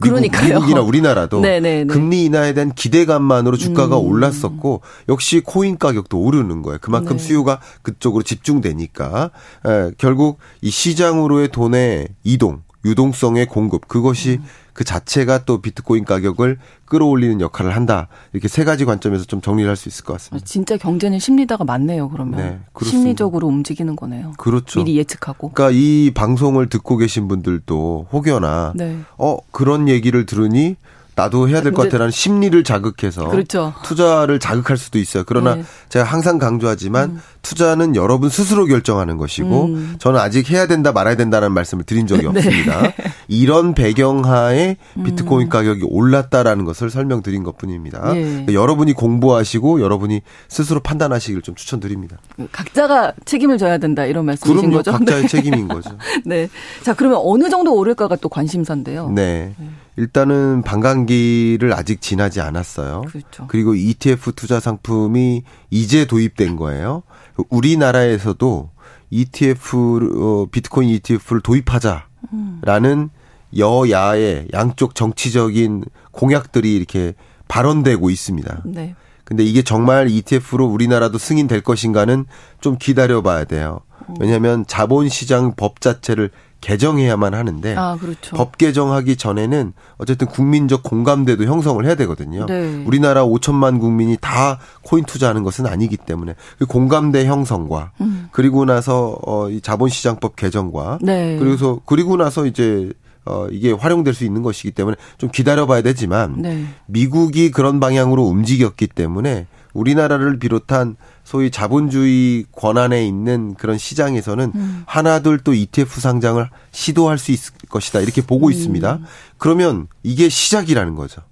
그러니까요. 0.00 0.54
미국, 0.60 0.70
이나 0.70 0.80
우리나라도 0.80 1.40
네네네. 1.40 1.92
금리 1.92 2.24
인하에 2.24 2.52
대한 2.52 2.72
기대감만으로 2.74 3.56
주가가 3.56 3.98
음. 3.98 4.06
올랐었고 4.06 4.82
역시 5.08 5.40
코인 5.44 5.78
가격도 5.78 6.20
오르는 6.20 6.62
거예요. 6.62 6.78
그만큼 6.80 7.16
네. 7.16 7.22
수요가 7.22 7.60
그쪽으로 7.82 8.22
집중되니까 8.22 9.30
에, 9.66 9.90
결국 9.98 10.38
이 10.62 10.70
시장으로의 10.70 11.48
돈의 11.48 12.08
이동, 12.24 12.62
유동성의 12.84 13.46
공급 13.46 13.88
그것이 13.88 14.40
음. 14.40 14.44
그 14.74 14.84
자체가 14.84 15.44
또 15.44 15.62
비트코인 15.62 16.04
가격을 16.04 16.58
끌어올리는 16.84 17.40
역할을 17.40 17.74
한다. 17.74 18.08
이렇게 18.32 18.48
세 18.48 18.64
가지 18.64 18.84
관점에서 18.84 19.24
좀 19.24 19.40
정리를 19.40 19.68
할 19.68 19.76
수 19.76 19.88
있을 19.88 20.04
것 20.04 20.14
같습니다. 20.14 20.44
진짜 20.44 20.76
경제는 20.76 21.18
심리다가 21.18 21.64
맞네요. 21.64 22.10
그러면 22.10 22.38
네, 22.40 22.60
심리적으로 22.82 23.46
움직이는 23.48 23.96
거네요. 23.96 24.34
그렇죠. 24.36 24.80
미리 24.80 24.98
예측하고. 24.98 25.52
그러니까 25.52 25.76
이 25.76 26.10
방송을 26.12 26.68
듣고 26.68 26.96
계신 26.96 27.26
분들도 27.28 28.08
혹여나 28.12 28.72
네. 28.76 28.98
어 29.16 29.38
그런 29.52 29.88
얘기를 29.88 30.26
들으니 30.26 30.76
나도 31.16 31.48
해야 31.48 31.62
될 31.62 31.72
것 31.72 31.82
같아라는 31.84 32.10
심리를 32.10 32.62
자극해서 32.64 33.28
그렇죠. 33.28 33.72
투자를 33.84 34.38
자극할 34.40 34.76
수도 34.76 34.98
있어요. 34.98 35.24
그러나 35.26 35.54
네. 35.56 35.64
제가 35.88 36.04
항상 36.04 36.38
강조하지만 36.38 37.10
음. 37.10 37.20
투자는 37.42 37.94
여러분 37.94 38.30
스스로 38.30 38.64
결정하는 38.66 39.16
것이고 39.16 39.64
음. 39.66 39.96
저는 39.98 40.18
아직 40.18 40.50
해야 40.50 40.66
된다 40.66 40.92
말아야 40.92 41.16
된다는 41.16 41.52
말씀을 41.52 41.84
드린 41.84 42.06
적이 42.06 42.22
네. 42.32 42.38
없습니다. 42.38 42.92
이런 43.28 43.74
배경하에 43.74 44.76
비트코인 45.04 45.46
음. 45.46 45.50
가격이 45.50 45.82
올랐다라는 45.84 46.64
것을 46.64 46.90
설명드린 46.90 47.42
것뿐입니다. 47.42 48.12
네. 48.12 48.22
그러니까 48.22 48.52
여러분이 48.54 48.92
공부하시고 48.94 49.80
여러분이 49.80 50.22
스스로 50.48 50.80
판단하시길 50.80 51.42
좀 51.42 51.54
추천드립니다. 51.54 52.18
각자가 52.52 53.12
책임을 53.24 53.58
져야 53.58 53.78
된다 53.78 54.04
이런 54.04 54.24
말씀이신 54.26 54.56
그럼요, 54.56 54.76
거죠? 54.78 54.92
각자의 54.92 55.22
네. 55.22 55.28
책임인 55.28 55.68
거죠. 55.68 55.90
네. 56.24 56.48
자 56.82 56.94
그러면 56.94 57.20
어느 57.22 57.48
정도 57.50 57.74
오를까가 57.74 58.16
또 58.16 58.28
관심사인데요. 58.28 59.10
네. 59.10 59.54
네. 59.96 60.02
일단은 60.02 60.62
반감기를 60.62 61.72
아직 61.72 62.00
지나지 62.00 62.40
않았어요. 62.40 63.02
그렇죠. 63.02 63.46
그리고 63.48 63.74
ETF 63.74 64.32
투자 64.32 64.60
상품이 64.60 65.42
이제 65.70 66.04
도입된 66.06 66.56
거예요. 66.56 67.02
우리나라에서도 67.48 68.70
ETF 69.10 70.00
어, 70.16 70.46
비트코인 70.50 70.88
ETF를 70.90 71.40
도입하자라는 71.40 73.10
여야의 73.56 74.48
양쪽 74.52 74.94
정치적인 74.94 75.84
공약들이 76.10 76.74
이렇게 76.74 77.14
발언되고 77.46 78.10
있습니다. 78.10 78.62
네. 78.64 78.94
근데 79.24 79.42
이게 79.42 79.62
정말 79.62 80.10
ETF로 80.10 80.66
우리나라도 80.66 81.18
승인될 81.18 81.62
것인가는 81.62 82.26
좀 82.60 82.76
기다려 82.78 83.22
봐야 83.22 83.44
돼요. 83.44 83.80
왜냐하면 84.20 84.66
자본시장 84.66 85.54
법 85.56 85.80
자체를 85.80 86.30
개정해야만 86.64 87.34
하는데 87.34 87.76
아, 87.76 87.96
그렇죠. 88.00 88.36
법 88.36 88.56
개정하기 88.56 89.16
전에는 89.16 89.74
어쨌든 89.98 90.26
국민적 90.26 90.82
공감대도 90.82 91.44
형성을 91.44 91.84
해야 91.84 91.94
되거든요. 91.94 92.46
네. 92.46 92.82
우리나라 92.86 93.22
5천만 93.26 93.78
국민이 93.78 94.16
다 94.18 94.58
코인 94.82 95.04
투자하는 95.04 95.42
것은 95.42 95.66
아니기 95.66 95.98
때문에 95.98 96.34
그 96.58 96.64
공감대 96.64 97.26
형성과 97.26 97.92
음. 98.00 98.28
그리고 98.32 98.64
나서 98.64 99.18
어이 99.26 99.60
자본시장법 99.60 100.36
개정과 100.36 101.00
네. 101.02 101.36
그리고서 101.38 101.80
그리고 101.84 102.16
나서 102.16 102.46
이제 102.46 102.90
어, 103.26 103.46
이게 103.50 103.72
활용될 103.72 104.14
수 104.14 104.24
있는 104.24 104.42
것이기 104.42 104.70
때문에 104.70 104.96
좀 105.18 105.30
기다려봐야 105.30 105.82
되지만 105.82 106.40
네. 106.40 106.64
미국이 106.86 107.50
그런 107.50 107.78
방향으로 107.78 108.22
움직였기 108.22 108.86
때문에 108.86 109.46
우리나라를 109.74 110.38
비롯한 110.38 110.96
소위 111.24 111.50
자본주의 111.50 112.44
권한에 112.52 113.06
있는 113.06 113.54
그런 113.54 113.78
시장에서는 113.78 114.52
음. 114.54 114.82
하나둘 114.86 115.40
또 115.40 115.54
ETF 115.54 116.00
상장을 116.00 116.48
시도할 116.70 117.18
수 117.18 117.32
있을 117.32 117.54
것이다 117.68 118.00
이렇게 118.00 118.22
보고 118.22 118.46
음. 118.46 118.52
있습니다. 118.52 119.00
그러면 119.38 119.88
이게 120.02 120.28
시작이라는 120.28 120.94
거죠. 120.94 121.22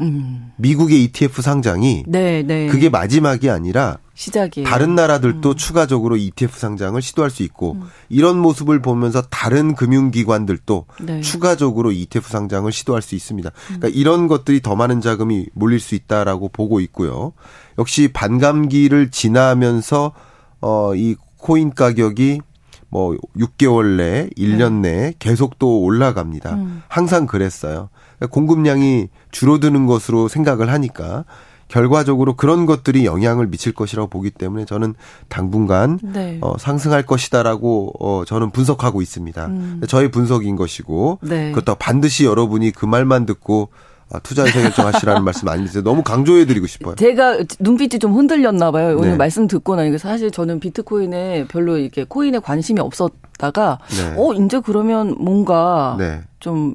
음. 0.00 0.52
미국의 0.56 1.04
ETF 1.04 1.42
상장이 1.42 2.04
네, 2.06 2.42
네. 2.42 2.66
그게 2.66 2.88
마지막이 2.88 3.48
아니라 3.50 3.98
시작이에요. 4.14 4.68
다른 4.68 4.94
나라들도 4.94 5.50
음. 5.50 5.56
추가적으로 5.56 6.16
ETF 6.16 6.58
상장을 6.58 7.00
시도할 7.00 7.30
수 7.30 7.42
있고 7.42 7.72
음. 7.72 7.82
이런 8.08 8.38
모습을 8.38 8.80
보면서 8.80 9.22
다른 9.22 9.74
금융기관들도 9.74 10.86
네. 11.02 11.20
추가적으로 11.20 11.92
ETF 11.92 12.28
상장을 12.28 12.70
시도할 12.70 13.02
수 13.02 13.14
있습니다. 13.14 13.50
그러니까 13.66 13.88
음. 13.88 13.92
이런 13.94 14.28
것들이 14.28 14.60
더 14.62 14.76
많은 14.76 15.00
자금이 15.00 15.46
몰릴 15.52 15.80
수 15.80 15.94
있다라고 15.94 16.48
보고 16.48 16.80
있고요. 16.80 17.32
역시 17.78 18.08
반감기를 18.12 19.10
지나면서 19.10 20.12
어이 20.60 21.16
코인 21.38 21.74
가격이 21.74 22.40
뭐 22.88 23.16
6개월 23.36 23.96
내, 23.96 24.28
1년 24.38 24.80
내 24.80 25.12
계속 25.18 25.58
또 25.58 25.80
올라갑니다. 25.82 26.54
음. 26.54 26.82
항상 26.86 27.26
그랬어요. 27.26 27.90
공급량이 28.30 29.08
줄어드는 29.30 29.86
것으로 29.86 30.28
생각을 30.28 30.70
하니까 30.70 31.24
결과적으로 31.68 32.34
그런 32.36 32.66
것들이 32.66 33.04
영향을 33.04 33.48
미칠 33.48 33.72
것이라고 33.72 34.08
보기 34.08 34.30
때문에 34.30 34.64
저는 34.64 34.94
당분간 35.28 35.98
네. 36.02 36.38
어, 36.40 36.56
상승할 36.58 37.04
것이다라고 37.04 37.94
어, 37.98 38.24
저는 38.24 38.50
분석하고 38.50 39.02
있습니다. 39.02 39.46
음. 39.46 39.80
저의 39.88 40.10
분석인 40.10 40.56
것이고 40.56 41.18
네. 41.22 41.52
그렇다고 41.52 41.78
반드시 41.78 42.24
여러분이 42.24 42.70
그 42.72 42.86
말만 42.86 43.26
듣고 43.26 43.70
아, 44.12 44.18
투자 44.20 44.42
의사 44.44 44.60
결정 44.60 44.86
하시라는 44.86 45.24
말씀 45.24 45.48
아니세요? 45.48 45.82
너무 45.82 46.02
강조해드리고 46.02 46.66
싶어요. 46.66 46.94
제가 46.94 47.38
눈빛이 47.58 47.98
좀 47.98 48.12
흔들렸나 48.12 48.70
봐요. 48.70 48.96
오늘 48.96 49.12
네. 49.12 49.16
말씀 49.16 49.46
듣고 49.46 49.76
나니까 49.76 49.98
사실 49.98 50.30
저는 50.30 50.60
비트코인에 50.60 51.46
별로 51.48 51.78
이렇게 51.78 52.04
코인에 52.04 52.38
관심이 52.38 52.80
없었다가 52.80 53.78
네. 53.88 54.14
어 54.16 54.34
이제 54.34 54.60
그러면 54.64 55.16
뭔가 55.18 55.96
네. 55.98 56.20
좀 56.38 56.74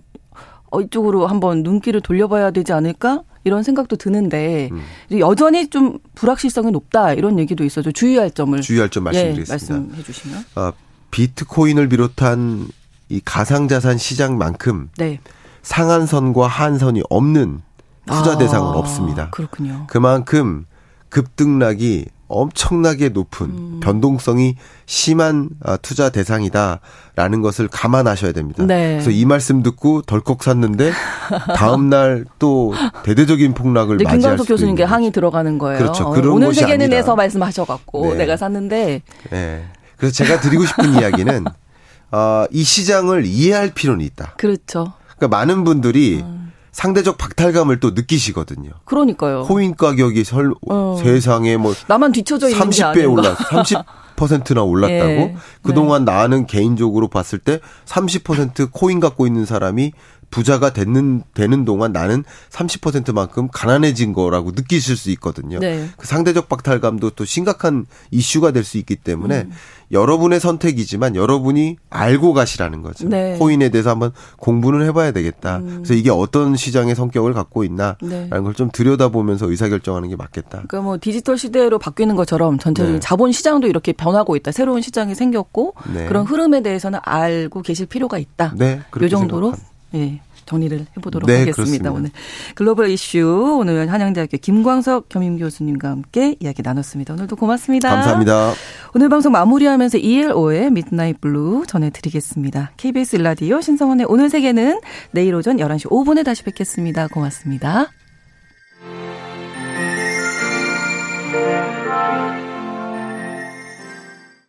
어, 0.72 0.82
이쪽으로 0.82 1.28
한번 1.28 1.63
눈길을 1.63 2.01
돌려봐야 2.01 2.51
되지 2.51 2.74
않을까? 2.74 3.24
이런 3.43 3.63
생각도 3.63 3.95
드는데 3.95 4.70
음. 4.72 5.20
여전히 5.20 5.70
좀 5.70 5.99
불확실성이 6.15 6.72
높다 6.72 7.13
이런 7.13 7.39
얘기도 7.39 7.63
있어죠. 7.63 7.91
주의할 7.91 8.32
점을 8.32 8.59
주의할 8.59 8.89
점 8.89 9.05
말씀드리겠습니다. 9.05 9.76
예, 9.76 9.80
말씀해 9.80 10.03
주시면. 10.03 10.45
어, 10.55 10.72
비트코인을 11.11 11.89
비롯한 11.89 12.67
이 13.07 13.22
가상자산 13.24 13.97
시장만큼 13.97 14.89
네. 14.97 15.20
상한선과 15.63 16.47
하한선이 16.47 17.03
없는 17.09 17.61
투자 18.05 18.34
아, 18.34 18.38
대상은 18.38 18.67
없습니다. 18.76 19.30
그렇군요. 19.30 19.86
그만큼 19.88 20.65
급등락이 21.09 22.05
엄청나게 22.30 23.09
높은 23.09 23.47
음. 23.47 23.80
변동성이 23.82 24.55
심한 24.86 25.49
아, 25.63 25.77
투자 25.77 26.09
대상이다라는 26.09 27.41
것을 27.41 27.67
감안하셔야 27.67 28.32
됩니다. 28.32 28.63
네. 28.65 28.93
그래서 28.93 29.11
이 29.11 29.25
말씀 29.25 29.61
듣고 29.61 30.03
덜컥 30.03 30.43
샀는데 30.43 30.91
다음 31.57 31.89
날 31.89 32.25
또 32.39 32.73
대대적인 33.03 33.53
폭락을 33.53 33.97
네, 33.97 34.05
맞이할 34.05 34.38
수도 34.38 34.47
교수님께 34.47 34.84
항의 34.84 35.11
들어가는 35.11 35.57
거예요. 35.57 35.80
그렇죠. 35.80 36.09
그런 36.11 36.34
오늘 36.34 36.53
세계는 36.53 36.91
에서 36.93 37.15
말씀하셔갖고 37.15 38.11
네. 38.11 38.19
내가 38.19 38.38
샀는데. 38.38 39.01
네. 39.30 39.65
그래서 39.97 40.13
제가 40.13 40.39
드리고 40.39 40.65
싶은 40.65 40.93
이야기는 40.93 41.45
어, 42.11 42.45
이 42.51 42.63
시장을 42.63 43.25
이해할 43.25 43.71
필요는 43.73 44.03
있다. 44.05 44.34
그렇죠. 44.38 44.93
그러니까 45.17 45.38
많은 45.38 45.63
분들이 45.63 46.21
음. 46.21 46.49
상대적 46.72 47.17
박탈감을 47.17 47.80
또 47.80 47.91
느끼시거든요. 47.91 48.72
그러니까요. 48.86 49.43
코인 49.43 49.76
가격이 49.76 50.24
설 50.24 50.53
어. 50.70 50.99
세상에 51.01 51.57
뭐 51.57 51.74
나만 51.88 52.11
뒤쳐져 52.11 52.49
있는 52.49 52.70
30배 52.70 53.11
올랐 53.11 53.36
30 53.49 53.80
퍼센트나 54.15 54.63
올랐다고 54.63 55.09
예. 55.09 55.36
그동안 55.63 56.03
네. 56.03 56.11
나는 56.11 56.45
개인적으로 56.45 57.07
봤을 57.07 57.39
때 57.39 57.59
30% 57.86 58.70
코인 58.72 58.99
갖고 58.99 59.26
있는 59.26 59.45
사람이 59.45 59.93
부자가 60.30 60.71
되는 60.71 61.23
되는 61.34 61.65
동안 61.65 61.91
나는 61.91 62.23
30%만큼 62.51 63.49
가난해진 63.51 64.13
거라고 64.13 64.51
느끼실 64.51 64.95
수 64.95 65.09
있거든요. 65.11 65.59
네. 65.59 65.89
그 65.97 66.07
상대적 66.07 66.47
박탈감도 66.49 67.11
또 67.11 67.25
심각한 67.25 67.86
이슈가 68.11 68.51
될 68.51 68.69
수 68.69 68.77
있기 68.77 68.95
때문에 68.97 69.41
음. 69.41 69.51
여러분의 69.91 70.39
선택이지만 70.39 71.15
여러분이 71.15 71.77
알고 71.89 72.34
가시라는 72.34 72.82
거죠. 72.84 73.07
네. 73.07 73.36
코인에 73.39 73.69
대해서 73.69 73.89
한번 73.89 74.11
공부는 74.38 74.86
해봐야 74.86 75.11
되겠다. 75.11 75.57
음. 75.57 75.73
그래서 75.77 75.95
이게 75.95 76.11
어떤 76.11 76.55
시장의 76.55 76.93
성격을 76.93 77.34
갖고 77.34 77.63
있나라는 77.63 77.97
네. 78.01 78.30
걸좀 78.30 78.69
들여다보면서 78.71 79.49
의사결정하는 79.49 80.09
게 80.09 80.15
맞겠다. 80.15 80.49
그러니까 80.67 80.82
뭐 80.82 80.97
디지털 81.01 81.38
시대로 81.38 81.80
바뀌는 81.80 82.15
것처럼 82.15 82.59
전체적인 82.59 82.95
네. 82.95 82.99
자본 82.99 83.32
시장도 83.32 83.67
이렇게 83.67 83.91
변하고 83.93 84.36
있다. 84.36 84.51
새로운 84.51 84.82
시장이 84.82 85.15
생겼고 85.15 85.73
네. 85.93 86.05
그런 86.05 86.25
흐름에 86.25 86.61
대해서는 86.61 86.99
알고 87.01 87.63
계실 87.63 87.88
필요가 87.88 88.19
있다. 88.19 88.53
네, 88.55 88.82
이 89.01 89.09
정도로 89.09 89.47
생각합니다. 89.47 89.68
예. 89.96 90.22
정리를 90.50 90.88
해보도록 90.98 91.28
네, 91.28 91.40
하겠습니다. 91.40 91.56
그렇습니다. 91.56 91.92
오늘 91.92 92.10
글로벌 92.56 92.90
이슈 92.90 93.58
오늘 93.60 93.92
한양대학교 93.92 94.38
김광석 94.38 95.08
겸임 95.08 95.38
교수님과 95.38 95.90
함께 95.90 96.36
이야기 96.40 96.64
나눴습니다. 96.64 97.14
오늘도 97.14 97.36
고맙습니다. 97.36 97.90
감사합니다. 97.90 98.54
오늘 98.96 99.10
방송 99.10 99.32
마무리하면서 99.32 100.00
ELO의 100.00 100.72
Midnight 100.72 101.22
Blue 101.22 101.66
전해드리겠습니다. 101.68 102.72
KBS 102.78 103.18
일라디오 103.18 103.62
신성원의 103.62 104.08
오늘 104.10 104.32
세계는 104.32 104.82
내일 105.12 105.36
오전 105.36 105.58
11시 105.58 105.88
5분에 105.88 106.26
다시 106.26 106.44
뵙겠습니다. 106.44 107.08
고맙습니다. 107.10 107.90